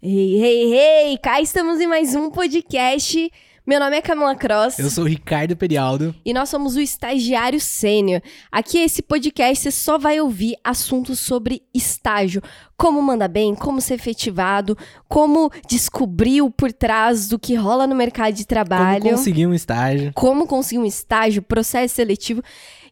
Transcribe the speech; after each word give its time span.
Hey, 0.00 0.40
hey, 0.40 0.72
hey! 0.72 1.18
Cá 1.18 1.40
estamos 1.40 1.80
em 1.80 1.86
mais 1.88 2.14
um 2.14 2.30
podcast. 2.30 3.32
Meu 3.66 3.80
nome 3.80 3.96
é 3.96 4.00
Camila 4.00 4.32
Cross. 4.36 4.78
Eu 4.78 4.88
sou 4.90 5.02
o 5.02 5.08
Ricardo 5.08 5.56
Perialdo. 5.56 6.14
E 6.24 6.32
nós 6.32 6.48
somos 6.48 6.76
o 6.76 6.80
Estagiário 6.80 7.60
Sênior. 7.60 8.22
Aqui, 8.52 8.78
esse 8.78 9.02
podcast, 9.02 9.64
você 9.64 9.72
só 9.72 9.98
vai 9.98 10.20
ouvir 10.20 10.54
assuntos 10.62 11.18
sobre 11.18 11.62
estágio. 11.74 12.40
Como 12.76 13.02
mandar 13.02 13.26
bem, 13.26 13.56
como 13.56 13.80
ser 13.80 13.94
efetivado, 13.94 14.78
como 15.08 15.50
descobrir 15.68 16.42
o 16.42 16.50
por 16.50 16.72
trás 16.72 17.26
do 17.26 17.36
que 17.36 17.56
rola 17.56 17.84
no 17.84 17.96
mercado 17.96 18.34
de 18.34 18.46
trabalho. 18.46 19.02
Como 19.02 19.16
conseguir 19.16 19.48
um 19.48 19.54
estágio. 19.54 20.12
Como 20.14 20.46
conseguir 20.46 20.78
um 20.78 20.86
estágio, 20.86 21.42
processo 21.42 21.96
seletivo. 21.96 22.40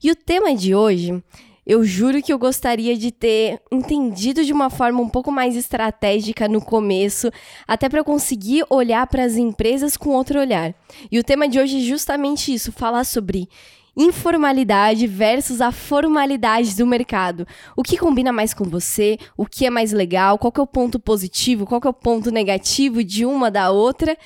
E 0.02 0.10
o 0.10 0.16
tema 0.16 0.52
de 0.56 0.74
hoje 0.74 1.22
eu 1.66 1.82
juro 1.84 2.22
que 2.22 2.32
eu 2.32 2.38
gostaria 2.38 2.96
de 2.96 3.10
ter 3.10 3.60
entendido 3.72 4.44
de 4.44 4.52
uma 4.52 4.70
forma 4.70 5.00
um 5.00 5.08
pouco 5.08 5.32
mais 5.32 5.56
estratégica 5.56 6.46
no 6.46 6.60
começo, 6.60 7.30
até 7.66 7.88
para 7.88 8.04
conseguir 8.04 8.64
olhar 8.70 9.06
para 9.08 9.24
as 9.24 9.36
empresas 9.36 9.96
com 9.96 10.10
outro 10.10 10.38
olhar. 10.38 10.74
E 11.10 11.18
o 11.18 11.24
tema 11.24 11.48
de 11.48 11.58
hoje 11.58 11.78
é 11.78 11.80
justamente 11.80 12.54
isso, 12.54 12.70
falar 12.70 13.02
sobre 13.04 13.48
informalidade 13.96 15.06
versus 15.06 15.60
a 15.60 15.72
formalidade 15.72 16.76
do 16.76 16.86
mercado. 16.86 17.46
O 17.74 17.82
que 17.82 17.96
combina 17.96 18.30
mais 18.30 18.52
com 18.52 18.64
você? 18.64 19.18
O 19.36 19.46
que 19.46 19.66
é 19.66 19.70
mais 19.70 19.90
legal? 19.90 20.38
Qual 20.38 20.52
é 20.56 20.60
o 20.60 20.66
ponto 20.66 21.00
positivo? 21.00 21.66
Qual 21.66 21.80
é 21.82 21.88
o 21.88 21.94
ponto 21.94 22.30
negativo 22.30 23.02
de 23.02 23.24
uma 23.24 23.50
da 23.50 23.70
outra? 23.70 24.16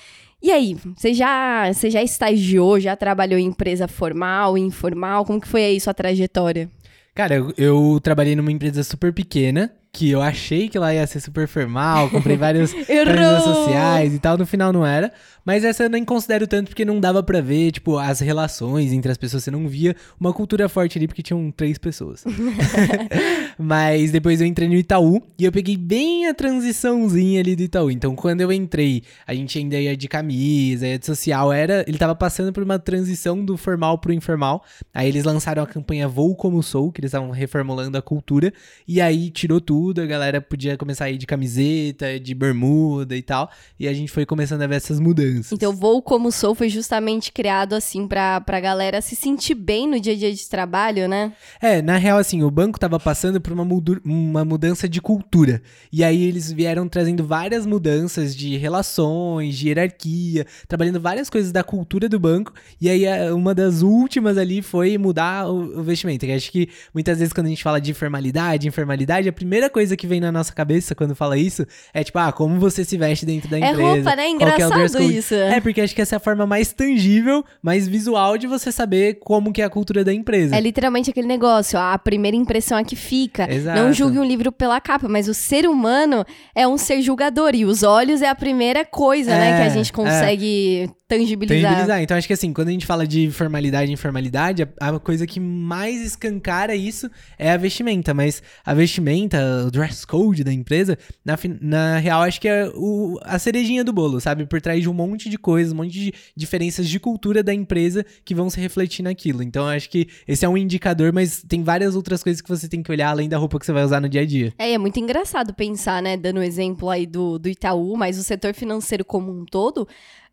E 0.42 0.50
aí, 0.50 0.76
você 0.96 1.14
já, 1.14 1.72
você 1.72 1.88
já 1.88 2.02
estagiou, 2.02 2.80
já 2.80 2.96
trabalhou 2.96 3.38
em 3.38 3.46
empresa 3.46 3.86
formal, 3.86 4.58
informal? 4.58 5.24
Como 5.24 5.40
que 5.40 5.46
foi 5.46 5.64
aí 5.64 5.80
sua 5.80 5.94
trajetória? 5.94 6.68
Cara, 7.14 7.34
eu, 7.34 7.52
eu 7.56 8.00
trabalhei 8.02 8.36
numa 8.36 8.52
empresa 8.52 8.82
super 8.84 9.12
pequena 9.12 9.72
que 9.92 10.08
eu 10.10 10.22
achei 10.22 10.68
que 10.68 10.76
ela 10.76 10.94
ia 10.94 11.06
ser 11.06 11.20
super 11.20 11.48
formal, 11.48 12.08
comprei 12.10 12.36
várias 12.36 12.72
redes 12.86 13.42
sociais 13.42 14.14
e 14.14 14.18
tal, 14.18 14.38
no 14.38 14.46
final 14.46 14.72
não 14.72 14.86
era. 14.86 15.12
Mas 15.50 15.64
essa 15.64 15.82
eu 15.82 15.90
nem 15.90 16.04
considero 16.04 16.46
tanto 16.46 16.68
porque 16.68 16.84
não 16.84 17.00
dava 17.00 17.24
para 17.24 17.40
ver, 17.40 17.72
tipo, 17.72 17.98
as 17.98 18.20
relações 18.20 18.92
entre 18.92 19.10
as 19.10 19.18
pessoas. 19.18 19.42
Você 19.42 19.50
não 19.50 19.66
via 19.66 19.96
uma 20.20 20.32
cultura 20.32 20.68
forte 20.68 20.96
ali 20.96 21.08
porque 21.08 21.22
tinham 21.24 21.50
três 21.50 21.76
pessoas. 21.76 22.24
mas 23.58 24.12
depois 24.12 24.40
eu 24.40 24.46
entrei 24.46 24.68
no 24.68 24.74
Itaú 24.74 25.20
e 25.36 25.44
eu 25.44 25.50
peguei 25.50 25.76
bem 25.76 26.28
a 26.28 26.34
transiçãozinha 26.34 27.40
ali 27.40 27.56
do 27.56 27.62
Itaú. 27.62 27.90
Então 27.90 28.14
quando 28.14 28.42
eu 28.42 28.52
entrei, 28.52 29.02
a 29.26 29.34
gente 29.34 29.58
ainda 29.58 29.76
ia 29.76 29.96
de 29.96 30.06
camisa, 30.06 30.86
ia 30.86 30.98
de 30.98 31.06
social, 31.06 31.52
era. 31.52 31.84
Ele 31.88 31.98
tava 31.98 32.14
passando 32.14 32.52
por 32.52 32.62
uma 32.62 32.78
transição 32.78 33.44
do 33.44 33.56
formal 33.56 33.98
pro 33.98 34.12
informal. 34.12 34.64
Aí 34.94 35.08
eles 35.08 35.24
lançaram 35.24 35.62
a 35.62 35.66
campanha 35.66 36.06
Vou 36.06 36.36
Como 36.36 36.62
Sou, 36.62 36.92
que 36.92 37.00
eles 37.00 37.08
estavam 37.08 37.30
reformulando 37.30 37.98
a 37.98 38.02
cultura. 38.02 38.52
E 38.86 39.00
aí 39.00 39.30
tirou 39.30 39.60
tudo 39.60 39.80
tudo, 39.80 40.02
a 40.02 40.06
galera 40.06 40.40
podia 40.40 40.76
começar 40.76 41.06
a 41.06 41.10
ir 41.10 41.16
de 41.16 41.26
camiseta, 41.26 42.20
de 42.20 42.34
bermuda 42.34 43.16
e 43.16 43.22
tal. 43.22 43.50
E 43.78 43.88
a 43.88 43.92
gente 43.92 44.12
foi 44.12 44.26
começando 44.26 44.62
a 44.62 44.66
ver 44.66 44.76
essas 44.76 45.00
mudanças. 45.00 45.39
Então, 45.52 45.72
Voo 45.72 46.02
Como 46.02 46.30
Sou 46.30 46.54
foi 46.54 46.68
justamente 46.68 47.32
criado 47.32 47.74
assim 47.74 48.06
pra, 48.06 48.40
pra 48.40 48.60
galera 48.60 49.00
se 49.00 49.16
sentir 49.16 49.54
bem 49.54 49.88
no 49.88 50.00
dia 50.00 50.12
a 50.12 50.16
dia 50.16 50.32
de 50.32 50.48
trabalho, 50.48 51.08
né? 51.08 51.32
É, 51.60 51.82
na 51.82 51.96
real, 51.96 52.18
assim, 52.18 52.42
o 52.42 52.50
banco 52.50 52.78
tava 52.78 52.98
passando 52.98 53.40
por 53.40 53.52
uma, 53.52 53.66
uma 54.04 54.44
mudança 54.44 54.88
de 54.88 55.00
cultura. 55.00 55.62
E 55.92 56.02
aí 56.04 56.22
eles 56.22 56.52
vieram 56.52 56.88
trazendo 56.88 57.24
várias 57.24 57.66
mudanças 57.66 58.34
de 58.34 58.56
relações, 58.56 59.56
de 59.56 59.68
hierarquia, 59.68 60.46
trabalhando 60.68 61.00
várias 61.00 61.30
coisas 61.30 61.52
da 61.52 61.62
cultura 61.62 62.08
do 62.08 62.18
banco. 62.18 62.52
E 62.80 62.88
aí 62.88 63.30
uma 63.32 63.54
das 63.54 63.82
últimas 63.82 64.36
ali 64.36 64.62
foi 64.62 64.96
mudar 64.98 65.48
o, 65.48 65.80
o 65.80 65.82
vestimento. 65.82 66.26
Que 66.26 66.32
acho 66.32 66.50
que 66.50 66.68
muitas 66.92 67.18
vezes 67.18 67.32
quando 67.32 67.46
a 67.46 67.50
gente 67.50 67.62
fala 67.62 67.80
de 67.80 67.90
informalidade, 67.90 68.68
informalidade, 68.68 69.28
a 69.28 69.32
primeira 69.32 69.68
coisa 69.68 69.96
que 69.96 70.06
vem 70.06 70.20
na 70.20 70.32
nossa 70.32 70.52
cabeça 70.52 70.94
quando 70.94 71.14
fala 71.14 71.36
isso 71.36 71.66
é 71.92 72.02
tipo, 72.04 72.18
ah, 72.18 72.32
como 72.32 72.58
você 72.58 72.84
se 72.84 72.96
veste 72.96 73.24
dentro 73.26 73.48
da 73.48 73.58
é 73.58 73.70
empresa. 73.70 73.82
É 73.82 73.94
roupa, 73.94 74.16
né? 74.16 74.28
Engraçado 74.28 74.98
é 74.98 75.04
isso. 75.04 75.19
É, 75.34 75.60
porque 75.60 75.80
acho 75.80 75.94
que 75.94 76.02
essa 76.02 76.16
é 76.16 76.18
a 76.18 76.20
forma 76.20 76.46
mais 76.46 76.72
tangível, 76.72 77.44
mais 77.62 77.86
visual 77.86 78.38
de 78.38 78.46
você 78.46 78.72
saber 78.72 79.18
como 79.20 79.52
que 79.52 79.62
é 79.62 79.64
a 79.64 79.70
cultura 79.70 80.04
da 80.04 80.12
empresa. 80.12 80.56
É 80.56 80.60
literalmente 80.60 81.10
aquele 81.10 81.26
negócio, 81.26 81.78
a 81.78 81.96
primeira 81.98 82.36
impressão 82.36 82.78
é 82.78 82.84
que 82.84 82.96
fica. 82.96 83.52
Exato. 83.52 83.78
Não 83.78 83.92
julgue 83.92 84.18
um 84.18 84.24
livro 84.24 84.52
pela 84.52 84.80
capa, 84.80 85.08
mas 85.08 85.28
o 85.28 85.34
ser 85.34 85.66
humano 85.66 86.24
é 86.54 86.66
um 86.66 86.76
ser 86.78 87.02
julgador 87.02 87.54
e 87.54 87.64
os 87.64 87.82
olhos 87.82 88.22
é 88.22 88.28
a 88.28 88.34
primeira 88.34 88.84
coisa, 88.84 89.30
é, 89.32 89.38
né, 89.38 89.56
que 89.58 89.66
a 89.66 89.68
gente 89.70 89.90
é. 89.90 89.94
consegue 89.94 90.82
é 90.84 91.00
tangibilizar. 91.10 91.62
Tangibilizar. 91.62 92.02
Então 92.02 92.16
acho 92.16 92.26
que 92.26 92.32
assim, 92.32 92.52
quando 92.52 92.68
a 92.68 92.72
gente 92.72 92.86
fala 92.86 93.06
de 93.06 93.30
formalidade 93.30 93.90
e 93.90 93.94
informalidade, 93.94 94.62
a, 94.80 94.88
a 94.88 95.00
coisa 95.00 95.26
que 95.26 95.40
mais 95.40 96.00
escancara 96.00 96.74
isso 96.74 97.10
é 97.38 97.50
a 97.50 97.56
vestimenta. 97.56 98.14
Mas 98.14 98.42
a 98.64 98.72
vestimenta, 98.72 99.64
o 99.66 99.70
dress 99.70 100.06
code 100.06 100.44
da 100.44 100.52
empresa, 100.52 100.96
na, 101.24 101.36
na 101.60 101.98
real, 101.98 102.22
acho 102.22 102.40
que 102.40 102.48
é 102.48 102.70
o, 102.74 103.18
a 103.22 103.38
cerejinha 103.38 103.82
do 103.82 103.92
bolo, 103.92 104.20
sabe? 104.20 104.46
Por 104.46 104.60
trás 104.60 104.80
de 104.80 104.88
um 104.88 104.94
monte 104.94 105.09
de 105.18 105.38
coisas, 105.38 105.72
um 105.72 105.76
monte 105.76 105.90
de 105.90 106.14
diferenças 106.36 106.88
de 106.88 107.00
cultura 107.00 107.42
da 107.42 107.52
empresa 107.52 108.04
que 108.24 108.34
vão 108.34 108.48
se 108.50 108.60
refletir 108.60 109.02
naquilo. 109.02 109.42
Então 109.42 109.66
acho 109.66 109.88
que 109.88 110.08
esse 110.26 110.44
é 110.44 110.48
um 110.48 110.56
indicador, 110.56 111.12
mas 111.12 111.42
tem 111.48 111.62
várias 111.62 111.96
outras 111.96 112.22
coisas 112.22 112.40
que 112.40 112.48
você 112.48 112.68
tem 112.68 112.82
que 112.82 112.90
olhar 112.90 113.10
além 113.10 113.28
da 113.28 113.38
roupa 113.38 113.58
que 113.58 113.66
você 113.66 113.72
vai 113.72 113.84
usar 113.84 114.00
no 114.00 114.08
dia 114.08 114.22
a 114.22 114.26
dia. 114.26 114.52
É, 114.58 114.72
é 114.72 114.78
muito 114.78 114.98
engraçado 114.98 115.54
pensar, 115.54 116.02
né? 116.02 116.16
Dando 116.16 116.38
o 116.38 116.42
exemplo 116.42 116.88
aí 116.88 117.06
do, 117.06 117.38
do 117.38 117.48
Itaú, 117.48 117.96
mas 117.96 118.18
o 118.18 118.22
setor 118.22 118.54
financeiro 118.54 119.04
como 119.04 119.30
um 119.32 119.44
todo 119.44 119.86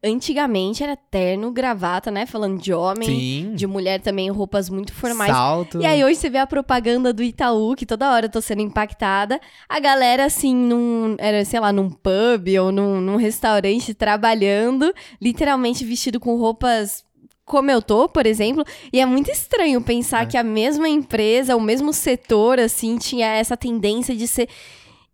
Antigamente 0.07 0.83
era 0.83 0.95
terno, 0.95 1.51
gravata, 1.51 2.09
né? 2.09 2.25
Falando 2.25 2.61
de 2.61 2.73
homem, 2.73 3.07
Sim. 3.07 3.55
de 3.55 3.67
mulher 3.67 4.01
também, 4.01 4.29
roupas 4.29 4.69
muito 4.69 4.93
formais. 4.93 5.31
Salto. 5.31 5.81
E 5.81 5.85
aí 5.85 6.03
hoje 6.03 6.15
você 6.15 6.29
vê 6.29 6.37
a 6.37 6.47
propaganda 6.47 7.13
do 7.13 7.23
Itaú, 7.23 7.75
que 7.75 7.85
toda 7.85 8.11
hora 8.11 8.25
eu 8.25 8.31
tô 8.31 8.41
sendo 8.41 8.61
impactada. 8.61 9.39
A 9.67 9.79
galera, 9.79 10.25
assim, 10.25 10.55
num, 10.55 11.15
era, 11.19 11.43
sei 11.45 11.59
lá, 11.59 11.71
num 11.71 11.89
pub 11.89 12.47
ou 12.61 12.71
num, 12.71 13.01
num 13.01 13.15
restaurante 13.15 13.93
trabalhando, 13.93 14.93
literalmente 15.21 15.85
vestido 15.85 16.19
com 16.19 16.37
roupas 16.37 17.05
como 17.47 17.71
eu 17.71 17.81
tô, 17.81 18.09
por 18.09 18.25
exemplo, 18.25 18.63
e 18.91 18.99
é 18.99 19.05
muito 19.05 19.31
estranho 19.31 19.81
pensar 19.81 20.23
é. 20.23 20.25
que 20.25 20.37
a 20.37 20.43
mesma 20.43 20.87
empresa, 20.89 21.55
o 21.55 21.61
mesmo 21.61 21.93
setor, 21.93 22.59
assim, 22.59 22.97
tinha 22.97 23.27
essa 23.27 23.55
tendência 23.55 24.13
de 24.13 24.27
ser 24.27 24.49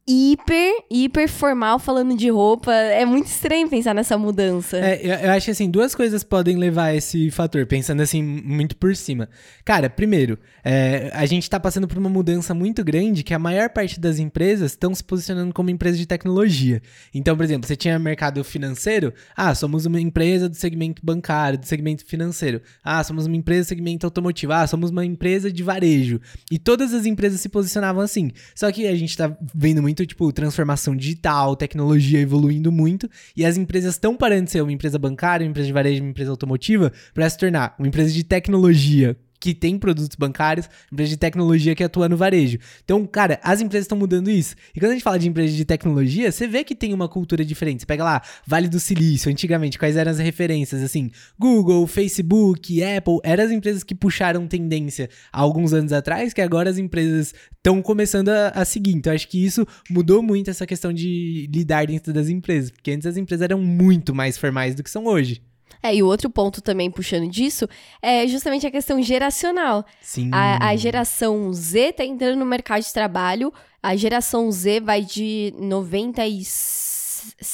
hiper, 0.07 0.83
hiper 0.91 1.29
formal 1.29 1.79
falando 1.79 2.15
de 2.15 2.29
roupa. 2.29 2.73
É 2.73 3.05
muito 3.05 3.27
estranho 3.27 3.69
pensar 3.69 3.93
nessa 3.93 4.17
mudança. 4.17 4.77
É, 4.77 4.99
eu, 5.01 5.13
eu, 5.27 5.31
acho 5.31 5.51
assim, 5.51 5.69
duas 5.69 5.95
coisas 5.95 6.23
podem 6.23 6.57
levar 6.57 6.85
a 6.85 6.95
esse 6.95 7.31
fator, 7.31 7.65
pensando 7.65 8.01
assim, 8.01 8.21
muito 8.21 8.75
por 8.75 8.95
cima. 8.95 9.29
Cara, 9.63 9.89
primeiro, 9.89 10.37
é, 10.63 11.09
a 11.13 11.25
gente 11.25 11.49
tá 11.49 11.59
passando 11.59 11.87
por 11.87 11.97
uma 11.97 12.09
mudança 12.09 12.53
muito 12.53 12.83
grande 12.83 13.23
que 13.23 13.33
a 13.33 13.39
maior 13.39 13.69
parte 13.69 13.99
das 13.99 14.19
empresas 14.19 14.71
estão 14.71 14.93
se 14.93 15.03
posicionando 15.03 15.53
como 15.53 15.69
empresas 15.69 15.97
de 15.97 16.05
tecnologia. 16.05 16.81
Então, 17.13 17.35
por 17.35 17.43
exemplo, 17.43 17.67
você 17.67 17.75
tinha 17.75 17.97
mercado 17.97 18.43
financeiro, 18.43 19.13
ah, 19.35 19.55
somos 19.55 19.85
uma 19.85 19.99
empresa 19.99 20.49
do 20.49 20.55
segmento 20.55 21.01
bancário, 21.05 21.57
do 21.57 21.65
segmento 21.65 22.05
financeiro. 22.05 22.61
Ah, 22.83 23.03
somos 23.03 23.25
uma 23.25 23.35
empresa 23.35 23.61
do 23.61 23.67
segmento 23.67 24.05
automotivo. 24.05 24.53
Ah, 24.53 24.67
somos 24.67 24.89
uma 24.89 25.05
empresa 25.05 25.51
de 25.51 25.63
varejo. 25.63 26.19
E 26.51 26.59
todas 26.59 26.93
as 26.93 27.05
empresas 27.05 27.39
se 27.39 27.49
posicionavam 27.49 28.01
assim. 28.01 28.31
Só 28.55 28.71
que 28.71 28.87
a 28.87 28.95
gente 28.95 29.15
tá 29.15 29.35
vendo 29.53 29.81
muito 29.81 29.92
muito, 29.93 30.05
tipo, 30.07 30.33
transformação 30.33 30.95
digital, 30.95 31.55
tecnologia 31.55 32.19
evoluindo 32.19 32.71
muito, 32.71 33.07
e 33.37 33.45
as 33.45 33.57
empresas 33.57 33.93
estão 33.93 34.17
parando 34.17 34.45
de 34.45 34.51
ser 34.51 34.61
uma 34.61 34.71
empresa 34.71 34.97
bancária, 34.97 35.45
uma 35.45 35.51
empresa 35.51 35.67
de 35.67 35.73
varejo, 35.73 36.01
uma 36.01 36.09
empresa 36.09 36.31
automotiva, 36.31 36.91
para 37.13 37.29
se 37.29 37.37
tornar 37.37 37.75
uma 37.77 37.87
empresa 37.87 38.11
de 38.11 38.23
tecnologia 38.23 39.15
que 39.43 39.53
tem 39.53 39.77
produtos 39.77 40.15
bancários, 40.15 40.69
empresa 40.89 41.09
de 41.09 41.17
tecnologia 41.17 41.75
que 41.75 41.83
atua 41.83 42.07
no 42.07 42.15
varejo. 42.15 42.57
Então, 42.85 43.05
cara, 43.05 43.41
as 43.43 43.59
empresas 43.59 43.83
estão 43.83 43.97
mudando 43.97 44.31
isso. 44.31 44.55
E 44.73 44.79
quando 44.79 44.91
a 44.91 44.93
gente 44.93 45.03
fala 45.03 45.19
de 45.19 45.27
empresa 45.27 45.53
de 45.53 45.65
tecnologia, 45.65 46.31
você 46.31 46.47
vê 46.47 46.63
que 46.63 46.73
tem 46.73 46.93
uma 46.93 47.09
cultura 47.09 47.43
diferente. 47.43 47.81
Você 47.81 47.85
pega 47.85 48.05
lá, 48.05 48.21
Vale 48.47 48.69
do 48.69 48.79
Silício, 48.79 49.29
antigamente, 49.29 49.77
quais 49.77 49.97
eram 49.97 50.13
as 50.13 50.17
referências? 50.17 50.81
Assim, 50.81 51.11
Google, 51.37 51.85
Facebook, 51.87 52.81
Apple, 52.81 53.19
eram 53.21 53.43
as 53.43 53.51
empresas 53.51 53.83
que 53.83 53.93
puxaram 53.93 54.47
tendência 54.47 55.09
há 55.33 55.41
alguns 55.41 55.73
anos 55.73 55.91
atrás, 55.91 56.31
que 56.31 56.39
agora 56.39 56.69
as 56.69 56.77
empresas 56.77 57.33
estão 57.57 57.81
começando 57.81 58.29
a, 58.29 58.47
a 58.47 58.63
seguir. 58.63 58.93
Então, 58.93 59.11
acho 59.11 59.27
que 59.27 59.43
isso 59.43 59.67
mudou 59.89 60.23
muito 60.23 60.49
essa 60.49 60.65
questão 60.65 60.93
de 60.93 61.49
lidar 61.53 61.87
dentro 61.87 62.13
das 62.13 62.29
empresas, 62.29 62.71
porque 62.71 62.91
antes 62.91 63.05
as 63.05 63.17
empresas 63.17 63.43
eram 63.43 63.59
muito 63.59 64.15
mais 64.15 64.37
formais 64.37 64.73
do 64.73 64.81
que 64.81 64.89
são 64.89 65.05
hoje. 65.05 65.41
É, 65.81 65.95
e 65.95 66.03
o 66.03 66.07
outro 66.07 66.29
ponto 66.29 66.61
também 66.61 66.91
puxando 66.91 67.29
disso 67.29 67.67
é 68.01 68.27
justamente 68.27 68.67
a 68.67 68.71
questão 68.71 69.01
geracional. 69.01 69.85
Sim. 70.01 70.29
A, 70.31 70.69
a 70.69 70.75
geração 70.75 71.51
Z 71.53 71.93
tá 71.93 72.05
entrando 72.05 72.37
no 72.39 72.45
mercado 72.45 72.83
de 72.83 72.93
trabalho. 72.93 73.53
A 73.81 73.95
geração 73.95 74.51
Z 74.51 74.79
vai 74.81 75.01
de 75.01 75.53
96. 75.59 76.93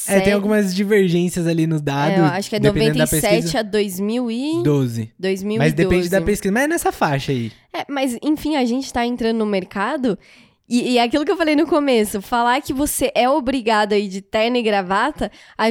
É, 0.08 0.20
tem 0.20 0.32
algumas 0.32 0.74
divergências 0.74 1.46
ali 1.46 1.66
nos 1.66 1.80
dados. 1.80 2.18
É, 2.18 2.20
acho 2.20 2.50
que 2.50 2.56
é 2.56 2.60
97 2.60 3.56
a 3.56 3.62
2012. 3.62 5.12
2012. 5.18 5.58
Mas 5.58 5.72
depende 5.72 6.08
da 6.08 6.20
pesquisa. 6.20 6.52
Mas 6.52 6.64
é 6.64 6.68
nessa 6.68 6.90
faixa 6.90 7.32
aí. 7.32 7.52
É, 7.72 7.84
mas 7.88 8.18
enfim, 8.22 8.56
a 8.56 8.64
gente 8.64 8.92
tá 8.92 9.06
entrando 9.06 9.38
no 9.38 9.46
mercado 9.46 10.18
e, 10.70 10.92
e 10.92 10.98
aquilo 11.00 11.24
que 11.24 11.32
eu 11.32 11.36
falei 11.36 11.56
no 11.56 11.66
começo, 11.66 12.22
falar 12.22 12.60
que 12.62 12.72
você 12.72 13.10
é 13.12 13.28
obrigado 13.28 13.92
aí 13.92 14.06
de 14.06 14.22
terno 14.22 14.56
e 14.56 14.62
gravata, 14.62 15.28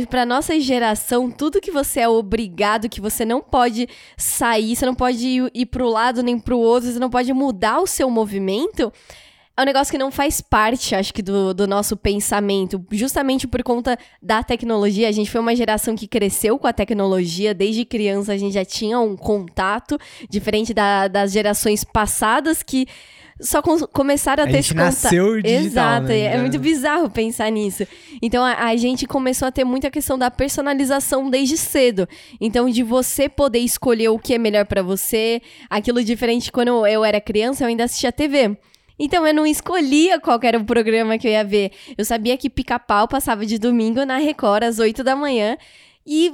para 0.09 0.25
nossa 0.25 0.59
geração, 0.59 1.31
tudo 1.31 1.61
que 1.61 1.71
você 1.71 2.01
é 2.01 2.09
obrigado, 2.09 2.89
que 2.89 2.99
você 2.99 3.23
não 3.23 3.39
pode 3.39 3.87
sair, 4.17 4.75
você 4.75 4.85
não 4.85 4.93
pode 4.93 5.25
ir, 5.25 5.51
ir 5.53 5.65
pro 5.67 5.87
lado 5.87 6.21
nem 6.21 6.37
pro 6.37 6.59
outro, 6.59 6.91
você 6.91 6.99
não 6.99 7.09
pode 7.09 7.31
mudar 7.31 7.79
o 7.79 7.87
seu 7.87 8.09
movimento, 8.09 8.91
é 9.55 9.61
um 9.61 9.65
negócio 9.65 9.91
que 9.91 9.97
não 9.97 10.09
faz 10.09 10.39
parte, 10.39 10.95
acho 10.95 11.13
que, 11.13 11.21
do, 11.21 11.53
do 11.53 11.67
nosso 11.67 11.97
pensamento. 11.97 12.81
Justamente 12.91 13.45
por 13.45 13.61
conta 13.61 13.97
da 14.21 14.41
tecnologia. 14.41 15.09
A 15.09 15.11
gente 15.11 15.29
foi 15.29 15.41
uma 15.41 15.53
geração 15.53 15.97
que 15.97 16.07
cresceu 16.07 16.57
com 16.57 16.65
a 16.65 16.71
tecnologia. 16.71 17.53
Desde 17.53 17.83
criança 17.83 18.31
a 18.31 18.37
gente 18.37 18.53
já 18.53 18.63
tinha 18.63 18.97
um 19.01 19.17
contato, 19.17 19.97
diferente 20.29 20.73
da, 20.73 21.09
das 21.09 21.33
gerações 21.33 21.83
passadas 21.83 22.63
que 22.63 22.87
só 23.41 23.61
com, 23.61 23.77
começaram 23.87 24.43
a, 24.43 24.47
A 24.47 24.49
ter 24.49 24.57
gente 24.61 24.73
contato. 24.73 24.85
nasceu 24.85 25.41
digital, 25.41 25.63
Exato, 25.65 26.07
né? 26.07 26.19
é 26.19 26.33
Já- 26.33 26.39
muito 26.39 26.59
bizarro 26.59 27.09
pensar 27.09 27.49
nisso. 27.49 27.87
Então 28.21 28.43
a, 28.43 28.65
a 28.65 28.75
gente 28.75 29.05
começou 29.07 29.47
a 29.47 29.51
ter 29.51 29.63
muita 29.63 29.89
questão 29.89 30.17
da 30.17 30.29
personalização 30.29 31.29
desde 31.29 31.57
cedo. 31.57 32.07
Então 32.39 32.69
de 32.69 32.83
você 32.83 33.29
poder 33.29 33.59
escolher 33.59 34.09
o 34.09 34.19
que 34.19 34.33
é 34.33 34.37
melhor 34.37 34.65
pra 34.65 34.81
você, 34.81 35.41
aquilo 35.69 36.03
diferente 36.03 36.51
quando 36.51 36.85
eu 36.85 37.03
era 37.05 37.21
criança, 37.21 37.63
eu 37.63 37.67
ainda 37.67 37.85
assistia 37.85 38.11
TV. 38.11 38.57
Então 39.01 39.25
eu 39.25 39.33
não 39.33 39.45
escolhia 39.45 40.19
qual 40.19 40.37
era 40.43 40.57
o 40.57 40.65
programa 40.65 41.17
que 41.17 41.25
eu 41.27 41.31
ia 41.31 41.43
ver. 41.43 41.71
Eu 41.97 42.03
sabia 42.03 42.35
que 42.37 42.49
Pica-Pau 42.49 43.07
passava 43.07 43.45
de 43.45 43.57
domingo 43.57 44.03
na 44.05 44.17
Record 44.17 44.63
às 44.63 44.77
8 44.79 45.01
da 45.05 45.15
manhã 45.15 45.57
e 46.05 46.33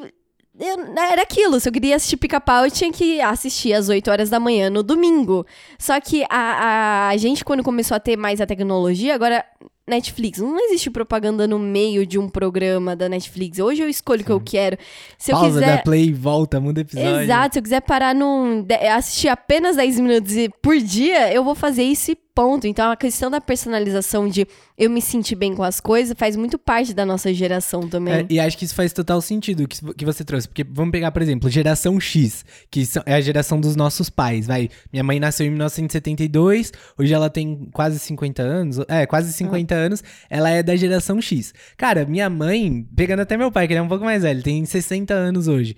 eu- 0.59 0.95
era 0.97 1.21
aquilo, 1.21 1.59
se 1.59 1.67
eu 1.67 1.73
queria 1.73 1.95
assistir 1.95 2.17
pica-pau, 2.17 2.65
eu 2.65 2.71
tinha 2.71 2.91
que 2.91 3.19
assistir 3.21 3.73
às 3.73 3.89
8 3.89 4.09
horas 4.09 4.29
da 4.29 4.39
manhã 4.39 4.69
no 4.69 4.81
domingo. 4.83 5.45
Só 5.77 5.99
que 5.99 6.23
a, 6.29 7.09
a 7.09 7.17
gente, 7.17 7.43
quando 7.43 7.63
começou 7.63 7.95
a 7.95 7.99
ter 7.99 8.15
mais 8.17 8.39
a 8.41 8.45
tecnologia, 8.45 9.13
agora 9.15 9.43
Netflix, 9.87 10.39
não 10.39 10.59
existe 10.65 10.89
propaganda 10.89 11.47
no 11.47 11.59
meio 11.59 12.07
de 12.07 12.17
um 12.17 12.27
programa 12.27 12.95
da 12.95 13.07
Netflix. 13.07 13.59
Hoje 13.59 13.83
eu 13.83 13.89
escolho 13.89 14.21
o 14.21 14.25
que 14.25 14.31
eu 14.31 14.41
quero. 14.41 14.77
Se 15.17 15.31
eu 15.31 15.35
Pausa, 15.37 15.59
quiser. 15.59 15.77
dá 15.77 15.83
play, 15.83 16.11
volta, 16.11 16.59
muda 16.59 16.81
episódio. 16.81 17.21
Exato, 17.21 17.53
se 17.53 17.59
eu 17.59 17.63
quiser 17.63 17.81
parar 17.81 18.15
num. 18.15 18.65
assistir 18.95 19.27
apenas 19.27 19.75
10 19.75 19.99
minutos 19.99 20.33
por 20.61 20.75
dia, 20.77 21.31
eu 21.31 21.43
vou 21.43 21.53
fazer 21.53 21.83
isso 21.83 22.11
e 22.11 22.17
ponto. 22.35 22.67
Então 22.67 22.91
a 22.91 22.95
questão 22.97 23.31
da 23.31 23.39
personalização 23.41 24.27
de 24.27 24.45
eu 24.77 24.89
me 24.89 25.01
sentir 25.01 25.35
bem 25.35 25.55
com 25.55 25.63
as 25.63 25.79
coisas 25.79 26.13
faz 26.17 26.35
muito 26.35 26.59
parte 26.59 26.93
da 26.93 27.05
nossa 27.05 27.33
geração 27.33 27.87
também. 27.87 28.13
É, 28.13 28.25
e 28.29 28.39
acho 28.39 28.57
que 28.57 28.65
isso 28.65 28.75
faz 28.75 28.91
total 28.91 29.21
sentido 29.21 29.65
que, 29.67 29.79
que 29.93 30.03
você 30.05 30.23
trouxe. 30.25 30.47
Porque 30.47 30.63
vamos 30.63 30.91
pegar, 30.91 31.11
por 31.11 31.21
exemplo, 31.21 31.49
geração 31.49 31.97
X, 31.99 32.43
que 32.69 32.85
são- 32.85 33.01
é 33.05 33.13
a 33.13 33.21
geração 33.21 33.59
dos 33.59 33.75
nossos 33.77 34.09
pais. 34.09 34.45
Vai, 34.47 34.69
minha 34.91 35.03
mãe 35.03 35.19
nasceu 35.19 35.45
em 35.47 35.49
1972, 35.49 36.71
hoje 36.97 37.13
ela 37.13 37.29
tem 37.29 37.69
quase 37.71 37.97
50 37.99 38.41
anos. 38.43 38.77
É, 38.87 39.05
quase 39.05 39.31
50 39.31 39.73
anos. 39.73 40.03
Ela 40.29 40.49
é 40.49 40.61
da 40.61 40.75
geração 40.75 41.21
X. 41.21 41.53
Cara, 41.77 42.05
minha 42.05 42.29
mãe, 42.29 42.85
pegando 42.95 43.21
até 43.21 43.37
meu 43.37 43.51
pai, 43.51 43.67
que 43.67 43.73
ele 43.73 43.79
é 43.79 43.81
um 43.83 43.87
pouco 43.87 44.03
mais 44.03 44.23
velho, 44.23 44.43
tem 44.43 44.65
60 44.65 45.13
anos 45.13 45.47
hoje. 45.47 45.75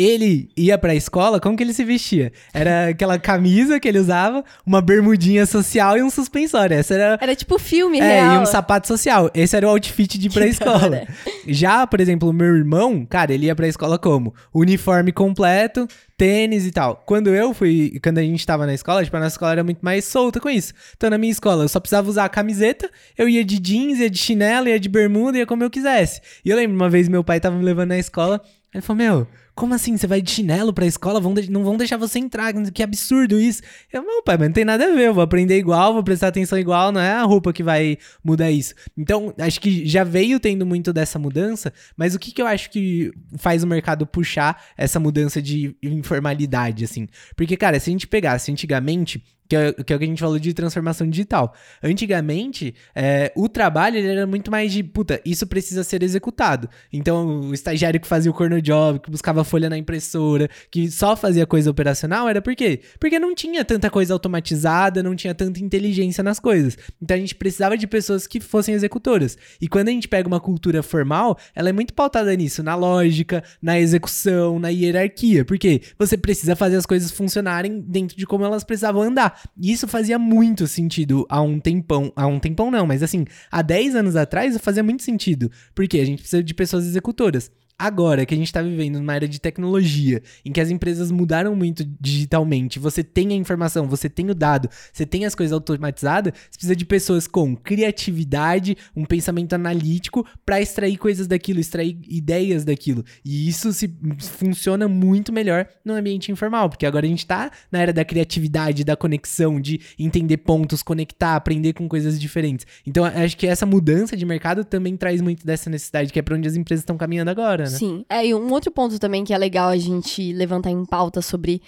Ele 0.00 0.48
ia 0.56 0.78
pra 0.78 0.94
escola, 0.94 1.40
como 1.40 1.56
que 1.56 1.62
ele 1.64 1.72
se 1.72 1.82
vestia? 1.84 2.32
Era 2.54 2.90
aquela 2.90 3.18
camisa 3.18 3.80
que 3.80 3.88
ele 3.88 3.98
usava, 3.98 4.44
uma 4.64 4.80
bermudinha 4.80 5.44
social 5.44 5.98
e 5.98 6.02
um 6.04 6.08
suspensório. 6.08 6.76
Essa 6.76 6.94
era 6.94 7.18
Era 7.20 7.34
tipo 7.34 7.58
filme 7.58 7.98
é, 7.98 8.20
real. 8.20 8.36
e 8.36 8.38
um 8.38 8.46
sapato 8.46 8.86
social. 8.86 9.28
Esse 9.34 9.56
era 9.56 9.66
o 9.66 9.70
outfit 9.70 10.16
de 10.16 10.28
ir 10.28 10.30
pra 10.30 10.44
Que 10.46 10.50
escola. 10.50 11.02
Já, 11.48 11.84
por 11.84 12.00
exemplo, 12.00 12.28
o 12.28 12.32
meu 12.32 12.54
irmão, 12.56 13.04
cara, 13.04 13.34
ele 13.34 13.46
ia 13.46 13.56
pra 13.56 13.66
escola 13.66 13.98
como? 13.98 14.32
Uniforme 14.54 15.10
completo, 15.10 15.88
tênis 16.16 16.64
e 16.64 16.70
tal. 16.70 17.02
Quando 17.04 17.34
eu 17.34 17.52
fui, 17.52 17.98
quando 18.00 18.18
a 18.18 18.22
gente 18.22 18.46
tava 18.46 18.66
na 18.66 18.74
escola, 18.74 19.02
tipo, 19.04 19.16
a 19.16 19.20
nossa 19.20 19.34
escola 19.34 19.50
era 19.50 19.64
muito 19.64 19.80
mais 19.82 20.04
solta 20.04 20.38
com 20.38 20.48
isso. 20.48 20.72
Então, 20.96 21.10
na 21.10 21.18
minha 21.18 21.32
escola, 21.32 21.64
eu 21.64 21.68
só 21.68 21.80
precisava 21.80 22.08
usar 22.08 22.24
a 22.24 22.28
camiseta, 22.28 22.88
eu 23.16 23.28
ia 23.28 23.44
de 23.44 23.58
jeans, 23.58 23.98
ia 23.98 24.08
de 24.08 24.18
chinelo, 24.18 24.68
ia 24.68 24.78
de 24.78 24.88
bermuda, 24.88 25.38
ia 25.38 25.46
como 25.46 25.64
eu 25.64 25.70
quisesse. 25.70 26.20
E 26.44 26.50
eu 26.50 26.56
lembro, 26.56 26.76
uma 26.76 26.88
vez 26.88 27.08
meu 27.08 27.24
pai 27.24 27.40
tava 27.40 27.56
me 27.56 27.64
levando 27.64 27.88
na 27.88 27.98
escola, 27.98 28.40
ele 28.72 28.80
falou, 28.80 28.96
meu... 29.02 29.26
Como 29.58 29.74
assim? 29.74 29.96
Você 29.96 30.06
vai 30.06 30.22
de 30.22 30.30
chinelo 30.30 30.72
pra 30.72 30.86
escola? 30.86 31.18
Vão 31.20 31.34
de- 31.34 31.50
Não 31.50 31.64
vão 31.64 31.76
deixar 31.76 31.96
você 31.96 32.18
entrar. 32.20 32.52
Que 32.72 32.80
absurdo 32.80 33.40
isso. 33.40 33.60
Eu, 33.92 34.02
não, 34.04 34.22
pai, 34.22 34.36
mas 34.38 34.46
não 34.48 34.52
tem 34.54 34.64
nada 34.64 34.84
a 34.86 34.94
ver. 34.94 35.08
Eu 35.08 35.14
vou 35.14 35.22
aprender 35.24 35.58
igual, 35.58 35.92
vou 35.92 36.02
prestar 36.04 36.28
atenção 36.28 36.56
igual. 36.56 36.92
Não 36.92 37.00
é 37.00 37.10
a 37.12 37.24
roupa 37.24 37.52
que 37.52 37.62
vai 37.64 37.98
mudar 38.22 38.52
isso. 38.52 38.72
Então, 38.96 39.34
acho 39.36 39.60
que 39.60 39.84
já 39.84 40.04
veio 40.04 40.38
tendo 40.38 40.64
muito 40.64 40.92
dessa 40.92 41.18
mudança. 41.18 41.72
Mas 41.96 42.14
o 42.14 42.20
que, 42.20 42.30
que 42.30 42.40
eu 42.40 42.46
acho 42.46 42.70
que 42.70 43.10
faz 43.36 43.64
o 43.64 43.66
mercado 43.66 44.06
puxar 44.06 44.62
essa 44.76 45.00
mudança 45.00 45.42
de 45.42 45.74
informalidade, 45.82 46.84
assim? 46.84 47.08
Porque, 47.36 47.56
cara, 47.56 47.80
se 47.80 47.90
a 47.90 47.92
gente 47.92 48.06
pegasse 48.06 48.52
antigamente. 48.52 49.20
Que 49.50 49.56
é, 49.56 49.72
que 49.72 49.94
é 49.94 49.96
o 49.96 49.98
que 49.98 50.04
a 50.04 50.08
gente 50.08 50.20
falou 50.20 50.38
de 50.38 50.52
transformação 50.52 51.08
digital. 51.08 51.54
Antigamente, 51.82 52.74
é, 52.94 53.32
o 53.34 53.48
trabalho 53.48 53.96
ele 53.96 54.06
era 54.08 54.26
muito 54.26 54.50
mais 54.50 54.70
de, 54.70 54.82
puta, 54.82 55.22
isso 55.24 55.46
precisa 55.46 55.82
ser 55.82 56.02
executado. 56.02 56.68
Então, 56.92 57.40
o 57.40 57.54
estagiário 57.54 57.98
que 57.98 58.06
fazia 58.06 58.30
o 58.30 58.34
corner 58.34 58.60
job, 58.60 59.00
que 59.00 59.10
buscava 59.10 59.42
folha 59.48 59.68
na 59.68 59.76
impressora, 59.76 60.48
que 60.70 60.88
só 60.88 61.16
fazia 61.16 61.44
coisa 61.44 61.68
operacional, 61.70 62.28
era 62.28 62.40
por 62.40 62.54
quê? 62.54 62.80
Porque 63.00 63.18
não 63.18 63.34
tinha 63.34 63.64
tanta 63.64 63.90
coisa 63.90 64.12
automatizada, 64.12 65.02
não 65.02 65.16
tinha 65.16 65.34
tanta 65.34 65.58
inteligência 65.60 66.22
nas 66.22 66.38
coisas. 66.38 66.78
Então, 67.02 67.16
a 67.16 67.20
gente 67.20 67.34
precisava 67.34 67.76
de 67.76 67.86
pessoas 67.86 68.26
que 68.26 68.38
fossem 68.38 68.74
executoras. 68.74 69.36
E 69.60 69.66
quando 69.66 69.88
a 69.88 69.90
gente 69.90 70.06
pega 70.06 70.28
uma 70.28 70.38
cultura 70.38 70.82
formal, 70.82 71.36
ela 71.54 71.68
é 71.68 71.72
muito 71.72 71.92
pautada 71.94 72.34
nisso, 72.36 72.62
na 72.62 72.74
lógica, 72.74 73.42
na 73.60 73.80
execução, 73.80 74.58
na 74.58 74.68
hierarquia. 74.68 75.44
Porque 75.44 75.82
você 75.98 76.16
precisa 76.16 76.54
fazer 76.54 76.76
as 76.76 76.86
coisas 76.86 77.10
funcionarem 77.10 77.80
dentro 77.80 78.16
de 78.16 78.26
como 78.26 78.44
elas 78.44 78.62
precisavam 78.62 79.02
andar. 79.02 79.40
E 79.60 79.72
isso 79.72 79.88
fazia 79.88 80.18
muito 80.18 80.66
sentido 80.66 81.26
há 81.28 81.40
um 81.40 81.58
tempão. 81.58 82.12
Há 82.14 82.26
um 82.26 82.38
tempão 82.38 82.70
não, 82.70 82.86
mas 82.86 83.02
assim, 83.02 83.24
há 83.50 83.62
10 83.62 83.96
anos 83.96 84.16
atrás 84.16 84.56
fazia 84.58 84.82
muito 84.82 85.02
sentido. 85.02 85.50
Porque 85.74 85.98
a 85.98 86.04
gente 86.04 86.20
precisa 86.20 86.42
de 86.42 86.54
pessoas 86.54 86.86
executoras. 86.86 87.50
Agora 87.80 88.26
que 88.26 88.34
a 88.34 88.36
gente 88.36 88.52
tá 88.52 88.60
vivendo 88.60 88.98
numa 88.98 89.14
era 89.14 89.28
de 89.28 89.40
tecnologia, 89.40 90.20
em 90.44 90.50
que 90.50 90.60
as 90.60 90.68
empresas 90.68 91.12
mudaram 91.12 91.54
muito 91.54 91.88
digitalmente, 92.00 92.76
você 92.76 93.04
tem 93.04 93.32
a 93.32 93.36
informação, 93.36 93.86
você 93.86 94.08
tem 94.08 94.28
o 94.28 94.34
dado, 94.34 94.68
você 94.92 95.06
tem 95.06 95.24
as 95.24 95.32
coisas 95.32 95.52
automatizadas, 95.52 96.32
você 96.32 96.56
precisa 96.56 96.74
de 96.74 96.84
pessoas 96.84 97.28
com 97.28 97.54
criatividade, 97.54 98.76
um 98.96 99.04
pensamento 99.04 99.52
analítico 99.52 100.26
pra 100.44 100.60
extrair 100.60 100.96
coisas 100.96 101.28
daquilo, 101.28 101.60
extrair 101.60 102.00
ideias 102.08 102.64
daquilo. 102.64 103.04
E 103.24 103.48
isso 103.48 103.72
se 103.72 103.88
funciona 104.18 104.88
muito 104.88 105.32
melhor 105.32 105.68
no 105.84 105.94
ambiente 105.94 106.32
informal, 106.32 106.68
porque 106.68 106.84
agora 106.84 107.06
a 107.06 107.08
gente 107.08 107.26
tá 107.26 107.48
na 107.70 107.78
era 107.78 107.92
da 107.92 108.04
criatividade, 108.04 108.82
da 108.82 108.96
conexão, 108.96 109.60
de 109.60 109.80
entender 109.96 110.38
pontos, 110.38 110.82
conectar, 110.82 111.36
aprender 111.36 111.74
com 111.74 111.88
coisas 111.88 112.20
diferentes. 112.20 112.66
Então, 112.84 113.04
acho 113.04 113.36
que 113.36 113.46
essa 113.46 113.64
mudança 113.64 114.16
de 114.16 114.26
mercado 114.26 114.64
também 114.64 114.96
traz 114.96 115.20
muito 115.20 115.46
dessa 115.46 115.70
necessidade, 115.70 116.12
que 116.12 116.18
é 116.18 116.22
pra 116.22 116.34
onde 116.34 116.48
as 116.48 116.56
empresas 116.56 116.82
estão 116.82 116.96
caminhando 116.96 117.30
agora, 117.30 117.67
né? 117.70 117.78
Sim. 117.78 118.04
É, 118.08 118.26
e 118.26 118.34
um 118.34 118.52
outro 118.52 118.70
ponto 118.70 118.98
também 118.98 119.24
que 119.24 119.32
é 119.32 119.38
legal 119.38 119.68
a 119.68 119.76
gente 119.76 120.32
levantar 120.32 120.70
em 120.70 120.84
pauta 120.84 121.22
sobre 121.22 121.62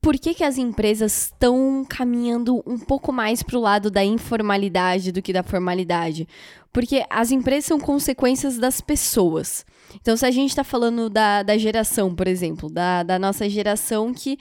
por 0.00 0.18
que, 0.18 0.34
que 0.34 0.42
as 0.42 0.58
empresas 0.58 1.26
estão 1.26 1.86
caminhando 1.88 2.60
um 2.66 2.76
pouco 2.76 3.12
mais 3.12 3.40
pro 3.40 3.60
lado 3.60 3.88
da 3.88 4.04
informalidade 4.04 5.12
do 5.12 5.22
que 5.22 5.32
da 5.32 5.44
formalidade. 5.44 6.26
Porque 6.72 7.04
as 7.08 7.30
empresas 7.30 7.66
são 7.66 7.78
consequências 7.78 8.58
das 8.58 8.80
pessoas. 8.80 9.64
Então, 10.00 10.16
se 10.16 10.26
a 10.26 10.30
gente 10.30 10.50
está 10.50 10.64
falando 10.64 11.08
da, 11.08 11.44
da 11.44 11.56
geração, 11.56 12.12
por 12.14 12.26
exemplo, 12.26 12.68
da, 12.68 13.04
da 13.04 13.18
nossa 13.18 13.48
geração 13.48 14.12
que 14.12 14.38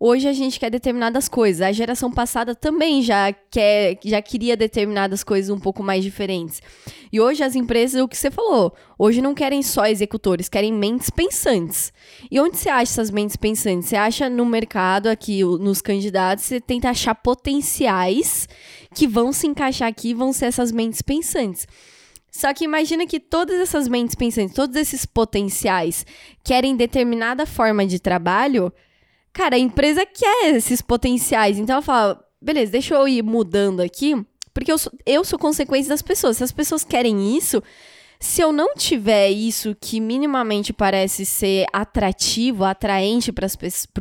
hoje 0.00 0.26
a 0.26 0.32
gente 0.32 0.58
quer 0.58 0.70
determinadas 0.70 1.28
coisas. 1.28 1.60
A 1.60 1.70
geração 1.70 2.10
passada 2.10 2.54
também 2.54 3.02
já 3.02 3.30
quer, 3.50 3.98
já 4.02 4.22
queria 4.22 4.56
determinadas 4.56 5.22
coisas 5.22 5.50
um 5.50 5.60
pouco 5.60 5.82
mais 5.82 6.02
diferentes. 6.02 6.62
E 7.12 7.20
hoje 7.20 7.44
as 7.44 7.54
empresas, 7.54 8.00
o 8.00 8.08
que 8.08 8.16
você 8.16 8.30
falou, 8.30 8.74
hoje 8.98 9.20
não 9.20 9.34
querem 9.34 9.62
só 9.62 9.86
executores, 9.86 10.48
querem 10.48 10.72
mentes 10.72 11.10
pensantes. 11.10 11.92
E 12.30 12.40
onde 12.40 12.56
você 12.56 12.70
acha 12.70 12.92
essas 12.92 13.10
mentes 13.10 13.36
pensantes? 13.36 13.90
Você 13.90 13.96
acha 13.96 14.30
no 14.30 14.46
mercado 14.46 15.08
aqui, 15.08 15.44
nos 15.44 15.82
candidatos, 15.82 16.44
você 16.44 16.60
tenta 16.60 16.88
achar 16.88 17.14
potenciais 17.14 18.48
que 18.94 19.06
vão 19.06 19.32
se 19.32 19.46
encaixar 19.46 19.88
aqui, 19.88 20.14
vão 20.14 20.32
ser 20.32 20.46
essas 20.46 20.72
mentes 20.72 21.02
pensantes. 21.02 21.68
Só 22.32 22.54
que 22.54 22.64
imagina 22.64 23.06
que 23.06 23.18
todas 23.18 23.60
essas 23.60 23.88
mentes 23.88 24.14
pensantes, 24.14 24.54
todos 24.54 24.76
esses 24.76 25.04
potenciais 25.04 26.06
querem 26.44 26.76
determinada 26.76 27.44
forma 27.44 27.84
de 27.84 27.98
trabalho, 27.98 28.72
cara, 29.32 29.56
a 29.56 29.58
empresa 29.58 30.04
quer 30.06 30.54
esses 30.54 30.82
potenciais. 30.82 31.58
Então 31.58 31.74
ela 31.74 31.82
fala, 31.82 32.24
beleza, 32.40 32.72
deixa 32.72 32.94
eu 32.94 33.06
ir 33.06 33.22
mudando 33.22 33.80
aqui, 33.80 34.14
porque 34.52 34.72
eu 34.72 34.78
sou, 34.78 34.92
eu 35.06 35.24
sou 35.24 35.38
consequência 35.38 35.88
das 35.88 36.02
pessoas. 36.02 36.38
Se 36.38 36.44
as 36.44 36.52
pessoas 36.52 36.84
querem 36.84 37.36
isso, 37.36 37.62
se 38.18 38.42
eu 38.42 38.52
não 38.52 38.74
tiver 38.74 39.30
isso 39.30 39.76
que 39.80 40.00
minimamente 40.00 40.72
parece 40.72 41.24
ser 41.24 41.66
atrativo, 41.72 42.64
atraente 42.64 43.32
para 43.32 43.46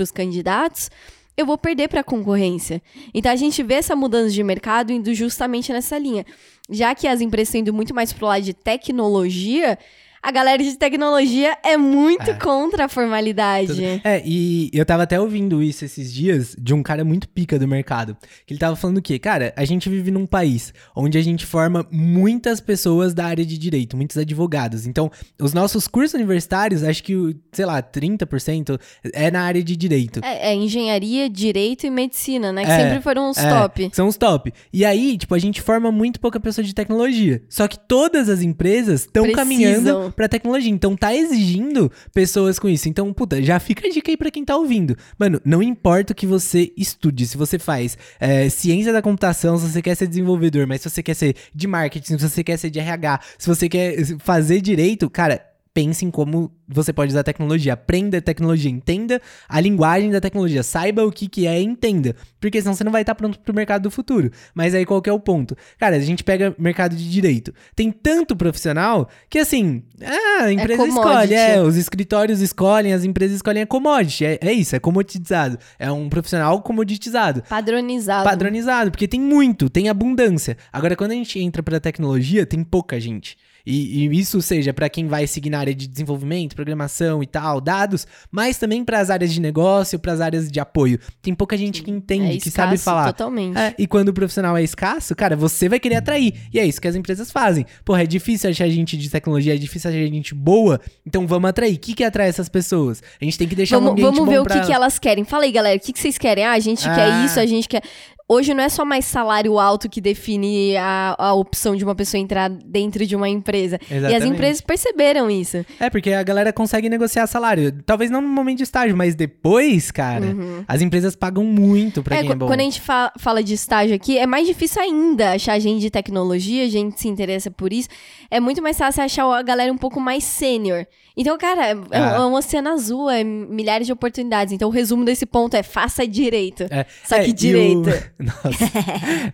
os 0.03 0.11
candidatos, 0.11 0.89
eu 1.37 1.45
vou 1.45 1.57
perder 1.57 1.87
para 1.87 2.01
a 2.01 2.03
concorrência. 2.03 2.81
Então 3.13 3.31
a 3.31 3.35
gente 3.37 3.63
vê 3.63 3.75
essa 3.75 3.95
mudança 3.95 4.31
de 4.31 4.43
mercado 4.43 4.91
indo 4.91 5.13
justamente 5.13 5.71
nessa 5.71 5.97
linha. 5.97 6.25
Já 6.69 6.93
que 6.93 7.07
as 7.07 7.21
empresas 7.21 7.47
estão 7.47 7.61
indo 7.61 7.73
muito 7.73 7.95
mais 7.95 8.11
pro 8.11 8.27
lado 8.27 8.43
de 8.43 8.53
tecnologia, 8.53 9.79
A 10.21 10.31
galera 10.31 10.61
de 10.61 10.77
tecnologia 10.77 11.57
é 11.63 11.77
muito 11.77 12.31
É. 12.31 12.33
contra 12.33 12.85
a 12.85 12.89
formalidade. 12.89 13.83
É, 14.03 14.21
e 14.25 14.69
eu 14.73 14.85
tava 14.85 15.03
até 15.03 15.19
ouvindo 15.19 15.63
isso 15.63 15.85
esses 15.85 16.13
dias 16.13 16.55
de 16.59 16.73
um 16.73 16.83
cara 16.83 17.05
muito 17.05 17.27
pica 17.29 17.57
do 17.57 17.67
mercado. 17.67 18.17
Que 18.45 18.53
ele 18.53 18.59
tava 18.59 18.75
falando 18.75 18.97
o 18.97 19.01
quê? 19.01 19.17
Cara, 19.17 19.53
a 19.55 19.63
gente 19.65 19.89
vive 19.89 20.11
num 20.11 20.25
país 20.25 20.73
onde 20.95 21.17
a 21.17 21.21
gente 21.21 21.45
forma 21.45 21.85
muitas 21.91 22.59
pessoas 22.59 23.13
da 23.13 23.25
área 23.25 23.45
de 23.45 23.57
direito, 23.57 23.95
muitos 23.95 24.17
advogados. 24.17 24.85
Então, 24.85 25.09
os 25.39 25.53
nossos 25.53 25.87
cursos 25.87 26.13
universitários, 26.15 26.83
acho 26.83 27.01
que, 27.03 27.15
o, 27.15 27.33
sei 27.51 27.65
lá, 27.65 27.81
30% 27.81 28.79
é 29.13 29.31
na 29.31 29.41
área 29.41 29.63
de 29.63 29.75
direito. 29.75 30.19
É, 30.23 30.49
é 30.51 30.55
engenharia, 30.55 31.29
direito 31.29 31.85
e 31.85 31.89
medicina, 31.89 32.51
né? 32.51 32.65
Que 32.65 32.71
É, 32.71 32.77
sempre 32.89 33.01
foram 33.01 33.29
os 33.29 33.37
É, 33.37 33.49
top. 33.49 33.89
São 33.93 34.07
os 34.07 34.17
top. 34.17 34.53
E 34.73 34.83
aí, 34.83 35.17
tipo, 35.17 35.33
a 35.33 35.39
gente 35.39 35.61
forma 35.61 35.91
muito 35.91 36.19
pouca 36.19 36.39
pessoa 36.39 36.63
de 36.65 36.73
tecnologia. 36.73 37.41
Só 37.49 37.67
que 37.67 37.79
todas 37.79 38.27
as 38.29 38.41
empresas 38.41 39.01
estão 39.01 39.31
caminhando 39.31 40.08
pra 40.11 40.27
tecnologia. 40.27 40.71
Então 40.71 40.95
tá 40.95 41.13
exigindo 41.13 41.91
pessoas 42.13 42.59
com 42.59 42.69
isso. 42.69 42.87
Então, 42.89 43.11
puta, 43.13 43.41
já 43.41 43.59
fica 43.59 43.87
a 43.87 43.91
dica 43.91 44.11
aí 44.11 44.17
pra 44.17 44.31
quem 44.31 44.45
tá 44.45 44.55
ouvindo. 44.55 44.95
Mano, 45.17 45.41
não 45.43 45.61
importa 45.61 46.13
o 46.13 46.15
que 46.15 46.25
você 46.25 46.71
estude. 46.77 47.27
Se 47.27 47.37
você 47.37 47.57
faz 47.59 47.97
é, 48.19 48.49
ciência 48.49 48.93
da 48.93 49.01
computação, 49.01 49.57
se 49.57 49.69
você 49.69 49.81
quer 49.81 49.95
ser 49.95 50.07
desenvolvedor, 50.07 50.67
mas 50.67 50.81
se 50.81 50.89
você 50.89 51.03
quer 51.03 51.13
ser 51.13 51.35
de 51.53 51.67
marketing, 51.67 52.17
se 52.17 52.29
você 52.29 52.43
quer 52.43 52.57
ser 52.57 52.69
de 52.69 52.79
RH, 52.79 53.19
se 53.37 53.47
você 53.47 53.69
quer 53.69 54.05
fazer 54.19 54.61
direito, 54.61 55.09
cara. 55.09 55.48
Pense 55.73 56.03
em 56.03 56.11
como 56.11 56.51
você 56.67 56.91
pode 56.91 57.11
usar 57.11 57.21
a 57.21 57.23
tecnologia. 57.23 57.73
Aprenda 57.73 58.17
a 58.17 58.21
tecnologia, 58.21 58.69
entenda 58.69 59.21
a 59.47 59.59
linguagem 59.59 60.11
da 60.11 60.19
tecnologia, 60.19 60.63
saiba 60.63 61.05
o 61.05 61.11
que, 61.11 61.27
que 61.27 61.47
é 61.47 61.59
e 61.59 61.63
entenda. 61.63 62.15
Porque 62.39 62.61
senão 62.61 62.73
você 62.73 62.83
não 62.83 62.91
vai 62.91 63.01
estar 63.01 63.15
pronto 63.15 63.39
pro 63.39 63.53
mercado 63.53 63.83
do 63.83 63.91
futuro. 63.91 64.31
Mas 64.53 64.75
aí 64.75 64.85
qual 64.85 65.01
que 65.01 65.09
é 65.09 65.13
o 65.13 65.19
ponto? 65.19 65.55
Cara, 65.77 65.95
a 65.95 65.99
gente 65.99 66.23
pega 66.23 66.55
mercado 66.57 66.95
de 66.95 67.09
direito. 67.09 67.53
Tem 67.75 67.91
tanto 67.91 68.35
profissional 68.35 69.09
que 69.29 69.39
assim, 69.39 69.83
ah, 70.01 70.43
a 70.43 70.53
empresa 70.53 70.85
commodity. 70.85 71.33
escolhe, 71.33 71.33
é, 71.33 71.61
os 71.61 71.75
escritórios 71.75 72.41
escolhem, 72.41 72.93
as 72.93 73.03
empresas 73.03 73.37
escolhem, 73.37 73.61
é 73.61 73.65
commodity. 73.65 74.25
É, 74.25 74.39
é 74.41 74.53
isso, 74.53 74.75
é 74.75 74.79
comoditizado. 74.79 75.57
É 75.77 75.91
um 75.91 76.09
profissional 76.09 76.61
comoditizado 76.61 77.43
Padronizado. 77.43 78.23
padronizado, 78.23 78.91
porque 78.91 79.07
tem 79.07 79.19
muito, 79.19 79.69
tem 79.69 79.89
abundância. 79.89 80.57
Agora, 80.71 80.95
quando 80.95 81.11
a 81.11 81.15
gente 81.15 81.39
entra 81.39 81.63
pra 81.63 81.79
tecnologia, 81.79 82.45
tem 82.45 82.63
pouca 82.63 82.99
gente. 82.99 83.37
E, 83.65 84.07
e 84.07 84.19
isso 84.19 84.41
seja 84.41 84.73
pra 84.73 84.89
quem 84.89 85.07
vai 85.07 85.27
seguir 85.27 85.49
na 85.49 85.59
área 85.59 85.73
de 85.73 85.87
desenvolvimento, 85.87 86.55
programação 86.55 87.21
e 87.21 87.27
tal, 87.27 87.59
dados, 87.61 88.07
mas 88.31 88.57
também 88.57 88.83
pras 88.83 89.09
áreas 89.09 89.33
de 89.33 89.39
negócio, 89.39 89.99
pras 89.99 90.21
áreas 90.21 90.49
de 90.49 90.59
apoio. 90.59 90.99
Tem 91.21 91.33
pouca 91.33 91.55
gente 91.57 91.81
que 91.83 91.91
entende, 91.91 92.37
é 92.37 92.39
que 92.39 92.49
sabe 92.51 92.77
falar. 92.77 93.07
Totalmente. 93.13 93.57
É, 93.57 93.75
e 93.77 93.85
quando 93.87 94.09
o 94.09 94.13
profissional 94.13 94.55
é 94.57 94.63
escasso, 94.63 95.15
cara, 95.15 95.35
você 95.35 95.69
vai 95.69 95.79
querer 95.79 95.95
atrair. 95.95 96.33
E 96.53 96.59
é 96.59 96.65
isso 96.65 96.79
que 96.81 96.87
as 96.87 96.95
empresas 96.95 97.31
fazem. 97.31 97.65
Porra, 97.83 98.03
é 98.03 98.05
difícil 98.05 98.49
achar 98.49 98.67
gente 98.69 98.97
de 98.97 99.09
tecnologia, 99.09 99.53
é 99.55 99.57
difícil 99.57 99.89
achar 99.89 99.99
gente 99.99 100.33
boa, 100.33 100.79
então 101.05 101.27
vamos 101.27 101.49
atrair. 101.49 101.75
O 101.75 101.79
que, 101.79 101.93
que 101.93 102.03
atrai 102.03 102.27
essas 102.29 102.49
pessoas? 102.49 103.01
A 103.21 103.25
gente 103.25 103.37
tem 103.37 103.47
que 103.47 103.55
deixar 103.55 103.77
um 103.77 103.81
Vamos, 103.81 103.91
ambiente 103.93 104.15
vamos 104.15 104.29
ver 104.29 104.39
o 104.39 104.43
pra... 104.43 104.59
que, 104.61 104.67
que 104.67 104.73
elas 104.73 104.97
querem. 104.99 105.23
Fala 105.23 105.43
aí, 105.43 105.51
galera, 105.51 105.77
o 105.77 105.79
que, 105.79 105.93
que 105.93 105.99
vocês 105.99 106.17
querem? 106.17 106.45
Ah, 106.45 106.53
a 106.53 106.59
gente 106.59 106.87
Ah. 106.87 106.95
quer 106.95 107.25
isso, 107.25 107.39
a 107.39 107.45
gente 107.45 107.67
quer. 107.67 107.81
Hoje 108.31 108.53
não 108.53 108.63
é 108.63 108.69
só 108.69 108.85
mais 108.85 109.05
salário 109.05 109.57
alto 109.57 109.89
que 109.89 109.99
define 109.99 110.77
a, 110.77 111.15
a 111.17 111.33
opção 111.33 111.75
de 111.75 111.83
uma 111.83 111.95
pessoa 111.95 112.21
entrar 112.21 112.47
dentro 112.47 113.03
de 113.05 113.15
uma 113.15 113.27
empresa. 113.27 113.79
E 113.89 113.93
as 113.95 114.03
Exatamente. 114.03 114.27
empresas 114.33 114.61
perceberam 114.61 115.31
isso. 115.31 115.65
É, 115.79 115.89
porque 115.89 116.11
a 116.13 116.21
galera 116.21 116.53
consegue 116.53 116.87
negociar 116.89 117.25
salário. 117.25 117.71
Talvez 117.85 118.11
não 118.11 118.21
no 118.21 118.27
momento 118.29 118.57
de 118.57 118.63
estágio, 118.63 118.95
mas 118.95 119.15
depois, 119.15 119.89
cara, 119.89 120.27
as 120.67 120.79
empresas 120.81 121.15
pagam 121.15 121.43
muito 121.43 122.03
pra 122.03 122.17
É, 122.17 122.21
quem 122.21 122.31
é 122.31 122.35
bom. 122.35 122.45
quando 122.45 122.59
a 122.59 122.63
gente 122.63 122.79
fa- 122.81 123.11
fala 123.17 123.41
de 123.41 123.55
estágio 123.55 123.95
aqui, 123.95 124.17
é 124.19 124.27
mais 124.27 124.45
difícil 124.45 124.79
ainda 124.81 125.31
achar 125.31 125.57
gente 125.57 125.81
de 125.81 125.89
tecnologia, 125.89 126.69
gente 126.69 126.99
se 127.01 127.07
interessa 127.07 127.49
por 127.49 127.73
isso. 127.73 127.89
É 128.29 128.39
muito 128.39 128.61
mais 128.61 128.77
fácil 128.77 129.01
achar 129.03 129.25
a 129.25 129.41
galera 129.41 129.73
um 129.73 129.77
pouco 129.77 129.99
mais 129.99 130.23
sênior. 130.23 130.85
Então, 131.17 131.37
cara, 131.37 131.65
é, 131.67 131.71
é 131.91 131.99
Ah. 131.99 132.27
um 132.27 132.33
oceano 132.33 132.69
azul, 132.69 133.09
é 133.09 133.23
milhares 133.23 133.87
de 133.87 133.91
oportunidades. 133.91 134.53
Então, 134.53 134.69
o 134.69 134.71
resumo 134.71 135.03
desse 135.03 135.25
ponto 135.25 135.53
é 135.55 135.63
faça 135.63 136.07
direito. 136.07 136.63
É, 136.69 136.85
Só 137.03 137.15
é, 137.17 137.25
que 137.25 137.33
direito. 137.33 137.89
o- 137.89 138.09
Nossa. 138.19 138.65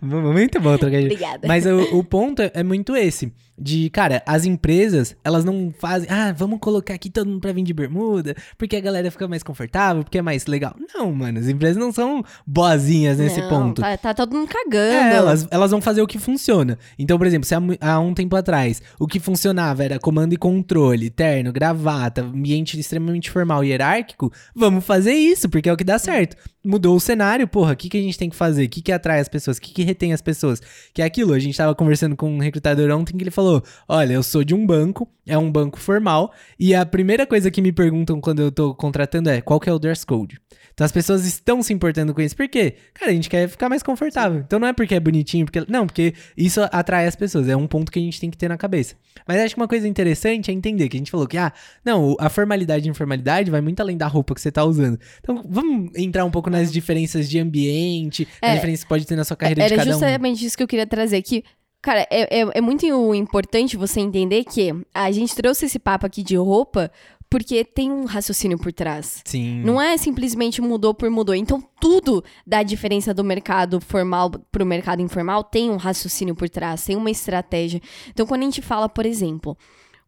muito 0.00 0.60
bom 0.60 0.76
trocar 0.78 0.98
de- 1.00 1.06
Obrigada. 1.06 1.46
Mas 1.48 1.66
o, 1.66 1.98
o 1.98 2.04
ponto 2.04 2.40
é, 2.42 2.50
é 2.54 2.62
muito 2.62 2.94
esse. 2.96 3.32
De, 3.58 3.88
cara, 3.90 4.22
as 4.26 4.44
empresas, 4.44 5.16
elas 5.24 5.44
não 5.44 5.72
fazem. 5.78 6.08
Ah, 6.10 6.32
vamos 6.32 6.58
colocar 6.60 6.94
aqui 6.94 7.08
todo 7.08 7.26
mundo 7.28 7.40
pra 7.40 7.52
vir 7.52 7.62
de 7.62 7.72
bermuda, 7.72 8.34
porque 8.58 8.76
a 8.76 8.80
galera 8.80 9.10
fica 9.10 9.26
mais 9.26 9.42
confortável, 9.42 10.02
porque 10.04 10.18
é 10.18 10.22
mais 10.22 10.46
legal. 10.46 10.74
Não, 10.94 11.12
mano, 11.12 11.38
as 11.38 11.48
empresas 11.48 11.76
não 11.76 11.92
são 11.92 12.22
boazinhas 12.46 13.18
nesse 13.18 13.40
Não, 13.40 13.48
ponto. 13.48 13.82
Tá, 13.82 13.96
tá 13.96 14.14
todo 14.14 14.34
mundo 14.36 14.48
cagando. 14.48 14.94
É, 14.94 15.16
elas, 15.16 15.48
elas 15.50 15.70
vão 15.70 15.80
fazer 15.80 16.02
o 16.02 16.06
que 16.06 16.18
funciona. 16.18 16.78
Então, 16.98 17.16
por 17.18 17.26
exemplo, 17.26 17.46
se 17.46 17.54
há, 17.54 17.60
há 17.80 17.98
um 17.98 18.14
tempo 18.14 18.36
atrás 18.36 18.82
o 18.98 19.06
que 19.06 19.18
funcionava 19.18 19.84
era 19.84 19.98
comando 19.98 20.32
e 20.32 20.36
controle, 20.36 21.10
terno, 21.10 21.52
gravata, 21.52 22.22
ambiente 22.22 22.78
extremamente 22.78 23.30
formal 23.30 23.64
e 23.64 23.68
hierárquico, 23.68 24.32
vamos 24.54 24.84
fazer 24.84 25.12
isso, 25.12 25.48
porque 25.48 25.68
é 25.68 25.72
o 25.72 25.76
que 25.76 25.84
dá 25.84 25.98
certo. 25.98 26.36
Mudou 26.64 26.96
o 26.96 27.00
cenário, 27.00 27.46
porra, 27.46 27.72
o 27.74 27.76
que, 27.76 27.88
que 27.88 27.96
a 27.96 28.02
gente 28.02 28.18
tem 28.18 28.28
que 28.28 28.34
fazer? 28.34 28.64
O 28.64 28.68
que, 28.68 28.82
que 28.82 28.90
atrai 28.90 29.20
as 29.20 29.28
pessoas? 29.28 29.56
O 29.56 29.60
que, 29.60 29.72
que 29.72 29.84
retém 29.84 30.12
as 30.12 30.20
pessoas? 30.20 30.60
Que 30.92 31.00
é 31.00 31.04
aquilo, 31.04 31.32
a 31.32 31.38
gente 31.38 31.56
tava 31.56 31.74
conversando 31.76 32.16
com 32.16 32.28
um 32.28 32.38
recrutador 32.38 32.90
ontem 32.90 33.16
que 33.16 33.22
ele 33.22 33.30
falou: 33.30 33.45
olha, 33.88 34.12
eu 34.14 34.22
sou 34.22 34.44
de 34.44 34.54
um 34.54 34.66
banco, 34.66 35.08
é 35.26 35.36
um 35.36 35.50
banco 35.50 35.78
formal, 35.78 36.32
e 36.58 36.74
a 36.74 36.84
primeira 36.86 37.26
coisa 37.26 37.50
que 37.50 37.60
me 37.62 37.72
perguntam 37.72 38.20
quando 38.20 38.40
eu 38.40 38.52
tô 38.52 38.74
contratando 38.74 39.30
é 39.30 39.40
qual 39.40 39.58
que 39.58 39.68
é 39.68 39.72
o 39.72 39.78
dress 39.78 40.04
code. 40.04 40.40
Então 40.72 40.84
as 40.84 40.92
pessoas 40.92 41.24
estão 41.24 41.62
se 41.62 41.72
importando 41.72 42.12
com 42.12 42.20
isso. 42.20 42.36
Por 42.36 42.46
quê? 42.48 42.74
Cara, 42.92 43.10
a 43.10 43.14
gente 43.14 43.30
quer 43.30 43.48
ficar 43.48 43.66
mais 43.66 43.82
confortável. 43.82 44.40
Então 44.40 44.58
não 44.58 44.68
é 44.68 44.74
porque 44.74 44.94
é 44.94 45.00
bonitinho, 45.00 45.46
porque. 45.46 45.64
Não, 45.66 45.86
porque 45.86 46.12
isso 46.36 46.60
atrai 46.70 47.06
as 47.06 47.16
pessoas. 47.16 47.48
É 47.48 47.56
um 47.56 47.66
ponto 47.66 47.90
que 47.90 47.98
a 47.98 48.02
gente 48.02 48.20
tem 48.20 48.30
que 48.30 48.36
ter 48.36 48.46
na 48.46 48.58
cabeça. 48.58 48.94
Mas 49.26 49.40
acho 49.40 49.54
que 49.54 49.60
uma 49.60 49.66
coisa 49.68 49.88
interessante 49.88 50.50
é 50.50 50.54
entender 50.54 50.90
que 50.90 50.96
a 50.96 51.00
gente 51.00 51.10
falou 51.10 51.26
que, 51.26 51.38
ah, 51.38 51.50
não, 51.82 52.14
a 52.20 52.28
formalidade 52.28 52.86
e 52.86 52.90
informalidade 52.90 53.50
vai 53.50 53.62
muito 53.62 53.80
além 53.80 53.96
da 53.96 54.06
roupa 54.06 54.34
que 54.34 54.40
você 54.40 54.52
tá 54.52 54.64
usando. 54.64 54.98
Então 55.18 55.42
vamos 55.48 55.90
entrar 55.96 56.26
um 56.26 56.30
pouco 56.30 56.50
nas 56.50 56.70
diferenças 56.70 57.26
de 57.26 57.38
ambiente, 57.38 58.28
É, 58.42 58.48
nas 58.48 58.56
diferenças 58.56 58.84
que 58.84 58.88
pode 58.90 59.06
ter 59.06 59.16
na 59.16 59.24
sua 59.24 59.36
carreira 59.36 59.62
de 59.62 59.72
Era 59.72 59.76
cada 59.76 59.88
um. 59.88 59.92
justamente 59.94 60.44
isso 60.44 60.58
que 60.58 60.62
eu 60.62 60.68
queria 60.68 60.86
trazer 60.86 61.16
aqui. 61.16 61.42
Cara, 61.82 62.06
é, 62.10 62.40
é, 62.40 62.50
é 62.54 62.60
muito 62.60 62.84
importante 63.14 63.76
você 63.76 64.00
entender 64.00 64.44
que 64.44 64.72
a 64.92 65.10
gente 65.12 65.34
trouxe 65.34 65.66
esse 65.66 65.78
papo 65.78 66.04
aqui 66.04 66.22
de 66.22 66.36
roupa 66.36 66.90
porque 67.28 67.64
tem 67.64 67.90
um 67.90 68.04
raciocínio 68.04 68.58
por 68.58 68.72
trás. 68.72 69.22
Sim. 69.24 69.62
Não 69.62 69.80
é 69.80 69.96
simplesmente 69.96 70.60
mudou 70.60 70.94
por 70.94 71.10
mudou. 71.10 71.34
Então, 71.34 71.62
tudo 71.80 72.24
da 72.46 72.62
diferença 72.62 73.12
do 73.12 73.24
mercado 73.24 73.80
formal 73.80 74.30
pro 74.50 74.64
mercado 74.64 75.02
informal 75.02 75.42
tem 75.42 75.70
um 75.70 75.76
raciocínio 75.76 76.34
por 76.34 76.48
trás, 76.48 76.84
tem 76.84 76.96
uma 76.96 77.10
estratégia. 77.10 77.80
Então, 78.08 78.26
quando 78.26 78.42
a 78.42 78.44
gente 78.44 78.62
fala, 78.62 78.88
por 78.88 79.04
exemplo, 79.04 79.56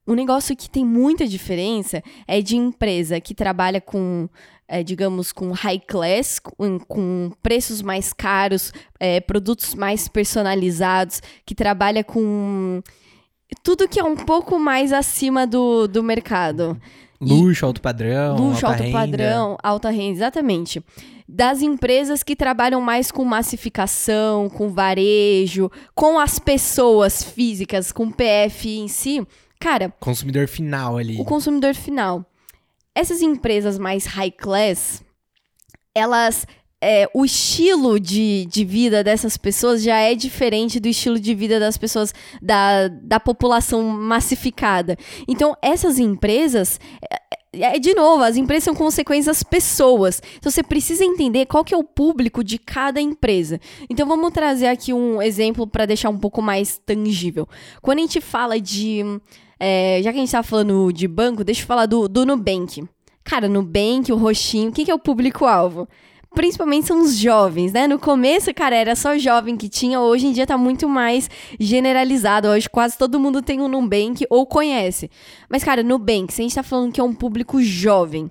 um 0.06 0.14
negócio 0.14 0.56
que 0.56 0.70
tem 0.70 0.84
muita 0.84 1.26
diferença 1.26 2.02
é 2.26 2.40
de 2.40 2.56
empresa 2.56 3.20
que 3.20 3.34
trabalha 3.34 3.80
com, 3.80 4.28
é, 4.68 4.82
digamos, 4.82 5.32
com 5.32 5.50
high 5.50 5.80
class, 5.80 6.38
com, 6.38 6.78
com 6.78 7.32
preços 7.42 7.80
mais 7.80 8.12
caros, 8.12 8.70
é, 9.00 9.18
produtos 9.20 9.74
mais 9.74 10.06
personalizados, 10.06 11.22
que 11.46 11.54
trabalha 11.54 12.04
com 12.04 12.82
tudo 13.62 13.88
que 13.88 13.98
é 13.98 14.04
um 14.04 14.14
pouco 14.14 14.58
mais 14.58 14.92
acima 14.92 15.46
do, 15.46 15.88
do 15.88 16.02
mercado. 16.02 16.78
Luxo, 17.20 17.66
alto 17.66 17.80
padrão. 17.80 18.36
Luxo, 18.36 18.66
alto 18.66 18.82
renda. 18.82 18.98
padrão, 18.98 19.58
alta 19.62 19.90
renda, 19.90 20.12
exatamente. 20.12 20.84
Das 21.26 21.62
empresas 21.62 22.22
que 22.22 22.36
trabalham 22.36 22.80
mais 22.80 23.10
com 23.10 23.24
massificação, 23.24 24.48
com 24.48 24.68
varejo, 24.68 25.70
com 25.94 26.18
as 26.18 26.38
pessoas 26.38 27.22
físicas, 27.22 27.90
com 27.90 28.10
PF 28.10 28.68
em 28.68 28.86
si. 28.86 29.26
Cara, 29.58 29.92
Consumidor 29.98 30.46
final 30.46 30.96
ali. 30.96 31.20
o 31.20 31.24
consumidor 31.24 31.74
final. 31.74 32.24
Essas 32.98 33.22
empresas 33.22 33.78
mais 33.78 34.06
high 34.06 34.32
class, 34.32 35.04
elas. 35.94 36.44
é, 36.80 37.08
o 37.14 37.24
estilo 37.24 38.00
de, 38.00 38.44
de 38.46 38.64
vida 38.64 39.04
dessas 39.04 39.36
pessoas 39.36 39.84
já 39.84 39.98
é 40.00 40.16
diferente 40.16 40.80
do 40.80 40.88
estilo 40.88 41.20
de 41.20 41.32
vida 41.32 41.60
das 41.60 41.78
pessoas 41.78 42.12
da, 42.42 42.88
da 42.88 43.20
população 43.20 43.84
massificada. 43.84 44.96
Então, 45.28 45.56
essas 45.62 46.00
empresas. 46.00 46.80
É, 47.08 47.76
é, 47.76 47.78
de 47.78 47.94
novo, 47.94 48.24
as 48.24 48.36
empresas 48.36 48.64
são 48.64 48.74
consequências 48.74 49.44
pessoas. 49.44 50.20
Então 50.36 50.50
você 50.50 50.62
precisa 50.62 51.04
entender 51.04 51.46
qual 51.46 51.64
que 51.64 51.72
é 51.72 51.78
o 51.78 51.84
público 51.84 52.42
de 52.42 52.58
cada 52.58 53.00
empresa. 53.00 53.60
Então 53.88 54.08
vamos 54.08 54.32
trazer 54.32 54.66
aqui 54.66 54.92
um 54.92 55.22
exemplo 55.22 55.68
para 55.68 55.86
deixar 55.86 56.10
um 56.10 56.18
pouco 56.18 56.42
mais 56.42 56.78
tangível. 56.84 57.48
Quando 57.80 57.98
a 57.98 58.02
gente 58.02 58.20
fala 58.20 58.60
de 58.60 59.02
é, 59.58 60.00
já 60.02 60.12
que 60.12 60.18
a 60.18 60.20
gente 60.20 60.32
tá 60.32 60.42
falando 60.42 60.92
de 60.92 61.08
banco, 61.08 61.42
deixa 61.42 61.62
eu 61.62 61.66
falar 61.66 61.86
do, 61.86 62.08
do 62.08 62.24
Nubank. 62.24 62.84
Cara, 63.24 63.48
Nubank, 63.48 64.12
o 64.12 64.16
roxinho, 64.16 64.72
quem 64.72 64.84
que 64.84 64.90
é 64.90 64.94
o 64.94 64.98
público-alvo? 64.98 65.88
Principalmente 66.34 66.86
são 66.86 67.00
os 67.02 67.16
jovens, 67.16 67.72
né? 67.72 67.86
No 67.86 67.98
começo, 67.98 68.52
cara, 68.54 68.76
era 68.76 68.94
só 68.94 69.16
jovem 69.18 69.56
que 69.56 69.68
tinha, 69.68 70.00
hoje 70.00 70.26
em 70.26 70.32
dia 70.32 70.46
tá 70.46 70.58
muito 70.58 70.88
mais 70.88 71.28
generalizado. 71.58 72.48
Hoje 72.48 72.68
quase 72.68 72.96
todo 72.96 73.18
mundo 73.18 73.42
tem 73.42 73.60
um 73.60 73.68
Nubank 73.68 74.26
ou 74.30 74.46
conhece. 74.46 75.10
Mas, 75.48 75.64
cara, 75.64 75.82
Nubank, 75.82 76.32
se 76.32 76.42
a 76.42 76.44
gente 76.44 76.54
tá 76.54 76.62
falando 76.62 76.92
que 76.92 77.00
é 77.00 77.04
um 77.04 77.14
público 77.14 77.60
jovem, 77.62 78.30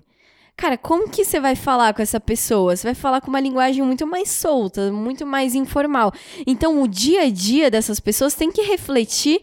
Cara, 0.57 0.75
como 0.75 1.07
que 1.07 1.23
você 1.23 1.39
vai 1.39 1.55
falar 1.55 1.93
com 1.93 2.01
essa 2.01 2.19
pessoa? 2.19 2.75
Você 2.75 2.87
vai 2.87 2.95
falar 2.95 3.21
com 3.21 3.27
uma 3.27 3.39
linguagem 3.39 3.83
muito 3.83 4.07
mais 4.07 4.31
solta, 4.31 4.91
muito 4.91 5.23
mais 5.23 5.53
informal. 5.53 6.11
Então, 6.47 6.81
o 6.81 6.87
dia 6.87 7.21
a 7.21 7.29
dia 7.29 7.69
dessas 7.69 7.99
pessoas 7.99 8.33
tem 8.33 8.51
que 8.51 8.63
refletir 8.63 9.39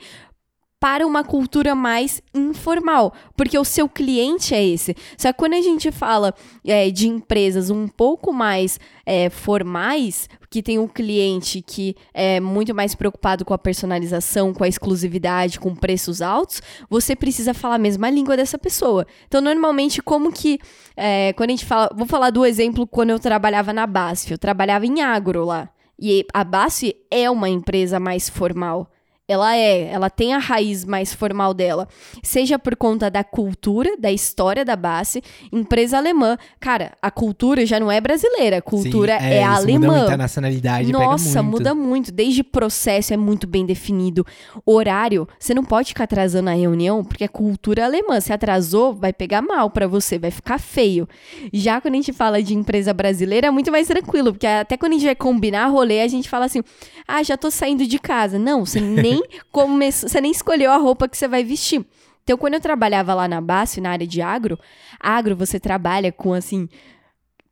para 0.85 1.07
uma 1.07 1.25
cultura 1.25 1.75
mais 1.75 2.21
informal, 2.35 3.15
porque 3.35 3.59
o 3.59 3.65
seu 3.65 3.89
cliente 3.89 4.55
é 4.55 4.63
esse. 4.63 4.95
Só 5.17 5.33
que 5.33 5.39
quando 5.39 5.55
a 5.55 5.63
gente 5.63 5.91
fala 5.91 6.35
é, 6.63 6.91
de 6.91 7.09
empresas 7.09 7.71
um 7.71 7.89
pouco 7.89 8.35
mais 8.35 8.79
é, 9.07 9.31
formais, 9.31 10.29
que 10.51 10.63
tem 10.63 10.79
um 10.79 10.87
cliente 10.87 11.63
que 11.63 11.97
é 12.13 12.39
muito 12.39 12.75
mais 12.75 12.95
preocupado 12.95 13.47
com 13.47 13.55
a 13.55 13.59
personalização, 13.59 14.53
com 14.53 14.63
a 14.63 14.69
exclusividade, 14.69 15.59
com 15.59 15.75
preços 15.75 16.21
altos, 16.21 16.61
você 16.91 17.17
precisa 17.17 17.55
falar 17.55 17.77
a 17.77 17.79
mesma 17.79 18.11
língua 18.11 18.37
dessa 18.37 18.59
pessoa. 18.59 19.07
Então, 19.27 19.41
normalmente, 19.41 20.03
como 20.03 20.31
que. 20.31 20.59
É, 20.95 21.33
quando 21.33 21.49
a 21.49 21.53
gente 21.55 21.65
fala. 21.65 21.89
Vou 21.97 22.07
falar 22.07 22.29
do 22.29 22.45
exemplo 22.45 22.87
quando 22.87 23.09
eu 23.09 23.19
trabalhava 23.19 23.73
na 23.73 23.87
BASF. 23.87 24.33
Eu 24.33 24.39
trabalhava 24.39 24.85
em 24.85 25.01
agro 25.01 25.47
lá. 25.47 25.71
E 25.99 26.27
a 26.35 26.45
BASF 26.45 26.95
é 27.11 27.31
uma 27.31 27.49
empresa 27.49 27.99
mais 27.99 28.29
formal. 28.29 28.91
Ela 29.27 29.57
é, 29.57 29.87
ela 29.91 30.11
tem 30.11 30.35
a 30.35 30.39
raiz 30.39 30.85
mais 30.85 31.15
formal 31.15 31.55
dela, 31.55 31.89
seja 32.23 32.59
por 32.59 32.77
conta 32.77 33.11
da 33.11 33.25
cultura, 33.25 33.97
da 33.99 34.13
história 34.13 34.67
da 34.67 34.77
base, 34.77 35.23
empresa 35.51 35.97
alemã. 35.97 36.37
Cara, 36.61 36.93
a 37.01 37.11
cultura 37.11 37.65
já 37.65 37.81
não 37.81 37.91
é 37.91 38.03
brasileira, 38.03 38.59
a 38.59 38.63
cultura 38.63 39.19
Sim, 39.19 39.25
é, 39.25 39.37
é 39.37 39.43
alemã. 39.43 39.87
Muda 39.87 39.99
muita 40.01 40.17
nacionalidade, 40.19 40.93
Nossa, 40.93 41.43
muito. 41.43 41.57
muda 41.57 41.75
muito. 41.75 42.13
Desde 42.13 42.45
processo 42.45 43.15
é 43.15 43.17
muito 43.17 43.47
bem 43.47 43.65
definido. 43.65 44.27
Horário, 44.63 45.27
você 45.39 45.55
não 45.55 45.65
pode 45.65 45.89
ficar 45.89 46.05
atrasando 46.05 46.51
a 46.51 46.55
reunião, 46.55 47.03
porque 47.03 47.25
é 47.25 47.29
cultura 47.29 47.87
alemã. 47.87 48.21
Se 48.21 48.31
atrasou, 48.31 48.93
vai 48.93 49.15
pegar 49.15 49.41
mal 49.41 49.71
para 49.71 49.89
você, 49.89 50.19
vai 50.19 50.31
ficar 50.31 50.59
feio. 50.59 51.09
Já 51.51 51.81
quando 51.81 51.95
a 51.95 51.97
gente 51.97 52.13
fala 52.13 52.43
de 52.43 52.55
empresa 52.55 52.93
brasileira, 52.93 53.47
é 53.47 53.51
muito 53.51 53.73
mais 53.73 53.87
tranquilo, 53.87 54.35
porque 54.35 54.47
até 54.47 54.77
quando 54.77 54.93
a 54.93 54.97
gente 54.97 55.07
vai 55.07 55.15
combinar 55.15 55.67
rolê, 55.69 56.03
a 56.03 56.09
gente 56.09 56.29
fala 56.29 56.45
assim: 56.45 56.63
"Ah, 57.09 57.23
já 57.23 57.39
tô 57.39 57.51
saindo 57.51 57.87
de 57.87 57.99
casa". 57.99 58.39
Não, 58.39 58.67
você 58.67 58.81
nem 58.81 59.14
nem 59.15 59.91
você 59.91 60.21
nem 60.21 60.31
escolheu 60.31 60.71
a 60.71 60.77
roupa 60.77 61.09
que 61.09 61.17
você 61.17 61.29
vai 61.29 61.45
vestir. 61.45 61.85
Então, 62.23 62.39
quando 62.39 62.55
eu 62.55 62.61
trabalhava 62.61 63.13
lá 63.15 63.29
na 63.29 63.41
BASF, 63.41 63.81
na 63.81 63.91
área 63.91 64.07
de 64.07 64.23
agro, 64.23 64.59
agro 64.99 65.37
você 65.37 65.61
trabalha 65.61 66.11
com 66.11 66.33
assim, 66.33 66.69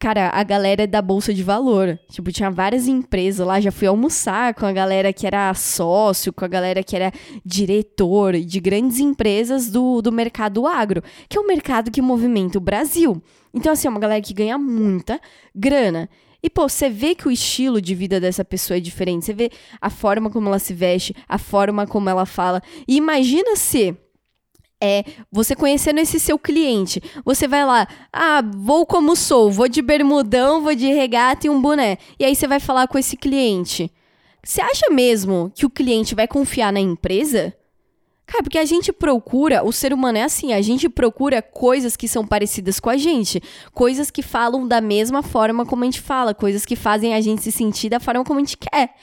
cara, 0.03 0.31
a 0.35 0.43
galera 0.43 0.85
da 0.87 1.01
bolsa 1.01 1.33
de 1.33 1.45
valor. 1.45 1.97
Tipo, 2.11 2.33
tinha 2.33 2.51
várias 2.51 2.89
empresas 2.89 3.47
lá, 3.47 3.61
já 3.61 3.71
fui 3.71 3.87
almoçar 3.87 4.53
com 4.55 4.67
a 4.67 4.73
galera 4.73 5.13
que 5.13 5.27
era 5.27 5.53
sócio, 5.55 6.33
com 6.33 6.45
a 6.45 6.49
galera 6.49 6.83
que 6.83 6.97
era 6.97 7.13
diretor 7.45 8.33
de 8.41 8.61
grandes 8.61 8.99
empresas 8.99 9.71
do, 9.71 10.03
do 10.03 10.11
mercado 10.11 10.67
agro, 10.67 11.03
que 11.29 11.39
é 11.39 11.41
o 11.41 11.47
mercado 11.47 11.91
que 11.91 12.03
movimenta 12.03 12.59
o 12.59 12.61
Brasil. 12.61 13.23
Então, 13.55 13.73
assim, 13.73 13.87
é 13.87 13.91
uma 13.91 14.01
galera 14.01 14.23
que 14.23 14.35
ganha 14.35 14.59
muita 14.59 15.21
grana. 15.55 16.09
E, 16.43 16.51
pô, 16.51 16.69
você 16.69 16.91
vê 16.91 17.15
que 17.15 17.29
o 17.29 17.31
estilo 17.31 17.81
de 17.81 17.95
vida 17.95 18.19
dessa 18.19 18.45
pessoa 18.45 18.77
é 18.77 18.81
diferente. 18.81 19.27
Você 19.27 19.33
vê 19.33 19.51
a 19.81 19.89
forma 19.89 20.29
como 20.29 20.49
ela 20.49 20.59
se 20.59 20.75
veste, 20.75 21.15
a 21.29 21.39
forma 21.39 21.87
como 21.87 22.11
ela 22.11 22.27
fala. 22.27 22.61
E 22.89 22.97
imagina 22.97 23.55
se 23.55 23.97
é 24.83 25.05
você 25.31 25.55
conhecendo 25.55 26.01
esse 26.01 26.19
seu 26.19 26.37
cliente. 26.37 27.01
Você 27.25 27.47
vai 27.47 27.65
lá, 27.65 27.87
ah, 28.13 28.43
vou 28.43 28.85
como 28.85 29.15
sou, 29.15 29.53
vou 29.53 29.69
de 29.69 29.81
bermudão, 29.81 30.61
vou 30.61 30.75
de 30.75 30.93
regata 30.93 31.47
e 31.47 31.51
um 31.51 31.63
boné. 31.63 31.99
E 32.19 32.25
aí 32.25 32.35
você 32.35 32.49
vai 32.49 32.59
falar 32.59 32.89
com 32.89 32.99
esse 32.99 33.17
cliente. 33.17 33.89
Você 34.45 34.61
acha 34.61 34.91
mesmo 34.91 35.53
que 35.55 35.65
o 35.65 35.71
cliente 35.71 36.17
vai 36.17 36.27
confiar 36.27 36.73
na 36.73 36.81
empresa? 36.81 37.55
Cara, 38.33 38.45
porque 38.45 38.57
a 38.57 38.65
gente 38.65 38.91
procura, 38.95 39.63
o 39.63 39.71
ser 39.71 39.93
humano 39.93 40.17
é 40.17 40.23
assim, 40.23 40.55
a 40.55 40.63
gente 40.63 40.89
procura 40.89 41.43
coisas 41.43 41.99
que 41.99 42.09
são 42.09 42.27
parecidas 42.27 42.81
com 42.81 42.89
a 42.89 42.97
gente, 42.97 43.43
coisas 43.75 44.11
que 44.11 44.23
falam 44.23 44.67
da 44.67 44.81
mesma 44.81 45.23
forma 45.23 45.67
como 45.67 45.83
a 45.83 45.85
gente 45.85 46.01
fala, 46.01 46.33
coisas 46.33 46.65
que 46.65 46.75
fazem 46.75 47.13
a 47.13 47.21
gente 47.21 47.43
se 47.43 47.53
sentir 47.53 47.91
da 47.91 48.01
forma 48.01 48.25
como 48.25 48.41
a 48.41 48.43
gente 48.43 48.57
quer. 48.57 48.95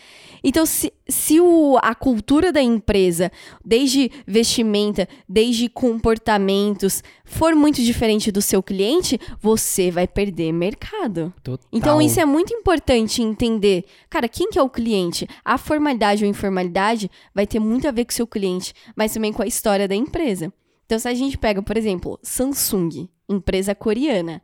Então, 0.44 0.66
se, 0.66 0.94
se 1.08 1.40
o, 1.40 1.78
a 1.82 1.94
cultura 1.94 2.52
da 2.52 2.62
empresa, 2.62 3.32
desde 3.64 4.12
vestimenta, 4.26 5.08
desde 5.28 5.70
comportamentos, 5.70 7.04
for 7.26 7.56
muito 7.56 7.82
diferente 7.82 8.32
do 8.32 8.42
seu 8.42 8.64
cliente, 8.64 9.20
você 9.42 9.92
vai 9.92 10.08
perder 10.08 10.52
mercado. 10.52 11.34
Total. 11.44 11.68
Então, 11.72 12.02
isso 12.02 12.20
é 12.20 12.26
muito 12.26 12.54
importante 12.54 13.22
entender. 13.22 13.86
Cara, 14.10 14.28
quem 14.28 14.50
que 14.50 14.60
é 14.60 14.64
o 14.64 14.70
cliente? 14.70 15.28
A 15.44 15.58
formalidade 15.58 16.24
ou 16.24 16.30
informalidade 16.30 17.10
vai 17.34 17.46
ter 17.46 17.60
muito 17.60 17.88
a 17.88 17.92
ver 17.92 18.06
com 18.06 18.12
o 18.12 18.16
seu 18.16 18.28
cliente, 18.28 18.74
mas 18.96 19.14
também 19.14 19.34
com 19.34 19.42
a 19.42 19.48
história 19.48 19.88
da 19.88 19.96
empresa. 19.96 20.54
Então, 20.86 20.98
se 20.98 21.08
a 21.08 21.14
gente 21.14 21.38
pega, 21.38 21.62
por 21.62 21.78
exemplo, 21.78 22.20
Samsung, 22.24 23.08
empresa 23.30 23.76
coreana. 23.76 24.42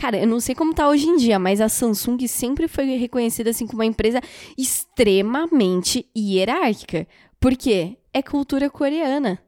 Cara, 0.00 0.16
eu 0.16 0.26
não 0.26 0.40
sei 0.40 0.54
como 0.54 0.72
tá 0.72 0.88
hoje 0.88 1.06
em 1.06 1.16
dia, 1.16 1.38
mas 1.38 1.60
a 1.60 1.68
Samsung 1.68 2.26
sempre 2.26 2.66
foi 2.66 2.96
reconhecida 2.96 3.50
assim 3.50 3.66
como 3.66 3.82
uma 3.82 3.86
empresa 3.86 4.18
extremamente 4.56 6.06
hierárquica. 6.16 7.06
Por 7.38 7.54
quê? 7.54 7.98
É 8.10 8.22
cultura 8.22 8.70
coreana 8.70 9.38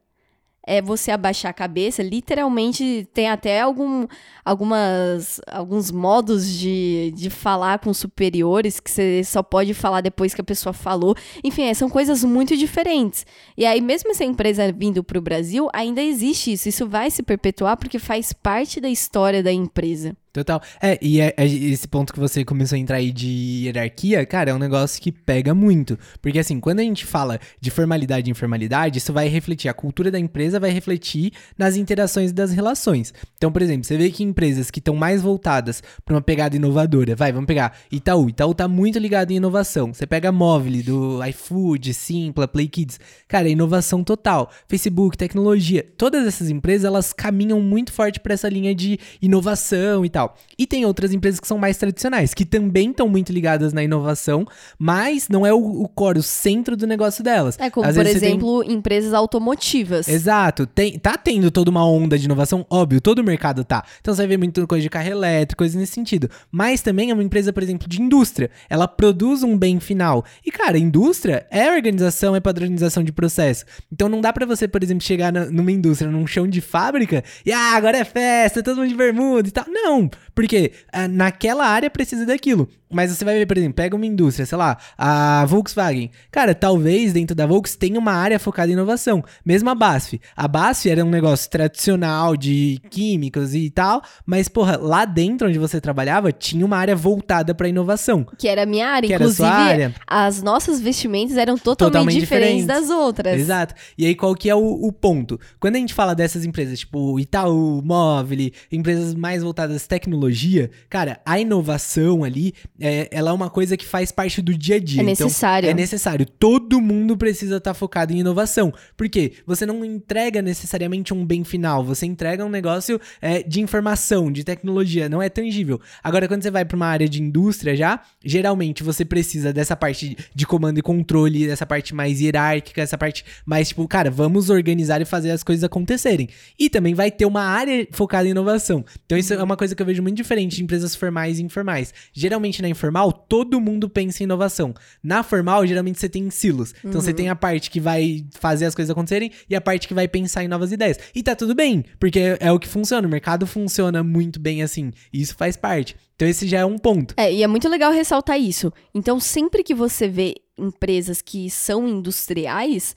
é 0.65 0.81
você 0.81 1.11
abaixar 1.11 1.49
a 1.49 1.53
cabeça, 1.53 2.01
literalmente 2.01 3.07
tem 3.13 3.29
até 3.29 3.59
algum, 3.59 4.07
algumas, 4.45 5.41
alguns 5.45 5.91
modos 5.91 6.47
de, 6.47 7.11
de 7.15 7.29
falar 7.29 7.79
com 7.79 7.93
superiores 7.93 8.79
que 8.79 8.89
você 8.89 9.23
só 9.25 9.43
pode 9.43 9.73
falar 9.73 10.01
depois 10.01 10.33
que 10.33 10.39
a 10.39 10.43
pessoa 10.43 10.71
falou. 10.71 11.15
Enfim, 11.43 11.63
é, 11.63 11.73
são 11.73 11.89
coisas 11.89 12.23
muito 12.23 12.55
diferentes. 12.55 13.25
E 13.57 13.65
aí, 13.65 13.81
mesmo 13.81 14.11
essa 14.11 14.23
empresa 14.23 14.71
vindo 14.71 15.03
para 15.03 15.19
o 15.19 15.21
Brasil, 15.21 15.67
ainda 15.73 16.01
existe 16.01 16.53
isso. 16.53 16.69
Isso 16.69 16.87
vai 16.87 17.11
se 17.11 17.21
perpetuar 17.21 17.75
porque 17.75 17.99
faz 17.99 18.31
parte 18.31 18.79
da 18.79 18.87
história 18.89 19.43
da 19.43 19.51
empresa. 19.51 20.15
Total. 20.33 20.59
É, 20.81 20.97
e 20.99 21.21
é, 21.21 21.31
é, 21.37 21.45
esse 21.45 21.87
ponto 21.87 22.11
que 22.11 22.19
você 22.19 22.43
começou 22.43 22.75
a 22.75 22.79
entrar 22.79 22.97
aí 22.97 23.11
de 23.11 23.65
hierarquia, 23.65 24.25
cara, 24.25 24.49
é 24.49 24.53
um 24.53 24.57
negócio 24.57 24.99
que 24.99 25.11
pega 25.11 25.53
muito. 25.53 25.95
Porque, 26.23 26.39
assim, 26.39 26.59
quando 26.59 26.79
a 26.79 26.81
gente 26.81 27.05
fala 27.05 27.39
de 27.61 27.69
formalidade 27.69 28.27
e 28.27 28.31
informalidade, 28.31 28.97
isso 28.97 29.13
vai 29.13 29.27
refletir, 29.27 29.69
a 29.69 29.75
cultura 29.75 30.09
da 30.09 30.17
empresa 30.17 30.59
vai 30.59 30.71
refletir 30.71 31.33
nas 31.55 31.75
interações 31.75 32.31
das 32.31 32.51
relações. 32.51 33.13
Então, 33.37 33.51
por 33.51 33.61
exemplo, 33.61 33.83
você 33.83 33.95
vê 33.95 34.09
que 34.09 34.23
empresas 34.23 34.71
que 34.71 34.79
estão 34.79 34.95
mais 34.95 35.21
voltadas 35.21 35.83
para 36.03 36.15
uma 36.15 36.21
pegada 36.21 36.55
inovadora, 36.55 37.15
vai, 37.15 37.31
vamos 37.31 37.45
pegar 37.45 37.77
Itaú. 37.91 38.27
Itaú 38.27 38.55
tá 38.55 38.67
muito 38.67 38.97
ligado 38.97 39.29
em 39.29 39.35
inovação. 39.35 39.93
Você 39.93 40.07
pega 40.07 40.31
Móvel, 40.31 40.81
do 40.81 41.23
iFood, 41.25 41.93
Simpla, 41.93 42.47
Play 42.47 42.67
Kids. 42.67 42.99
Cara, 43.27 43.47
é 43.47 43.51
inovação 43.51 44.03
total. 44.03 44.49
Facebook, 44.67 45.15
tecnologia. 45.15 45.85
Todas 45.95 46.25
essas 46.25 46.49
empresas, 46.49 46.85
elas 46.85 47.13
caminham 47.13 47.61
muito 47.61 47.93
forte 47.93 48.19
para 48.19 48.33
essa 48.33 48.49
linha 48.49 48.73
de 48.73 48.99
inovação 49.21 50.03
e 50.03 50.09
tal 50.09 50.22
tal. 50.23 50.37
E 50.57 50.65
tem 50.65 50.85
outras 50.85 51.13
empresas 51.13 51.39
que 51.39 51.47
são 51.47 51.57
mais 51.57 51.77
tradicionais, 51.77 52.33
que 52.33 52.45
também 52.45 52.91
estão 52.91 53.07
muito 53.07 53.31
ligadas 53.31 53.73
na 53.73 53.83
inovação, 53.83 54.45
mas 54.77 55.27
não 55.27 55.45
é 55.45 55.53
o, 55.53 55.57
o 55.57 55.87
core, 55.87 56.19
o 56.19 56.23
centro 56.23 56.77
do 56.77 56.87
negócio 56.87 57.23
delas. 57.23 57.57
É 57.59 57.69
como, 57.69 57.87
Às 57.87 57.95
por 57.95 58.05
exemplo, 58.05 58.63
tem... 58.63 58.73
empresas 58.73 59.13
automotivas. 59.13 60.07
Exato. 60.07 60.65
Tem, 60.65 60.97
tá 60.97 61.17
tendo 61.17 61.51
toda 61.51 61.69
uma 61.69 61.85
onda 61.85 62.17
de 62.17 62.25
inovação, 62.25 62.65
óbvio, 62.69 63.01
todo 63.01 63.19
o 63.19 63.23
mercado 63.23 63.63
tá. 63.63 63.83
Então 63.99 64.13
você 64.13 64.21
vai 64.21 64.27
ver 64.27 64.37
muita 64.37 64.65
coisa 64.67 64.81
de 64.81 64.89
carro 64.89 65.09
elétrico, 65.09 65.59
coisas 65.59 65.75
nesse 65.75 65.93
sentido. 65.93 66.29
Mas 66.51 66.81
também 66.81 67.09
é 67.09 67.13
uma 67.13 67.23
empresa, 67.23 67.51
por 67.51 67.63
exemplo, 67.63 67.87
de 67.87 68.01
indústria. 68.01 68.49
Ela 68.69 68.87
produz 68.87 69.43
um 69.43 69.57
bem 69.57 69.79
final. 69.79 70.23
E, 70.45 70.51
cara, 70.51 70.77
indústria 70.77 71.45
é 71.49 71.71
organização, 71.71 72.35
é 72.35 72.39
padronização 72.39 73.03
de 73.03 73.11
processo. 73.11 73.65
Então 73.91 74.07
não 74.07 74.21
dá 74.21 74.31
para 74.31 74.45
você, 74.45 74.67
por 74.67 74.83
exemplo, 74.83 75.03
chegar 75.03 75.31
na, 75.31 75.45
numa 75.45 75.71
indústria, 75.71 76.09
num 76.09 76.27
chão 76.27 76.47
de 76.47 76.61
fábrica, 76.61 77.23
e 77.45 77.51
ah, 77.51 77.75
agora 77.75 77.97
é 77.97 78.03
festa, 78.03 78.61
todo 78.61 78.77
mundo 78.77 78.89
de 78.89 78.95
bermuda 78.95 79.47
e 79.47 79.51
tal. 79.51 79.65
Não, 79.67 80.09
porque 80.33 80.71
ah, 80.91 81.07
naquela 81.07 81.65
área 81.65 81.89
precisa 81.89 82.25
daquilo. 82.25 82.69
Mas 82.93 83.11
você 83.11 83.25
vai 83.25 83.33
ver, 83.33 83.47
por 83.47 83.57
exemplo, 83.57 83.73
pega 83.73 83.95
uma 83.95 84.05
indústria, 84.05 84.45
sei 84.45 84.57
lá, 84.57 84.77
a 84.97 85.43
Volkswagen. 85.45 86.11
Cara, 86.31 86.53
talvez 86.53 87.11
dentro 87.11 87.35
da 87.35 87.45
Volkswagen 87.45 87.79
tenha 87.79 87.99
uma 87.99 88.13
área 88.13 88.37
focada 88.37 88.69
em 88.69 88.73
inovação. 88.73 89.23
Mesmo 89.43 89.69
a 89.69 89.75
BASF. 89.75 90.21
A 90.35 90.47
BASF 90.47 90.89
era 90.89 91.03
um 91.03 91.09
negócio 91.09 91.49
tradicional 91.49 92.37
de 92.37 92.79
químicos 92.91 93.55
e 93.55 93.69
tal, 93.71 94.01
mas, 94.25 94.47
porra, 94.47 94.77
lá 94.77 95.05
dentro 95.05 95.47
onde 95.47 95.57
você 95.57 95.81
trabalhava, 95.81 96.31
tinha 96.31 96.63
uma 96.63 96.77
área 96.77 96.95
voltada 96.95 97.55
para 97.55 97.67
inovação. 97.67 98.25
Que 98.37 98.47
era 98.47 98.63
a 98.63 98.65
minha 98.65 98.87
área. 98.87 99.07
Que 99.07 99.15
Inclusive, 99.15 99.47
área. 99.47 99.95
as 100.05 100.43
nossas 100.43 100.79
vestimentas 100.79 101.35
eram 101.35 101.57
totalmente, 101.57 101.93
totalmente 101.93 102.19
diferentes, 102.19 102.63
diferentes, 102.63 102.89
das 102.89 102.95
outras. 102.95 103.39
Exato. 103.39 103.73
E 103.97 104.05
aí, 104.05 104.13
qual 104.13 104.35
que 104.35 104.49
é 104.49 104.55
o, 104.55 104.59
o, 104.59 104.91
ponto? 104.91 105.39
Quando 105.59 105.75
a 105.75 105.79
gente 105.79 105.93
fala 105.93 106.13
dessas 106.13 106.45
empresas, 106.45 106.79
tipo 106.79 107.19
Itaú, 107.19 107.81
Móvel, 107.83 108.51
empresas 108.71 109.15
mais 109.15 109.41
voltadas 109.41 109.75
à 109.75 109.79
tecnologia, 110.03 110.69
cara, 110.89 111.21
a 111.25 111.39
inovação 111.39 112.23
ali 112.23 112.53
é, 112.79 113.07
ela 113.11 113.31
é 113.31 113.33
uma 113.33 113.49
coisa 113.49 113.77
que 113.77 113.85
faz 113.85 114.11
parte 114.11 114.41
do 114.41 114.55
dia 114.55 114.75
a 114.75 114.79
dia. 114.79 115.01
É 115.01 115.03
então, 115.03 115.25
necessário. 115.27 115.67
Então, 115.67 115.77
é 115.77 115.81
necessário. 115.81 116.25
Todo 116.25 116.81
mundo 116.81 117.15
precisa 117.15 117.57
estar 117.57 117.71
tá 117.71 117.73
focado 117.73 118.11
em 118.13 118.19
inovação. 118.19 118.73
Porque 118.97 119.33
você 119.45 119.65
não 119.65 119.83
entrega 119.85 120.41
necessariamente 120.41 121.13
um 121.13 121.25
bem 121.25 121.43
final, 121.43 121.83
você 121.83 122.05
entrega 122.05 122.45
um 122.45 122.49
negócio 122.49 122.99
é, 123.21 123.41
de 123.43 123.61
informação, 123.61 124.31
de 124.31 124.43
tecnologia, 124.43 125.07
não 125.07 125.21
é 125.21 125.29
tangível. 125.29 125.79
Agora, 126.03 126.27
quando 126.27 126.43
você 126.43 126.51
vai 126.51 126.65
para 126.65 126.75
uma 126.75 126.87
área 126.87 127.07
de 127.07 127.21
indústria 127.21 127.75
já, 127.75 128.01
geralmente 128.23 128.83
você 128.83 129.05
precisa 129.05 129.53
dessa 129.53 129.75
parte 129.75 130.17
de 130.33 130.45
comando 130.45 130.79
e 130.79 130.81
controle, 130.81 131.47
dessa 131.47 131.65
parte 131.65 131.95
mais 131.95 132.19
hierárquica, 132.19 132.81
essa 132.81 132.97
parte 132.97 133.23
mais 133.45 133.69
tipo, 133.69 133.87
cara, 133.87 134.11
vamos 134.11 134.49
organizar 134.49 135.01
e 135.01 135.05
fazer 135.05 135.31
as 135.31 135.43
coisas 135.43 135.63
acontecerem. 135.63 136.27
E 136.59 136.69
também 136.69 136.93
vai 136.93 137.09
ter 137.09 137.25
uma 137.25 137.43
área 137.43 137.87
focada 137.91 138.27
em 138.27 138.31
inovação. 138.31 138.83
Então, 139.05 139.17
isso 139.17 139.33
é 139.33 139.43
uma 139.43 139.55
coisa 139.55 139.75
que 139.75 139.81
eu 139.81 139.85
vejo 139.85 139.92
vejo 139.93 140.01
muito 140.01 140.17
diferente 140.17 140.55
de 140.55 140.63
empresas 140.63 140.95
formais 140.95 141.39
e 141.39 141.43
informais. 141.43 141.93
Geralmente 142.11 142.61
na 142.61 142.67
informal, 142.67 143.11
todo 143.11 143.61
mundo 143.61 143.87
pensa 143.87 144.23
em 144.23 144.25
inovação. 144.25 144.73
Na 145.01 145.23
formal, 145.23 145.65
geralmente 145.65 145.99
você 145.99 146.09
tem 146.09 146.29
silos. 146.29 146.73
Então 146.83 146.99
você 146.99 147.13
tem 147.13 147.29
a 147.29 147.35
parte 147.35 147.69
que 147.69 147.79
vai 147.79 148.25
fazer 148.31 148.65
as 148.65 148.75
coisas 148.75 148.89
acontecerem 148.89 149.31
e 149.49 149.55
a 149.55 149.61
parte 149.61 149.87
que 149.87 149.93
vai 149.93 150.07
pensar 150.07 150.43
em 150.43 150.47
novas 150.47 150.71
ideias. 150.71 150.97
E 151.13 151.21
tá 151.21 151.35
tudo 151.35 151.53
bem, 151.53 151.85
porque 151.99 152.19
é, 152.19 152.37
é 152.39 152.51
o 152.51 152.59
que 152.59 152.67
funciona. 152.67 153.07
O 153.07 153.11
mercado 153.11 153.45
funciona 153.45 154.03
muito 154.03 154.39
bem 154.39 154.63
assim. 154.63 154.91
E 155.11 155.21
isso 155.21 155.35
faz 155.35 155.55
parte. 155.55 155.95
Então 156.15 156.27
esse 156.27 156.47
já 156.47 156.59
é 156.59 156.65
um 156.65 156.77
ponto. 156.77 157.13
É, 157.17 157.31
e 157.31 157.43
é 157.43 157.47
muito 157.47 157.69
legal 157.69 157.91
ressaltar 157.91 158.39
isso. 158.39 158.71
Então, 158.93 159.19
sempre 159.19 159.63
que 159.63 159.75
você 159.75 160.07
vê 160.07 160.35
empresas 160.57 161.21
que 161.21 161.49
são 161.49 161.87
industriais, 161.87 162.95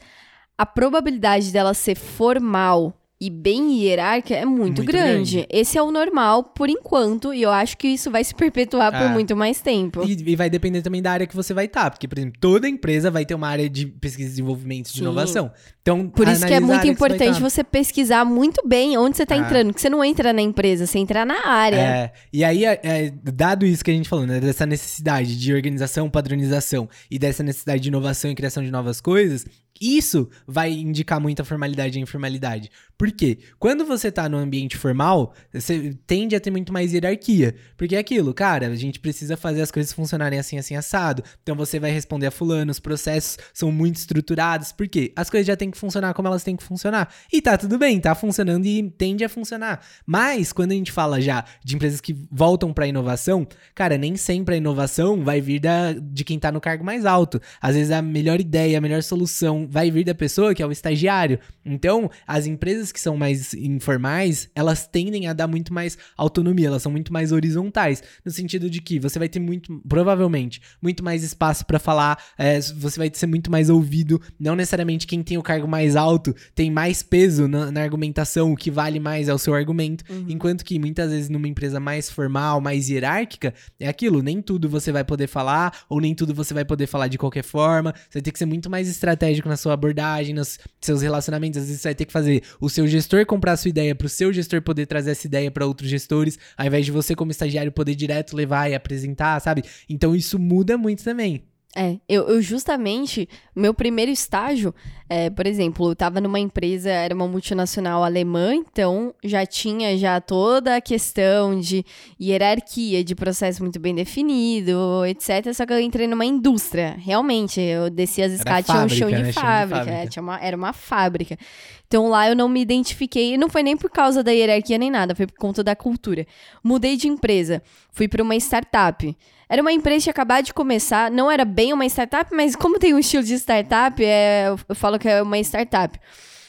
a 0.57 0.65
probabilidade 0.65 1.53
dela 1.53 1.75
ser 1.75 1.97
formal 1.97 2.96
e 3.19 3.31
bem 3.31 3.81
hierárquica 3.81 4.35
é 4.35 4.45
muito, 4.45 4.83
Muito 4.83 4.85
grande. 4.85 5.37
grande. 5.37 5.49
Esse 5.51 5.79
é 5.79 5.83
o 5.83 5.91
normal 5.91 6.45
por 6.45 6.69
enquanto, 6.69 7.33
e 7.33 7.41
eu 7.43 7.51
acho 7.51 7.79
que 7.79 7.89
isso 7.89 8.11
vai 8.11 8.23
se 8.23 8.35
perpetuar 8.35 8.93
por 8.93 9.01
É. 9.01 9.09
muito 9.09 9.35
mais 9.35 9.61
tempo. 9.63 10.05
E, 10.07 10.13
e 10.13 10.37
vai 10.37 10.51
depender 10.51 10.83
também 10.83 11.01
da 11.01 11.13
área 11.13 11.27
que 11.27 11.35
você 11.35 11.55
vai 11.55 11.65
estar. 11.65 11.91
Porque, 11.91 12.07
por 12.07 12.19
exemplo, 12.19 12.39
toda 12.39 12.69
empresa 12.69 13.11
vai 13.11 13.25
ter 13.25 13.35
uma 13.35 13.49
área 13.49 13.71
de 13.71 13.87
pesquisa 13.87 14.29
e 14.29 14.31
desenvolvimento 14.33 14.87
de 14.89 14.93
Sim. 14.99 15.01
inovação. 15.01 15.51
Então, 15.81 16.09
Por 16.11 16.29
isso 16.29 16.45
que 16.47 16.53
é 16.53 16.61
muito 16.61 16.81
que 16.81 16.87
você 16.89 16.93
importante 16.93 17.35
tá. 17.35 17.41
você 17.41 17.65
pesquisar 17.65 18.25
muito 18.25 18.61
bem 18.69 18.99
onde 18.99 19.17
você 19.17 19.23
está 19.23 19.35
Ah. 19.35 19.39
entrando, 19.39 19.73
que 19.73 19.81
você 19.81 19.89
não 19.89 20.05
entra 20.05 20.33
na 20.33 20.43
empresa, 20.43 20.85
você 20.87 20.99
entra 20.99 21.25
na 21.25 21.47
área. 21.47 21.77
É, 21.77 22.13
e 22.33 22.45
aí, 22.45 22.65
é, 22.65 22.81
é, 22.83 23.11
dado 23.33 23.65
isso 23.65 23.83
que 23.85 23.91
a 23.91 23.95
gente 23.95 24.09
falou, 24.09 24.27
né, 24.27 24.41
dessa 24.41 24.67
necessidade 24.67 25.39
de 25.39 25.55
organização, 25.55 26.11
padronização 26.11 26.89
e 27.11 27.19
dessa 27.19 27.43
necessidade 27.43 27.81
de 27.81 27.89
inovação 27.89 28.31
e 28.31 28.35
criação 28.35 28.63
de 28.63 28.71
novas 28.71 29.01
coisas, 29.01 29.47
isso 29.81 30.29
vai 30.47 30.73
indicar 30.73 31.21
muita 31.21 31.45
formalidade 31.45 31.99
e 31.99 32.03
informalidade. 32.03 32.71
Por 32.99 33.06
quê? 33.13 33.39
Quando 33.59 33.85
você 33.85 34.11
tá 34.11 34.29
no 34.29 34.37
ambiente 34.37 34.77
formal, 34.77 35.35
você 35.53 35.97
tende 36.07 36.35
a 36.35 36.41
ter 36.41 36.51
muito 36.51 36.73
mais 36.73 36.93
hierarquia. 36.93 37.55
Porque 37.77 37.97
é 37.97 37.99
aquilo, 37.99 38.33
cara, 38.33 38.69
a 38.69 38.75
gente 38.75 38.99
precisa 38.99 39.37
fazer 39.37 39.63
as 39.63 39.71
coisas 39.71 39.93
funcionarem 39.93 40.39
assim, 40.39 40.59
assim, 40.59 40.75
assado. 40.77 41.23
Então 41.43 41.55
você 41.55 41.79
vai 41.79 41.91
responder 41.91 42.27
a 42.27 42.31
fulano, 42.31 42.71
os 42.71 42.81
processos 42.81 43.39
são 43.53 43.71
muito 43.71 43.97
estruturados. 43.97 44.73
Por 44.73 44.89
quê? 44.89 45.13
As 45.15 45.29
coisas 45.31 45.47
já 45.47 45.57
têm 45.57 45.71
que 45.71 45.79
funcionar 45.79 46.15
como 46.15 46.29
elas 46.29 46.43
têm 46.43 46.57
que 46.57 46.63
funcionar. 46.63 47.13
E 47.33 47.43
tá 47.43 47.57
tudo 47.57 47.79
bem, 47.79 48.01
tá 48.01 48.15
funcionando 48.15 48.67
e 48.67 48.91
tende 48.91 49.25
a 49.25 49.29
funcionar. 49.29 49.81
Mas 50.07 50.53
quando 50.53 50.73
a 50.73 50.75
gente 50.75 50.93
fala 50.93 51.21
já 51.21 51.45
de 51.65 51.75
empresas 51.77 52.01
que 52.01 52.17
voltam 52.31 52.73
pra 52.73 52.87
inovação, 52.87 53.47
cara, 53.75 53.99
nem 53.99 54.17
sempre 54.17 54.55
a 54.55 54.59
inovação 54.59 55.23
vai 55.23 55.41
vir 55.41 55.61
da, 55.61 55.93
de 55.93 56.25
quem 56.25 56.39
tá 56.39 56.51
no 56.51 56.61
cargo 56.61 56.85
mais 56.85 57.05
alto. 57.05 57.41
Às 57.61 57.75
vezes 57.75 57.91
a 57.91 58.01
melhor 58.01 58.41
ideia, 58.41 58.79
a 58.79 58.81
melhor 58.81 59.03
solução 59.03 59.67
vai 59.69 59.91
vir 59.91 60.05
da 60.05 60.15
pessoa 60.15 60.55
que 60.55 60.63
é 60.63 60.67
o 60.67 60.73
estagiário. 60.73 61.39
Então, 61.65 62.11
as 62.27 62.47
empresas 62.47 62.93
que 62.97 63.01
são 63.03 63.15
mais 63.15 63.53
informais, 63.53 64.49
elas 64.55 64.87
tendem 64.87 65.27
a 65.29 65.35
dar 65.35 65.47
muito 65.47 65.71
mais 65.71 65.99
autonomia, 66.17 66.69
elas 66.69 66.81
são 66.81 66.91
muito 66.91 67.13
mais 67.13 67.31
horizontais, 67.31 68.03
no 68.25 68.33
sentido 68.33 68.71
de 68.71 68.81
que 68.81 68.99
você 68.99 69.19
vai 69.19 69.29
ter 69.29 69.39
muito, 69.39 69.83
provavelmente, 69.87 70.63
muito 70.81 71.05
mais 71.05 71.23
espaço 71.23 71.67
pra 71.67 71.79
falar, 71.79 72.19
é, 72.39 72.59
você 72.59 72.99
vai 72.99 73.11
ser 73.13 73.27
muito 73.27 73.51
mais 73.51 73.69
ouvido, 73.69 74.19
não 74.41 74.57
necessariamente 74.57 75.07
quem 75.07 75.23
tem 75.23 75.37
o 75.37 75.43
cargo 75.43 75.69
mais 75.69 75.95
alto 75.95 76.35
tem 76.55 76.71
mais 76.71 77.03
peso 77.03 77.47
na, 77.47 77.71
na 77.71 77.83
argumentação, 77.83 78.51
o 78.51 78.57
que 78.57 78.71
vale 78.71 78.99
mais 78.99 79.29
é 79.29 79.35
o 79.35 79.39
seu 79.39 79.55
argumento, 79.55 80.03
enquanto 80.27 80.65
que 80.65 80.79
muitas 80.79 81.11
vezes 81.11 81.29
numa 81.29 81.47
empresa 81.47 81.79
mais 81.79 82.09
formal, 82.09 82.63
mais 82.63 82.89
hierárquica, 82.89 83.53
é 83.79 83.89
aquilo, 83.89 84.23
nem 84.23 84.41
tudo 84.41 84.71
você 84.71 84.91
vai 84.91 85.05
poder 85.05 85.27
falar, 85.27 85.85
ou 85.87 86.01
nem 86.01 86.15
tudo 86.15 86.33
você 86.33 86.55
vai 86.55 86.65
poder 86.65 86.87
falar 86.87 87.09
de 87.09 87.19
qualquer 87.19 87.45
forma, 87.45 87.93
você 88.09 88.21
vai 88.21 88.23
ter 88.23 88.33
que 88.33 88.39
ser 88.39 88.47
muito 88.47 88.71
mais 88.71 88.89
estratégico 88.89 89.51
na 89.51 89.57
sua 89.59 89.75
abordagem, 89.75 90.35
nos 90.35 90.59
seus 90.81 91.03
relacionamentos, 91.03 91.61
às 91.61 91.67
vezes 91.67 91.83
você 91.83 91.89
vai 91.89 91.95
ter 91.95 92.07
que 92.07 92.13
fazer 92.13 92.43
o 92.59 92.71
seu 92.71 92.86
gestor 92.87 93.27
comprar 93.27 93.53
a 93.53 93.57
sua 93.57 93.69
ideia 93.69 93.95
para 93.95 94.07
o 94.07 94.11
seu 94.11 94.33
gestor 94.33 94.63
poder 94.63 94.87
trazer 94.87 95.13
essa 95.13 95.27
ideia 95.27 95.51
para 95.51 95.67
outros 95.67 95.89
gestores, 95.89 96.39
ao 96.57 96.67
invés 96.67 96.85
de 96.85 96.93
você 96.93 97.15
como 97.15 97.31
estagiário 97.31 97.73
poder 97.73 97.95
direto 97.95 98.37
levar 98.37 98.71
e 98.71 98.75
apresentar, 98.75 99.41
sabe? 99.41 99.63
Então 99.89 100.15
isso 100.15 100.39
muda 100.39 100.77
muito 100.77 101.03
também. 101.03 101.45
É, 101.79 101.99
eu, 102.09 102.27
eu 102.29 102.41
justamente, 102.41 103.29
meu 103.55 103.75
primeiro 103.75 104.11
estágio, 104.11 104.75
é, 105.11 105.29
por 105.29 105.47
exemplo, 105.47 105.91
eu 105.91 105.95
tava 105.95 106.23
numa 106.23 106.41
empresa, 106.41 106.89
era 106.89 107.15
uma 107.15 107.29
multinacional 107.29 108.03
alemã, 108.03 108.55
então 108.55 109.15
já 109.23 109.45
tinha 109.45 109.97
já 109.99 110.19
toda 110.19 110.75
a 110.77 110.81
questão 110.81 111.61
de 111.61 111.85
hierarquia, 112.19 113.05
de 113.05 113.15
processo 113.15 113.63
muito 113.63 113.79
bem 113.79 113.95
definido, 113.95 115.05
etc. 115.07 115.53
Só 115.55 115.67
que 115.67 115.73
eu 115.75 115.81
entrei 115.81 116.07
numa 116.07 116.25
indústria, 116.25 116.97
realmente, 116.99 117.61
eu 117.61 117.91
desci 117.91 118.23
as 118.23 118.33
escadas, 118.33 118.65
tinha 118.67 118.79
um 118.79 118.89
chão 118.89 119.09
fábrica, 119.11 119.17
de 119.19 119.23
né? 119.23 119.33
Chão 119.33 119.43
de 119.43 119.49
fábrica, 119.69 119.85
fábrica. 119.93 120.19
é, 120.19 120.23
uma- 120.23 120.41
era 120.41 120.57
uma 120.57 120.73
fábrica. 120.73 121.39
Então 121.87 122.09
lá 122.09 122.29
eu 122.29 122.35
não 122.35 122.49
me 122.49 122.61
identifiquei, 122.61 123.37
não 123.37 123.49
foi 123.49 123.63
nem 123.63 123.77
por 123.77 123.91
causa 123.91 124.23
da 124.23 124.33
hierarquia 124.33 124.79
nem 124.79 124.91
nada, 124.91 125.15
foi 125.15 125.27
por 125.27 125.37
conta 125.37 125.63
da 125.63 125.77
cultura. 125.77 126.27
Mudei 126.65 126.97
de 126.97 127.07
empresa, 127.07 127.63
fui 127.93 128.09
para 128.09 128.23
uma 128.23 128.35
startup. 128.37 129.17
Era 129.49 129.63
uma 129.63 129.73
empresa 129.73 130.05
que 130.05 130.11
acabado 130.11 130.47
de 130.47 130.55
começar, 130.55 131.11
não 131.11 131.31
era 131.31 131.45
bem 131.45 131.73
uma 131.73 131.87
startup, 131.87 132.35
mas 132.35 132.57
como 132.57 132.79
tem 132.79 132.93
um 132.95 132.99
estilo 132.99 133.23
de 133.23 133.35
startup, 133.35 134.05
é, 134.05 134.49
eu 134.69 134.75
falo 134.75 134.99
que 134.99 135.09
é 135.09 135.23
uma 135.23 135.39
startup. 135.39 135.99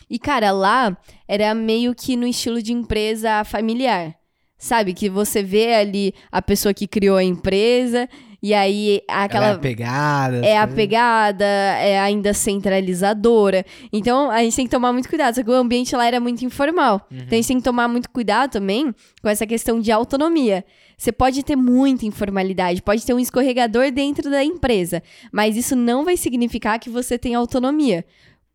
E, 0.10 0.17
cara, 0.17 0.51
lá 0.51 0.97
era 1.27 1.53
meio 1.53 1.93
que 1.93 2.15
no 2.15 2.25
estilo 2.25 2.62
de 2.62 2.73
empresa 2.73 3.43
familiar. 3.43 4.15
Sabe? 4.57 4.93
Que 4.93 5.07
você 5.10 5.43
vê 5.43 5.75
ali 5.75 6.15
a 6.31 6.41
pessoa 6.41 6.73
que 6.73 6.88
criou 6.88 7.17
a 7.17 7.23
empresa, 7.23 8.10
e 8.41 8.54
aí 8.54 9.02
aquela. 9.08 9.47
Ela 9.47 9.56
é 9.56 9.60
pegada. 9.60 10.45
É 10.45 10.58
a 10.58 10.67
pegada, 10.67 11.45
é 11.45 12.00
ainda 12.00 12.34
centralizadora. 12.34 13.65
Então, 13.91 14.30
a 14.30 14.43
gente 14.43 14.56
tem 14.56 14.65
que 14.65 14.71
tomar 14.71 14.93
muito 14.93 15.10
cuidado. 15.10 15.36
Só 15.36 15.43
que 15.43 15.50
o 15.50 15.54
ambiente 15.54 15.95
lá 15.95 16.06
era 16.06 16.19
muito 16.19 16.45
informal. 16.45 17.08
Então, 17.12 17.28
a 17.32 17.36
gente 17.36 17.47
tem 17.47 17.58
que 17.58 17.63
tomar 17.63 17.88
muito 17.88 18.10
cuidado 18.10 18.52
também 18.52 18.93
com 19.21 19.30
essa 19.30 19.47
questão 19.47 19.80
de 19.80 19.91
autonomia. 19.91 20.63
Você 20.97 21.12
pode 21.12 21.43
ter 21.43 21.56
muita 21.56 22.06
informalidade, 22.06 22.82
pode 22.82 23.06
ter 23.06 23.13
um 23.13 23.19
escorregador 23.19 23.91
dentro 23.91 24.32
da 24.32 24.43
empresa, 24.43 25.04
mas 25.32 25.56
isso 25.56 25.76
não 25.76 26.04
vai 26.04 26.17
significar 26.17 26.80
que 26.80 26.89
você 26.89 27.19
tem 27.19 27.36
autonomia. 27.36 28.04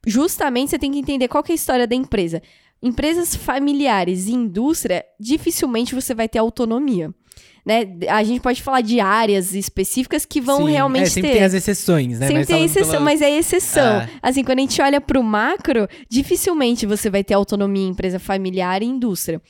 Justamente, 0.04 0.70
você 0.70 0.78
tem 0.78 0.90
que 0.90 0.98
entender 0.98 1.28
qual 1.28 1.42
que 1.42 1.52
é 1.52 1.54
a 1.54 1.56
história 1.56 1.86
da 1.86 1.94
empresa. 1.94 2.42
Empresas 2.82 3.36
familiares 3.36 4.26
e 4.26 4.32
indústria, 4.32 5.04
dificilmente 5.20 5.94
você 5.94 6.14
vai 6.14 6.28
ter 6.28 6.40
autonomia. 6.40 7.14
Né? 7.64 7.86
A 8.08 8.24
gente 8.24 8.40
pode 8.40 8.60
falar 8.60 8.80
de 8.80 8.98
áreas 8.98 9.54
específicas 9.54 10.24
que 10.24 10.40
vão 10.40 10.66
Sim, 10.66 10.72
realmente 10.72 11.04
é, 11.04 11.10
sempre 11.10 11.30
ter. 11.30 11.36
tem 11.36 11.44
as 11.44 11.54
exceções, 11.54 12.18
né? 12.18 12.26
Sempre 12.26 12.38
Mas 12.40 12.46
tem 12.48 12.64
exceção, 12.64 12.90
pela- 12.92 13.04
mas 13.04 13.22
é 13.22 13.30
exceção. 13.30 14.00
É. 14.00 14.10
Assim, 14.20 14.42
quando 14.42 14.58
a 14.58 14.62
gente 14.62 14.82
olha 14.82 15.00
pro 15.00 15.22
macro, 15.22 15.88
dificilmente 16.08 16.86
você 16.86 17.08
vai 17.08 17.22
ter 17.22 17.34
autonomia 17.34 17.84
em 17.86 17.90
empresa 17.90 18.18
familiar 18.18 18.82
e 18.82 18.86
indústria. 18.86 19.40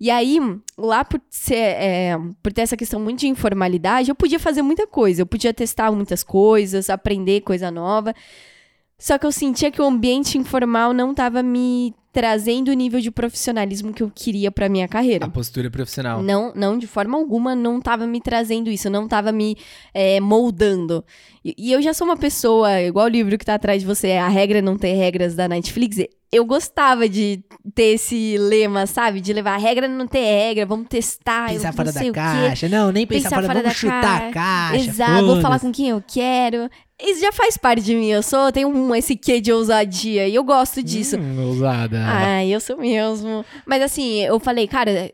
E 0.00 0.10
aí, 0.10 0.40
lá 0.76 1.04
por, 1.04 1.20
ser, 1.30 1.54
é, 1.54 2.18
por 2.42 2.52
ter 2.52 2.62
essa 2.62 2.76
questão 2.76 2.98
muito 2.98 3.20
de 3.20 3.28
informalidade, 3.28 4.10
eu 4.10 4.16
podia 4.16 4.40
fazer 4.40 4.60
muita 4.60 4.84
coisa. 4.84 5.22
Eu 5.22 5.26
podia 5.26 5.54
testar 5.54 5.92
muitas 5.92 6.24
coisas, 6.24 6.90
aprender 6.90 7.42
coisa 7.42 7.70
nova. 7.70 8.12
Só 9.02 9.18
que 9.18 9.26
eu 9.26 9.32
sentia 9.32 9.68
que 9.68 9.82
o 9.82 9.84
ambiente 9.84 10.38
informal 10.38 10.92
não 10.92 11.10
estava 11.10 11.42
me 11.42 11.92
trazendo 12.12 12.68
o 12.68 12.72
nível 12.72 13.00
de 13.00 13.10
profissionalismo 13.10 13.92
que 13.92 14.00
eu 14.00 14.12
queria 14.14 14.48
para 14.52 14.68
minha 14.68 14.86
carreira. 14.86 15.26
A 15.26 15.28
postura 15.28 15.68
profissional. 15.68 16.22
Não, 16.22 16.52
não, 16.54 16.78
de 16.78 16.86
forma 16.86 17.18
alguma, 17.18 17.56
não 17.56 17.80
tava 17.80 18.06
me 18.06 18.20
trazendo 18.20 18.70
isso, 18.70 18.88
não 18.88 19.08
tava 19.08 19.32
me 19.32 19.56
é, 19.92 20.20
moldando. 20.20 21.04
E, 21.44 21.52
e 21.58 21.72
eu 21.72 21.82
já 21.82 21.92
sou 21.92 22.06
uma 22.06 22.16
pessoa, 22.16 22.80
igual 22.80 23.06
o 23.06 23.08
livro 23.08 23.36
que 23.36 23.44
tá 23.44 23.54
atrás 23.54 23.82
de 23.82 23.88
você, 23.88 24.12
A 24.12 24.28
Regra 24.28 24.62
Não 24.62 24.78
Ter 24.78 24.92
Regras, 24.92 25.34
da 25.34 25.48
Netflix. 25.48 25.96
Eu 26.30 26.44
gostava 26.44 27.08
de 27.08 27.42
ter 27.74 27.94
esse 27.94 28.38
lema, 28.38 28.86
sabe? 28.86 29.20
De 29.20 29.32
levar 29.32 29.54
a 29.54 29.58
regra 29.58 29.86
não 29.86 30.06
ter 30.06 30.24
regra, 30.24 30.64
vamos 30.64 30.86
testar. 30.88 31.50
Pensar 31.50 31.74
fora 31.74 31.92
da 31.92 32.10
caixa. 32.10 32.68
Não, 32.70 32.90
nem 32.90 33.06
pensar, 33.06 33.24
Pensar 33.30 33.36
fora, 33.36 33.46
fora 33.48 33.58
vamos 33.58 33.74
da 33.74 33.78
chutar 33.78 34.28
a 34.28 34.30
caixa. 34.30 34.90
Exato, 34.90 35.26
vou 35.26 35.40
falar 35.42 35.60
com 35.60 35.70
quem 35.70 35.90
eu 35.90 36.02
quero. 36.06 36.70
Isso 37.02 37.20
já 37.20 37.32
faz 37.32 37.56
parte 37.56 37.82
de 37.82 37.94
mim. 37.94 38.08
Eu 38.08 38.22
sou, 38.22 38.46
eu 38.46 38.52
tenho 38.52 38.68
um, 38.68 38.94
esse 38.94 39.16
quê 39.16 39.40
de 39.40 39.52
ousadia 39.52 40.28
e 40.28 40.34
eu 40.34 40.44
gosto 40.44 40.82
disso. 40.82 41.16
Hum, 41.18 41.48
ousada. 41.48 41.98
Ai, 42.04 42.48
eu 42.48 42.60
sou 42.60 42.76
mesmo. 42.76 43.44
Mas 43.66 43.82
assim, 43.82 44.20
eu 44.20 44.38
falei, 44.38 44.68
cara, 44.68 45.12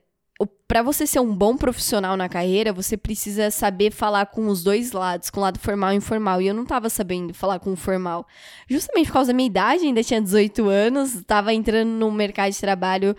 pra 0.69 0.83
você 0.83 1.07
ser 1.07 1.19
um 1.19 1.35
bom 1.35 1.57
profissional 1.57 2.15
na 2.15 2.29
carreira, 2.29 2.75
você 2.75 2.95
precisa 2.95 3.51
saber 3.51 3.91
falar 3.91 4.27
com 4.27 4.49
os 4.49 4.63
dois 4.63 4.93
lados, 4.93 5.31
com 5.31 5.41
o 5.41 5.43
lado 5.43 5.59
formal 5.59 5.93
e 5.95 5.97
informal. 5.97 6.43
E 6.43 6.47
eu 6.47 6.55
não 6.55 6.67
tava 6.67 6.91
sabendo 6.91 7.33
falar 7.33 7.59
com 7.59 7.73
o 7.73 7.77
formal. 7.77 8.27
Justamente 8.69 9.07
por 9.07 9.15
causa 9.15 9.33
da 9.33 9.37
minha 9.37 9.47
idade, 9.47 9.87
ainda 9.87 10.05
tinha 10.05 10.21
18 10.21 10.69
anos, 10.69 11.23
tava 11.27 11.55
entrando 11.55 11.89
no 11.89 12.13
mercado 12.13 12.53
de 12.53 12.61
trabalho. 12.61 13.17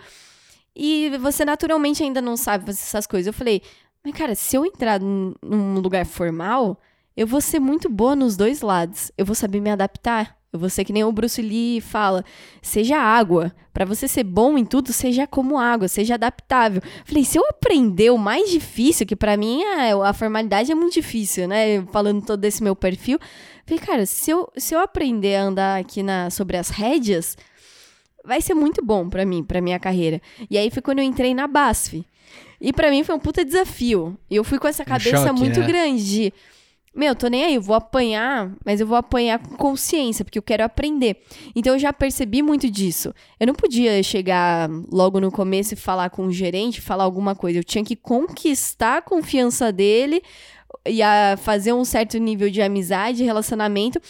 E 0.74 1.10
você 1.20 1.44
naturalmente 1.44 2.02
ainda 2.04 2.22
não 2.22 2.36
sabe 2.36 2.66
fazer 2.66 2.80
essas 2.80 3.06
coisas. 3.06 3.26
Eu 3.26 3.32
falei, 3.32 3.60
mas 4.04 4.14
cara, 4.14 4.34
se 4.36 4.56
eu 4.56 4.64
entrar 4.64 5.00
num 5.00 5.80
lugar 5.80 6.06
formal, 6.06 6.80
eu 7.16 7.26
vou 7.26 7.40
ser 7.40 7.60
muito 7.60 7.88
boa 7.88 8.16
nos 8.16 8.36
dois 8.36 8.60
lados. 8.60 9.12
Eu 9.16 9.26
vou 9.26 9.34
saber 9.34 9.60
me 9.60 9.70
adaptar. 9.70 10.40
Eu 10.52 10.58
vou 10.58 10.68
ser 10.68 10.84
que 10.84 10.92
nem 10.92 11.04
o 11.04 11.12
Bruce 11.12 11.40
Lee 11.40 11.80
fala, 11.80 12.24
seja 12.60 12.98
água. 12.98 13.52
Pra 13.72 13.84
você 13.84 14.08
ser 14.08 14.24
bom 14.24 14.58
em 14.58 14.64
tudo, 14.64 14.92
seja 14.92 15.24
como 15.26 15.58
água, 15.58 15.86
seja 15.86 16.14
adaptável. 16.14 16.82
Falei, 17.04 17.24
se 17.24 17.38
eu 17.38 17.46
aprender 17.48 18.10
o 18.10 18.18
mais 18.18 18.50
difícil, 18.50 19.06
que 19.06 19.14
pra 19.14 19.36
mim 19.36 19.62
é, 19.62 19.92
a 19.92 20.12
formalidade 20.12 20.72
é 20.72 20.74
muito 20.74 20.94
difícil, 20.94 21.46
né? 21.46 21.82
Falando 21.92 22.24
todo 22.24 22.44
esse 22.44 22.62
meu 22.64 22.74
perfil. 22.74 23.18
Falei, 23.64 23.78
cara, 23.78 24.06
se 24.06 24.32
eu, 24.32 24.50
se 24.56 24.74
eu 24.74 24.80
aprender 24.80 25.36
a 25.36 25.44
andar 25.44 25.80
aqui 25.80 26.02
na, 26.02 26.30
sobre 26.30 26.56
as 26.56 26.68
rédeas, 26.68 27.36
vai 28.24 28.40
ser 28.40 28.54
muito 28.54 28.84
bom 28.84 29.08
pra 29.08 29.24
mim, 29.24 29.44
pra 29.44 29.60
minha 29.60 29.78
carreira. 29.78 30.20
E 30.50 30.58
aí 30.58 30.68
foi 30.68 30.82
quando 30.82 30.98
eu 30.98 31.04
entrei 31.04 31.32
na 31.32 31.46
BASF. 31.46 32.04
E 32.60 32.72
pra 32.72 32.90
mim 32.90 33.04
foi 33.04 33.14
um 33.14 33.20
puta 33.20 33.44
desafio. 33.44 34.18
Eu 34.28 34.42
fui 34.42 34.58
com 34.58 34.66
essa 34.66 34.84
cabeça 34.84 35.28
choque, 35.28 35.38
muito 35.38 35.60
né? 35.60 35.66
grande 35.66 36.04
de, 36.04 36.34
meu, 36.94 37.14
tô 37.14 37.28
nem 37.28 37.44
aí, 37.44 37.54
eu 37.54 37.62
vou 37.62 37.76
apanhar, 37.76 38.52
mas 38.64 38.80
eu 38.80 38.86
vou 38.86 38.96
apanhar 38.96 39.38
com 39.38 39.56
consciência, 39.56 40.24
porque 40.24 40.38
eu 40.38 40.42
quero 40.42 40.64
aprender. 40.64 41.22
Então 41.54 41.74
eu 41.74 41.78
já 41.78 41.92
percebi 41.92 42.42
muito 42.42 42.68
disso. 42.68 43.14
Eu 43.38 43.46
não 43.46 43.54
podia 43.54 44.02
chegar 44.02 44.68
logo 44.90 45.20
no 45.20 45.30
começo 45.30 45.74
e 45.74 45.76
falar 45.76 46.10
com 46.10 46.26
o 46.26 46.32
gerente, 46.32 46.80
falar 46.80 47.04
alguma 47.04 47.34
coisa. 47.36 47.60
Eu 47.60 47.64
tinha 47.64 47.84
que 47.84 47.94
conquistar 47.94 48.98
a 48.98 49.02
confiança 49.02 49.70
dele 49.70 50.20
e 50.86 51.00
a 51.02 51.36
fazer 51.36 51.72
um 51.72 51.84
certo 51.84 52.18
nível 52.18 52.50
de 52.50 52.60
amizade, 52.60 53.22
relacionamento, 53.22 54.00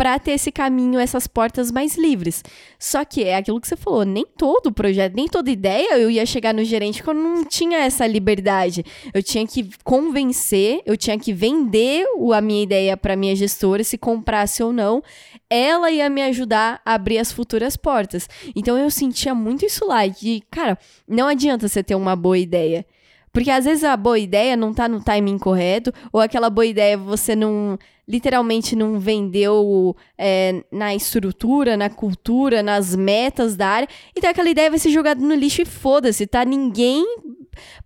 para 0.00 0.18
ter 0.18 0.30
esse 0.30 0.50
caminho, 0.50 0.98
essas 0.98 1.26
portas 1.26 1.70
mais 1.70 1.94
livres. 1.94 2.42
Só 2.78 3.04
que 3.04 3.22
é 3.22 3.36
aquilo 3.36 3.60
que 3.60 3.68
você 3.68 3.76
falou, 3.76 4.02
nem 4.02 4.24
todo 4.24 4.72
projeto, 4.72 5.14
nem 5.14 5.28
toda 5.28 5.50
ideia 5.50 5.98
eu 5.98 6.10
ia 6.10 6.24
chegar 6.24 6.54
no 6.54 6.64
gerente 6.64 7.02
quando 7.02 7.18
não 7.18 7.44
tinha 7.44 7.80
essa 7.80 8.06
liberdade. 8.06 8.82
Eu 9.12 9.22
tinha 9.22 9.46
que 9.46 9.68
convencer, 9.84 10.80
eu 10.86 10.96
tinha 10.96 11.18
que 11.18 11.34
vender 11.34 12.06
a 12.34 12.40
minha 12.40 12.62
ideia 12.62 12.96
para 12.96 13.14
minha 13.14 13.36
gestora, 13.36 13.84
se 13.84 13.98
comprasse 13.98 14.62
ou 14.62 14.72
não, 14.72 15.02
ela 15.50 15.90
ia 15.90 16.08
me 16.08 16.22
ajudar 16.22 16.80
a 16.82 16.94
abrir 16.94 17.18
as 17.18 17.30
futuras 17.30 17.76
portas. 17.76 18.26
Então 18.56 18.78
eu 18.78 18.90
sentia 18.90 19.34
muito 19.34 19.66
isso 19.66 19.86
lá, 19.86 20.06
de, 20.06 20.42
cara, 20.50 20.78
não 21.06 21.28
adianta 21.28 21.68
você 21.68 21.82
ter 21.82 21.94
uma 21.94 22.16
boa 22.16 22.38
ideia. 22.38 22.86
Porque 23.32 23.50
às 23.50 23.64
vezes 23.64 23.84
a 23.84 23.96
boa 23.96 24.18
ideia 24.18 24.56
não 24.56 24.72
tá 24.72 24.88
no 24.88 25.02
timing 25.02 25.38
correto, 25.38 25.92
ou 26.10 26.20
aquela 26.20 26.50
boa 26.50 26.66
ideia 26.66 26.96
você 26.96 27.36
não, 27.36 27.78
literalmente 28.10 28.74
não 28.74 28.98
vendeu 28.98 29.96
é, 30.18 30.64
na 30.70 30.94
estrutura, 30.94 31.76
na 31.76 31.88
cultura, 31.88 32.62
nas 32.62 32.96
metas 32.96 33.56
da 33.56 33.68
área, 33.68 33.88
então 34.16 34.28
aquela 34.28 34.50
ideia 34.50 34.68
vai 34.68 34.78
ser 34.78 34.90
jogada 34.90 35.20
no 35.20 35.34
lixo 35.34 35.62
e 35.62 35.64
foda-se, 35.64 36.26
tá 36.26 36.44
ninguém 36.44 37.06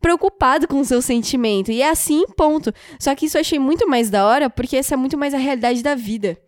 preocupado 0.01 0.67
com 0.67 0.81
o 0.81 0.85
seu 0.85 1.03
sentimento. 1.03 1.71
E 1.71 1.83
é 1.83 1.91
assim, 1.91 2.25
ponto. 2.37 2.73
Só 2.99 3.15
que 3.15 3.27
isso 3.27 3.37
eu 3.37 3.41
achei 3.41 3.59
muito 3.59 3.89
mais 3.89 4.11
da 4.11 4.27
hora, 4.27 4.49
porque 4.49 4.77
essa 4.77 4.95
é 4.95 4.97
muito 4.97 5.17
mais 5.19 5.35
a 5.35 5.39
realidade 5.39 5.83
da 5.83 5.95
vida. 5.95 6.39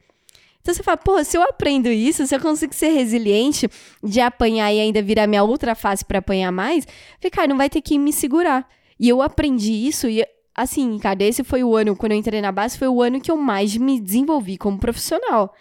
Então 0.60 0.74
você 0.74 0.82
fala, 0.82 0.96
pô, 0.96 1.22
se 1.22 1.36
eu 1.36 1.42
aprendo 1.42 1.88
isso, 1.88 2.26
se 2.26 2.34
eu 2.34 2.40
consigo 2.40 2.74
ser 2.74 2.88
resiliente 2.88 3.68
de 4.02 4.20
apanhar 4.20 4.72
e 4.72 4.80
ainda 4.80 5.00
virar 5.00 5.26
minha 5.26 5.44
outra 5.44 5.74
face 5.74 6.04
pra 6.04 6.18
apanhar 6.18 6.50
mais, 6.50 6.86
cara, 7.30 7.46
não 7.46 7.56
vai 7.56 7.70
ter 7.70 7.80
que 7.80 7.98
me 7.98 8.12
segurar. 8.12 8.68
E 8.98 9.08
eu 9.08 9.22
aprendi 9.22 9.72
isso 9.72 10.08
e, 10.08 10.26
assim, 10.56 10.98
cara, 10.98 11.22
esse 11.22 11.44
foi 11.44 11.62
o 11.62 11.76
ano, 11.76 11.94
quando 11.94 12.12
eu 12.12 12.18
entrei 12.18 12.40
na 12.40 12.50
base, 12.52 12.78
foi 12.78 12.88
o 12.88 13.02
ano 13.02 13.20
que 13.20 13.30
eu 13.30 13.36
mais 13.36 13.76
me 13.76 14.00
desenvolvi 14.00 14.56
como 14.56 14.78
profissional. 14.78 15.54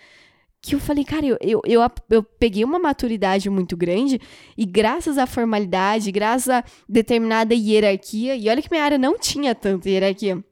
Que 0.62 0.74
eu 0.74 0.80
falei, 0.80 1.04
cara, 1.04 1.26
eu, 1.26 1.38
eu, 1.42 1.62
eu, 1.66 1.82
eu 2.10 2.24
peguei 2.24 2.64
uma 2.64 2.80
maturidade 2.80 3.50
muito 3.52 3.78
grande 3.78 4.20
e 4.58 4.66
graças 4.66 5.18
à 5.18 5.28
formalidade, 5.28 6.12
graças 6.12 6.50
a 6.50 6.64
determinada 6.90 7.54
hierarquia, 7.54 8.36
e 8.36 8.50
olha 8.50 8.62
que 8.62 8.72
minha 8.72 8.84
área 8.84 8.98
não 8.98 9.20
tinha 9.20 9.54
tanta 9.54 9.88
hierarquia, 9.88 10.44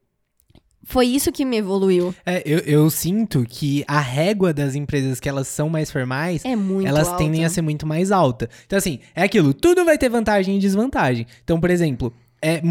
foi 0.86 1.08
isso 1.08 1.32
que 1.32 1.46
me 1.46 1.58
evoluiu. 1.58 2.14
É, 2.26 2.44
eu, 2.46 2.60
eu 2.60 2.90
sinto 2.90 3.44
que 3.48 3.84
a 3.88 4.00
régua 4.00 4.54
das 4.54 4.76
empresas 4.76 5.20
que 5.20 5.30
elas 5.30 5.48
são 5.48 5.70
mais 5.70 5.90
formais, 5.90 6.44
É 6.44 6.52
elas 6.86 7.08
alta. 7.08 7.18
tendem 7.18 7.46
a 7.46 7.50
ser 7.50 7.62
muito 7.62 7.88
mais 7.88 8.12
alta. 8.12 8.50
Então, 8.66 8.78
assim, 8.78 9.00
é 9.16 9.24
aquilo, 9.24 9.54
tudo 9.54 9.86
vai 9.86 9.98
ter 9.98 10.10
vantagem 10.10 10.58
e 10.58 10.60
desvantagem. 10.60 11.26
Então, 11.44 11.60
por 11.60 11.70
exemplo, 11.70 12.14
é, 12.44 12.62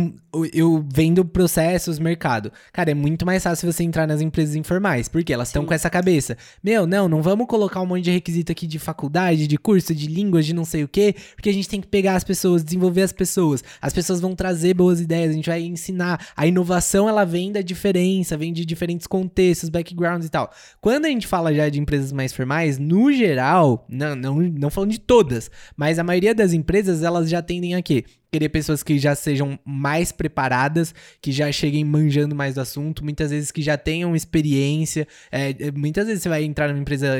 eu 0.52 0.84
vendo 0.92 1.24
processos, 1.24 1.98
mercado. 1.98 2.52
Cara, 2.70 2.90
é 2.90 2.94
muito 2.94 3.24
mais 3.24 3.42
fácil 3.42 3.72
você 3.72 3.82
entrar 3.82 4.06
nas 4.06 4.20
empresas 4.20 4.54
informais, 4.54 5.08
porque 5.08 5.32
elas 5.32 5.48
estão 5.48 5.64
com 5.64 5.72
essa 5.72 5.88
cabeça. 5.88 6.36
Meu, 6.62 6.86
não, 6.86 7.08
não 7.08 7.22
vamos 7.22 7.46
colocar 7.46 7.80
um 7.80 7.86
monte 7.86 8.04
de 8.04 8.10
requisito 8.10 8.52
aqui 8.52 8.66
de 8.66 8.78
faculdade, 8.78 9.46
de 9.46 9.56
curso, 9.56 9.94
de 9.94 10.06
línguas, 10.08 10.44
de 10.44 10.52
não 10.52 10.66
sei 10.66 10.84
o 10.84 10.88
quê, 10.88 11.14
porque 11.34 11.48
a 11.48 11.52
gente 11.54 11.70
tem 11.70 11.80
que 11.80 11.86
pegar 11.86 12.16
as 12.16 12.22
pessoas, 12.22 12.62
desenvolver 12.62 13.00
as 13.00 13.12
pessoas. 13.12 13.64
As 13.80 13.94
pessoas 13.94 14.20
vão 14.20 14.34
trazer 14.34 14.74
boas 14.74 15.00
ideias, 15.00 15.30
a 15.30 15.34
gente 15.34 15.48
vai 15.48 15.62
ensinar. 15.62 16.20
A 16.36 16.46
inovação, 16.46 17.08
ela 17.08 17.24
vem 17.24 17.50
da 17.50 17.62
diferença, 17.62 18.36
vem 18.36 18.52
de 18.52 18.66
diferentes 18.66 19.06
contextos, 19.06 19.70
backgrounds 19.70 20.26
e 20.26 20.30
tal. 20.30 20.52
Quando 20.82 21.06
a 21.06 21.08
gente 21.08 21.26
fala 21.26 21.54
já 21.54 21.70
de 21.70 21.80
empresas 21.80 22.12
mais 22.12 22.34
formais, 22.34 22.78
no 22.78 23.10
geral, 23.10 23.86
não, 23.88 24.14
não, 24.14 24.34
não 24.36 24.68
falando 24.68 24.90
de 24.90 25.00
todas, 25.00 25.50
mas 25.74 25.98
a 25.98 26.04
maioria 26.04 26.34
das 26.34 26.52
empresas, 26.52 27.02
elas 27.02 27.30
já 27.30 27.40
tendem 27.40 27.74
a 27.74 27.80
quê? 27.80 28.04
Querer 28.32 28.48
pessoas 28.48 28.82
que 28.82 28.98
já 28.98 29.14
sejam 29.14 29.58
mais 29.62 30.10
preparadas, 30.10 30.94
que 31.20 31.30
já 31.30 31.52
cheguem 31.52 31.84
manjando 31.84 32.34
mais 32.34 32.54
do 32.54 32.62
assunto, 32.62 33.04
muitas 33.04 33.30
vezes 33.30 33.50
que 33.50 33.60
já 33.60 33.76
tenham 33.76 34.16
experiência. 34.16 35.06
É, 35.30 35.50
é, 35.50 35.70
muitas 35.70 36.06
vezes 36.06 36.22
você 36.22 36.30
vai 36.30 36.42
entrar 36.42 36.68
numa 36.68 36.80
empresa 36.80 37.10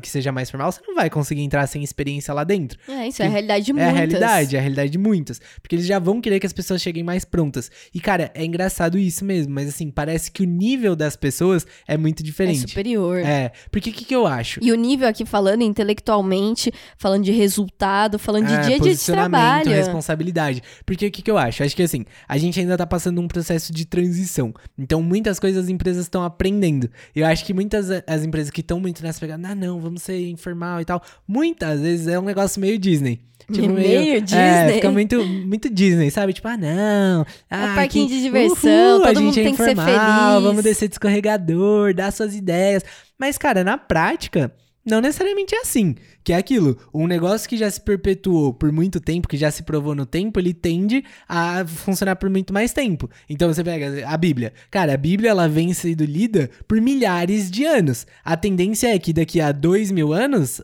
que 0.00 0.08
seja 0.08 0.32
mais 0.32 0.50
formal, 0.50 0.72
você 0.72 0.80
não 0.88 0.94
vai 0.94 1.10
conseguir 1.10 1.42
entrar 1.42 1.66
sem 1.66 1.84
experiência 1.84 2.32
lá 2.32 2.42
dentro. 2.42 2.78
É, 2.88 3.06
isso 3.06 3.22
é 3.22 3.26
a 3.26 3.28
realidade 3.28 3.66
de 3.66 3.70
É 3.72 3.74
muitas. 3.74 3.90
a 3.92 3.98
realidade, 3.98 4.56
é 4.56 4.58
a 4.58 4.62
realidade 4.62 4.90
de 4.90 4.96
muitas. 4.96 5.42
Porque 5.60 5.74
eles 5.76 5.84
já 5.84 5.98
vão 5.98 6.22
querer 6.22 6.40
que 6.40 6.46
as 6.46 6.54
pessoas 6.54 6.80
cheguem 6.80 7.02
mais 7.02 7.22
prontas. 7.26 7.70
E, 7.94 8.00
cara, 8.00 8.30
é 8.34 8.42
engraçado 8.42 8.96
isso 8.98 9.26
mesmo, 9.26 9.52
mas 9.52 9.68
assim, 9.68 9.90
parece 9.90 10.30
que 10.30 10.42
o 10.42 10.46
nível 10.46 10.96
das 10.96 11.16
pessoas 11.16 11.66
é 11.86 11.98
muito 11.98 12.22
É 12.22 12.24
diferente. 12.24 12.60
superior. 12.66 13.18
É, 13.18 13.52
porque 13.70 13.90
o 13.90 13.92
que, 13.92 14.06
que 14.06 14.14
eu 14.16 14.26
acho? 14.26 14.58
E 14.62 14.72
o 14.72 14.74
nível 14.74 15.06
aqui 15.06 15.26
falando 15.26 15.60
intelectualmente, 15.60 16.72
falando 16.96 17.24
de 17.24 17.30
resultado, 17.32 18.18
falando 18.18 18.46
de 18.46 18.54
É, 18.54 18.60
dia 18.62 18.76
a 18.76 18.78
dia 18.78 18.94
de 18.94 19.04
trabalho. 19.04 19.70
responsabilidade. 19.70 20.61
Porque 20.86 21.06
o 21.06 21.10
que, 21.10 21.22
que 21.22 21.30
eu 21.30 21.38
acho? 21.38 21.62
Acho 21.62 21.74
que 21.76 21.82
assim, 21.82 22.04
a 22.28 22.38
gente 22.38 22.58
ainda 22.60 22.76
tá 22.76 22.86
passando 22.86 23.20
um 23.20 23.28
processo 23.28 23.72
de 23.72 23.84
transição. 23.84 24.52
Então, 24.78 25.02
muitas 25.02 25.38
coisas 25.38 25.64
as 25.64 25.70
empresas 25.70 26.04
estão 26.04 26.22
aprendendo. 26.24 26.90
Eu 27.14 27.26
acho 27.26 27.44
que 27.44 27.52
muitas 27.54 27.88
as 28.06 28.24
empresas 28.24 28.50
que 28.50 28.60
estão 28.60 28.80
muito 28.80 29.02
nessa 29.02 29.20
pegada, 29.20 29.48
ah, 29.48 29.54
não, 29.54 29.80
vamos 29.80 30.02
ser 30.02 30.28
informal 30.28 30.80
e 30.80 30.84
tal. 30.84 31.02
Muitas 31.26 31.80
vezes 31.80 32.06
é 32.08 32.18
um 32.18 32.24
negócio 32.24 32.60
meio 32.60 32.78
Disney. 32.78 33.20
Meio 33.50 34.16
É, 34.16 34.20
Disney? 34.20 34.74
fica 34.74 34.90
muito, 34.90 35.22
muito 35.24 35.68
Disney, 35.68 36.10
sabe? 36.12 36.32
Tipo, 36.32 36.46
ah, 36.48 36.56
não. 36.56 37.26
Ah, 37.50 37.72
parquinho 37.74 38.06
que- 38.06 38.14
de 38.14 38.22
diversão, 38.22 38.96
uhul, 38.98 39.04
a 39.04 39.08
todo 39.08 39.16
gente 39.18 39.24
mundo 39.26 39.38
é 39.40 39.42
tem 39.42 39.54
que 39.54 39.62
ser 39.64 39.72
informal, 39.72 40.30
feliz. 40.30 40.42
Vamos 40.44 40.62
descer 40.62 40.88
de 40.88 40.94
escorregador, 40.94 41.92
dar 41.92 42.12
suas 42.12 42.34
ideias. 42.36 42.84
Mas, 43.18 43.36
cara, 43.36 43.64
na 43.64 43.76
prática, 43.76 44.52
não 44.84 45.00
necessariamente 45.00 45.54
é 45.54 45.60
assim. 45.60 45.94
Que 46.24 46.32
é 46.32 46.36
aquilo, 46.36 46.78
um 46.94 47.06
negócio 47.06 47.48
que 47.48 47.56
já 47.56 47.68
se 47.70 47.80
perpetuou 47.80 48.54
por 48.54 48.70
muito 48.70 49.00
tempo, 49.00 49.26
que 49.28 49.36
já 49.36 49.50
se 49.50 49.62
provou 49.64 49.94
no 49.94 50.06
tempo, 50.06 50.38
ele 50.38 50.54
tende 50.54 51.04
a 51.28 51.64
funcionar 51.66 52.14
por 52.16 52.30
muito 52.30 52.52
mais 52.52 52.72
tempo. 52.72 53.10
Então 53.28 53.52
você 53.52 53.64
pega 53.64 54.08
a 54.08 54.16
Bíblia. 54.16 54.52
Cara, 54.70 54.94
a 54.94 54.96
Bíblia 54.96 55.30
ela 55.30 55.48
vem 55.48 55.72
sendo 55.74 56.04
lida 56.04 56.48
por 56.68 56.80
milhares 56.80 57.50
de 57.50 57.64
anos. 57.64 58.06
A 58.24 58.36
tendência 58.36 58.94
é 58.94 58.98
que 58.98 59.12
daqui 59.12 59.40
a 59.40 59.50
dois 59.52 59.90
mil 59.90 60.12
anos. 60.12 60.60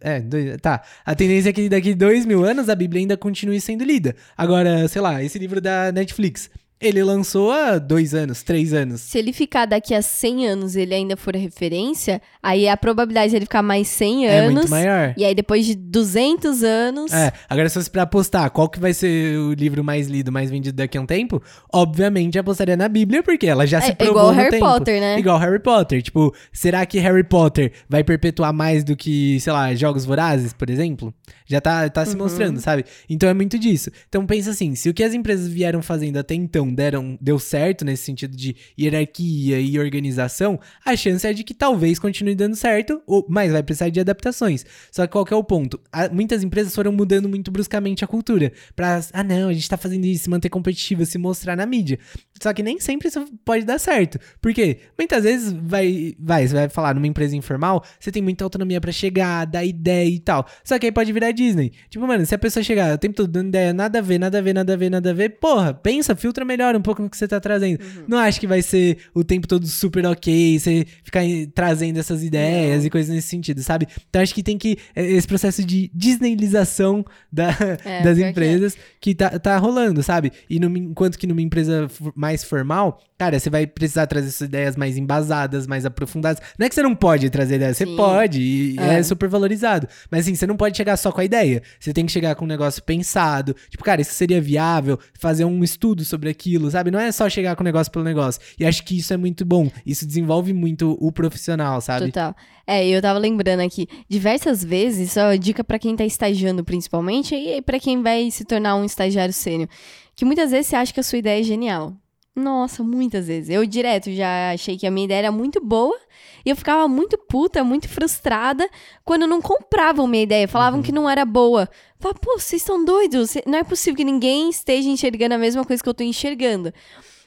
É, 0.00 0.20
dois- 0.20 0.56
tá. 0.60 0.82
A 1.06 1.14
tendência 1.14 1.50
é 1.50 1.52
que 1.52 1.68
daqui 1.68 1.92
a 1.92 1.96
dois 1.96 2.26
mil 2.26 2.44
anos 2.44 2.68
a 2.68 2.74
Bíblia 2.74 3.00
ainda 3.02 3.16
continue 3.16 3.60
sendo 3.60 3.84
lida. 3.84 4.16
Agora, 4.36 4.88
sei 4.88 5.00
lá, 5.00 5.22
esse 5.22 5.38
livro 5.38 5.60
da 5.60 5.92
Netflix. 5.92 6.50
Ele 6.80 7.02
lançou 7.02 7.50
há 7.50 7.76
dois 7.78 8.14
anos, 8.14 8.42
três 8.44 8.72
anos. 8.72 9.00
Se 9.00 9.18
ele 9.18 9.32
ficar 9.32 9.66
daqui 9.66 9.92
a 9.94 10.00
100 10.00 10.46
anos 10.46 10.76
e 10.76 10.80
ele 10.82 10.94
ainda 10.94 11.16
for 11.16 11.34
referência, 11.34 12.22
aí 12.40 12.68
a 12.68 12.76
probabilidade 12.76 13.30
de 13.30 13.36
ele 13.36 13.46
ficar 13.46 13.62
mais 13.62 13.88
100 13.88 14.26
É 14.28 14.38
anos. 14.40 14.52
muito 14.54 14.70
maior. 14.70 15.12
E 15.16 15.24
aí 15.24 15.34
depois 15.34 15.66
de 15.66 15.74
200 15.74 16.62
anos. 16.62 17.12
É, 17.12 17.32
agora 17.48 17.68
se 17.68 17.74
fosse 17.74 17.90
pra 17.90 18.02
apostar 18.02 18.48
qual 18.52 18.68
que 18.68 18.78
vai 18.78 18.94
ser 18.94 19.36
o 19.38 19.54
livro 19.54 19.82
mais 19.82 20.06
lido, 20.06 20.30
mais 20.30 20.50
vendido 20.50 20.76
daqui 20.76 20.96
a 20.96 21.00
um 21.00 21.06
tempo, 21.06 21.42
obviamente 21.72 22.38
apostaria 22.38 22.76
na 22.76 22.88
Bíblia, 22.88 23.22
porque 23.24 23.46
ela 23.46 23.66
já 23.66 23.80
se 23.80 23.90
É, 23.90 23.94
provou 23.94 24.12
igual 24.14 24.26
no 24.32 24.36
Harry 24.38 24.50
tempo. 24.50 24.64
Potter, 24.66 25.00
né? 25.00 25.18
Igual 25.18 25.38
Harry 25.38 25.58
Potter. 25.60 26.02
Tipo, 26.02 26.34
será 26.52 26.86
que 26.86 26.98
Harry 27.00 27.24
Potter 27.24 27.72
vai 27.88 28.04
perpetuar 28.04 28.52
mais 28.52 28.84
do 28.84 28.96
que, 28.96 29.40
sei 29.40 29.52
lá, 29.52 29.74
Jogos 29.74 30.04
Vorazes, 30.04 30.52
por 30.52 30.70
exemplo? 30.70 31.12
Já 31.46 31.60
tá, 31.60 31.88
tá 31.88 32.04
se 32.04 32.12
Uhum. 32.12 32.18
mostrando, 32.22 32.60
sabe? 32.60 32.84
Então 33.08 33.28
é 33.28 33.34
muito 33.34 33.58
disso. 33.58 33.90
Então 34.08 34.24
pensa 34.26 34.50
assim, 34.50 34.74
se 34.74 34.88
o 34.88 34.94
que 34.94 35.02
as 35.02 35.14
empresas 35.14 35.48
vieram 35.48 35.82
fazendo 35.82 36.18
até 36.18 36.34
então 36.34 36.67
deram, 36.74 37.18
deu 37.20 37.38
certo 37.38 37.84
nesse 37.84 38.04
sentido 38.04 38.36
de 38.36 38.56
hierarquia 38.78 39.60
e 39.60 39.78
organização, 39.78 40.58
a 40.84 40.96
chance 40.96 41.26
é 41.26 41.32
de 41.32 41.44
que 41.44 41.54
talvez 41.54 41.98
continue 41.98 42.34
dando 42.34 42.56
certo, 42.56 43.02
ou, 43.06 43.26
mas 43.28 43.52
vai 43.52 43.62
precisar 43.62 43.88
de 43.88 44.00
adaptações. 44.00 44.64
Só 44.90 45.06
que 45.06 45.12
qual 45.12 45.24
que 45.24 45.32
é 45.32 45.36
o 45.36 45.44
ponto? 45.44 45.80
Muitas 46.12 46.42
empresas 46.42 46.74
foram 46.74 46.92
mudando 46.92 47.28
muito 47.28 47.50
bruscamente 47.50 48.04
a 48.04 48.08
cultura. 48.08 48.52
Pra, 48.74 49.00
ah 49.12 49.24
não, 49.24 49.48
a 49.48 49.52
gente 49.52 49.68
tá 49.68 49.76
fazendo 49.76 50.04
isso, 50.04 50.24
se 50.24 50.30
manter 50.30 50.48
competitivo, 50.48 51.04
se 51.04 51.18
mostrar 51.18 51.56
na 51.56 51.66
mídia. 51.66 51.98
Só 52.42 52.52
que 52.52 52.62
nem 52.62 52.78
sempre 52.80 53.08
isso 53.08 53.24
pode 53.44 53.64
dar 53.64 53.78
certo. 53.78 54.18
Por 54.40 54.52
quê? 54.52 54.78
Muitas 54.96 55.24
vezes 55.24 55.52
vai, 55.52 56.14
vai, 56.18 56.46
você 56.46 56.54
vai 56.54 56.68
falar 56.68 56.94
numa 56.94 57.06
empresa 57.06 57.36
informal, 57.36 57.84
você 57.98 58.10
tem 58.10 58.22
muita 58.22 58.44
autonomia 58.44 58.80
pra 58.80 58.92
chegar, 58.92 59.44
dar 59.44 59.64
ideia 59.64 60.08
e 60.08 60.18
tal. 60.18 60.46
Só 60.64 60.78
que 60.78 60.86
aí 60.86 60.92
pode 60.92 61.12
virar 61.12 61.32
Disney. 61.32 61.72
Tipo, 61.88 62.06
mano, 62.06 62.24
se 62.26 62.34
a 62.34 62.38
pessoa 62.38 62.62
chegar 62.62 62.94
o 62.94 62.98
tempo 62.98 63.14
todo 63.14 63.28
dando 63.28 63.48
ideia, 63.48 63.72
nada 63.72 63.98
a 63.98 64.02
ver, 64.02 64.18
nada 64.18 64.38
a 64.38 64.40
ver, 64.40 64.54
nada 64.54 64.72
a 64.72 64.76
ver, 64.76 64.90
nada 64.90 65.10
a 65.10 65.14
ver, 65.14 65.38
porra, 65.38 65.72
pensa, 65.72 66.14
filtra 66.14 66.44
melhor 66.44 66.57
melhora 66.58 66.76
um 66.76 66.82
pouco 66.82 67.00
no 67.00 67.08
que 67.08 67.16
você 67.16 67.28
tá 67.28 67.38
trazendo. 67.38 67.78
Não 68.08 68.18
acho 68.18 68.40
que 68.40 68.46
vai 68.46 68.60
ser 68.60 68.98
o 69.14 69.22
tempo 69.22 69.46
todo 69.46 69.64
super 69.66 70.04
ok, 70.06 70.58
você 70.58 70.84
ficar 71.04 71.20
trazendo 71.54 71.98
essas 71.98 72.22
ideias 72.24 72.84
e 72.84 72.90
coisas 72.90 73.14
nesse 73.14 73.28
sentido, 73.28 73.62
sabe? 73.62 73.86
Então 74.10 74.20
acho 74.20 74.34
que 74.34 74.42
tem 74.42 74.58
que. 74.58 74.76
é, 74.94 75.04
Esse 75.06 75.26
processo 75.26 75.64
de 75.64 75.90
disneylização 75.94 77.04
da, 77.32 77.48
É, 77.84 78.02
das 78.02 78.18
que 78.18 78.24
é. 78.24 78.30
empresas 78.30 78.76
que 79.00 79.14
tá, 79.14 79.38
tá 79.38 79.56
rolando, 79.58 80.02
sabe? 80.02 80.32
E 80.50 80.58
numa- 80.58 80.78
enquanto 80.78 81.18
que 81.18 81.26
numa 81.26 81.40
empresa 81.42 81.88
mais 82.14 82.42
formal, 82.42 83.00
cara, 83.18 83.38
você 83.38 83.48
vai 83.50 83.66
precisar 83.66 84.06
trazer 84.06 84.30
suas 84.30 84.48
ideias 84.48 84.76
mais 84.76 84.96
embasadas, 84.96 85.66
mais 85.66 85.84
aprofundadas. 85.86 86.42
Não 86.58 86.66
é 86.66 86.68
que 86.68 86.74
você 86.74 86.82
não 86.82 86.94
pode 86.94 87.30
trazer 87.30 87.56
ideias, 87.56 87.76
você 87.76 87.86
Sim. 87.86 87.96
pode, 87.96 88.40
e 88.42 88.76
é. 88.78 88.98
É. 88.98 89.02
super 89.02 89.28
valorizado. 89.28 89.86
Mas 90.10 90.20
assim, 90.24 90.34
você 90.34 90.46
não 90.46 90.56
pode 90.56 90.76
chegar 90.76 90.96
só 90.96 91.12
com 91.12 91.20
a 91.20 91.24
ideia. 91.24 91.62
Você 91.78 91.92
tem 91.92 92.04
que 92.06 92.12
chegar 92.12 92.34
com 92.34 92.44
um 92.44 92.48
negócio 92.48 92.82
pensado. 92.82 93.54
Tipo, 93.70 93.84
cara, 93.84 94.00
isso 94.00 94.12
seria 94.12 94.40
viável, 94.40 94.98
fazer 95.18 95.44
um 95.44 95.62
estudo 95.62 96.04
sobre 96.04 96.28
aquilo, 96.30 96.47
sabe? 96.70 96.90
Não 96.90 96.98
é 96.98 97.10
só 97.12 97.28
chegar 97.28 97.56
com 97.56 97.62
o 97.62 97.64
negócio 97.64 97.92
pelo 97.92 98.04
negócio. 98.04 98.40
E 98.58 98.64
acho 98.64 98.84
que 98.84 98.98
isso 98.98 99.12
é 99.12 99.16
muito 99.16 99.44
bom. 99.44 99.70
Isso 99.84 100.06
desenvolve 100.06 100.52
muito 100.52 100.96
o 101.00 101.10
profissional, 101.12 101.80
sabe? 101.80 102.06
Total. 102.06 102.34
É, 102.66 102.86
eu 102.86 103.00
tava 103.00 103.18
lembrando 103.18 103.60
aqui, 103.60 103.88
diversas 104.08 104.62
vezes, 104.62 105.12
só 105.12 105.34
dica 105.34 105.64
pra 105.64 105.78
quem 105.78 105.96
tá 105.96 106.04
estagiando 106.04 106.62
principalmente, 106.62 107.34
e 107.34 107.62
pra 107.62 107.80
quem 107.80 108.02
vai 108.02 108.30
se 108.30 108.44
tornar 108.44 108.76
um 108.76 108.84
estagiário 108.84 109.32
sênior, 109.32 109.68
que 110.14 110.24
muitas 110.24 110.50
vezes 110.50 110.66
você 110.66 110.76
acha 110.76 110.92
que 110.92 111.00
a 111.00 111.02
sua 111.02 111.18
ideia 111.18 111.40
é 111.40 111.42
genial. 111.42 111.96
Nossa, 112.38 112.84
muitas 112.84 113.26
vezes. 113.26 113.50
Eu 113.50 113.66
direto 113.66 114.12
já 114.12 114.52
achei 114.52 114.78
que 114.78 114.86
a 114.86 114.90
minha 114.90 115.06
ideia 115.06 115.18
era 115.18 115.32
muito 115.32 115.60
boa 115.60 115.98
e 116.44 116.50
eu 116.50 116.56
ficava 116.56 116.86
muito 116.86 117.18
puta, 117.18 117.64
muito 117.64 117.88
frustrada 117.88 118.68
quando 119.04 119.26
não 119.26 119.42
compravam 119.42 120.06
minha 120.06 120.22
ideia, 120.22 120.46
falavam 120.46 120.80
que 120.80 120.92
não 120.92 121.10
era 121.10 121.24
boa. 121.24 121.68
Falava, 121.98 122.18
pô, 122.20 122.38
vocês 122.38 122.62
estão 122.62 122.84
doidos, 122.84 123.34
não 123.44 123.58
é 123.58 123.64
possível 123.64 123.96
que 123.96 124.04
ninguém 124.04 124.48
esteja 124.48 124.88
enxergando 124.88 125.34
a 125.34 125.38
mesma 125.38 125.64
coisa 125.64 125.82
que 125.82 125.88
eu 125.88 125.94
tô 125.94 126.04
enxergando. 126.04 126.72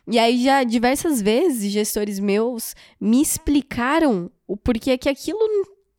E 0.08 0.17
aí 0.17 0.43
já 0.43 0.63
diversas 0.63 1.21
vezes 1.21 1.71
gestores 1.71 2.19
meus 2.19 2.74
me 3.00 3.21
explicaram 3.21 4.32
o 4.47 4.56
porquê 4.56 4.97
que 4.97 5.10
aquilo 5.10 5.39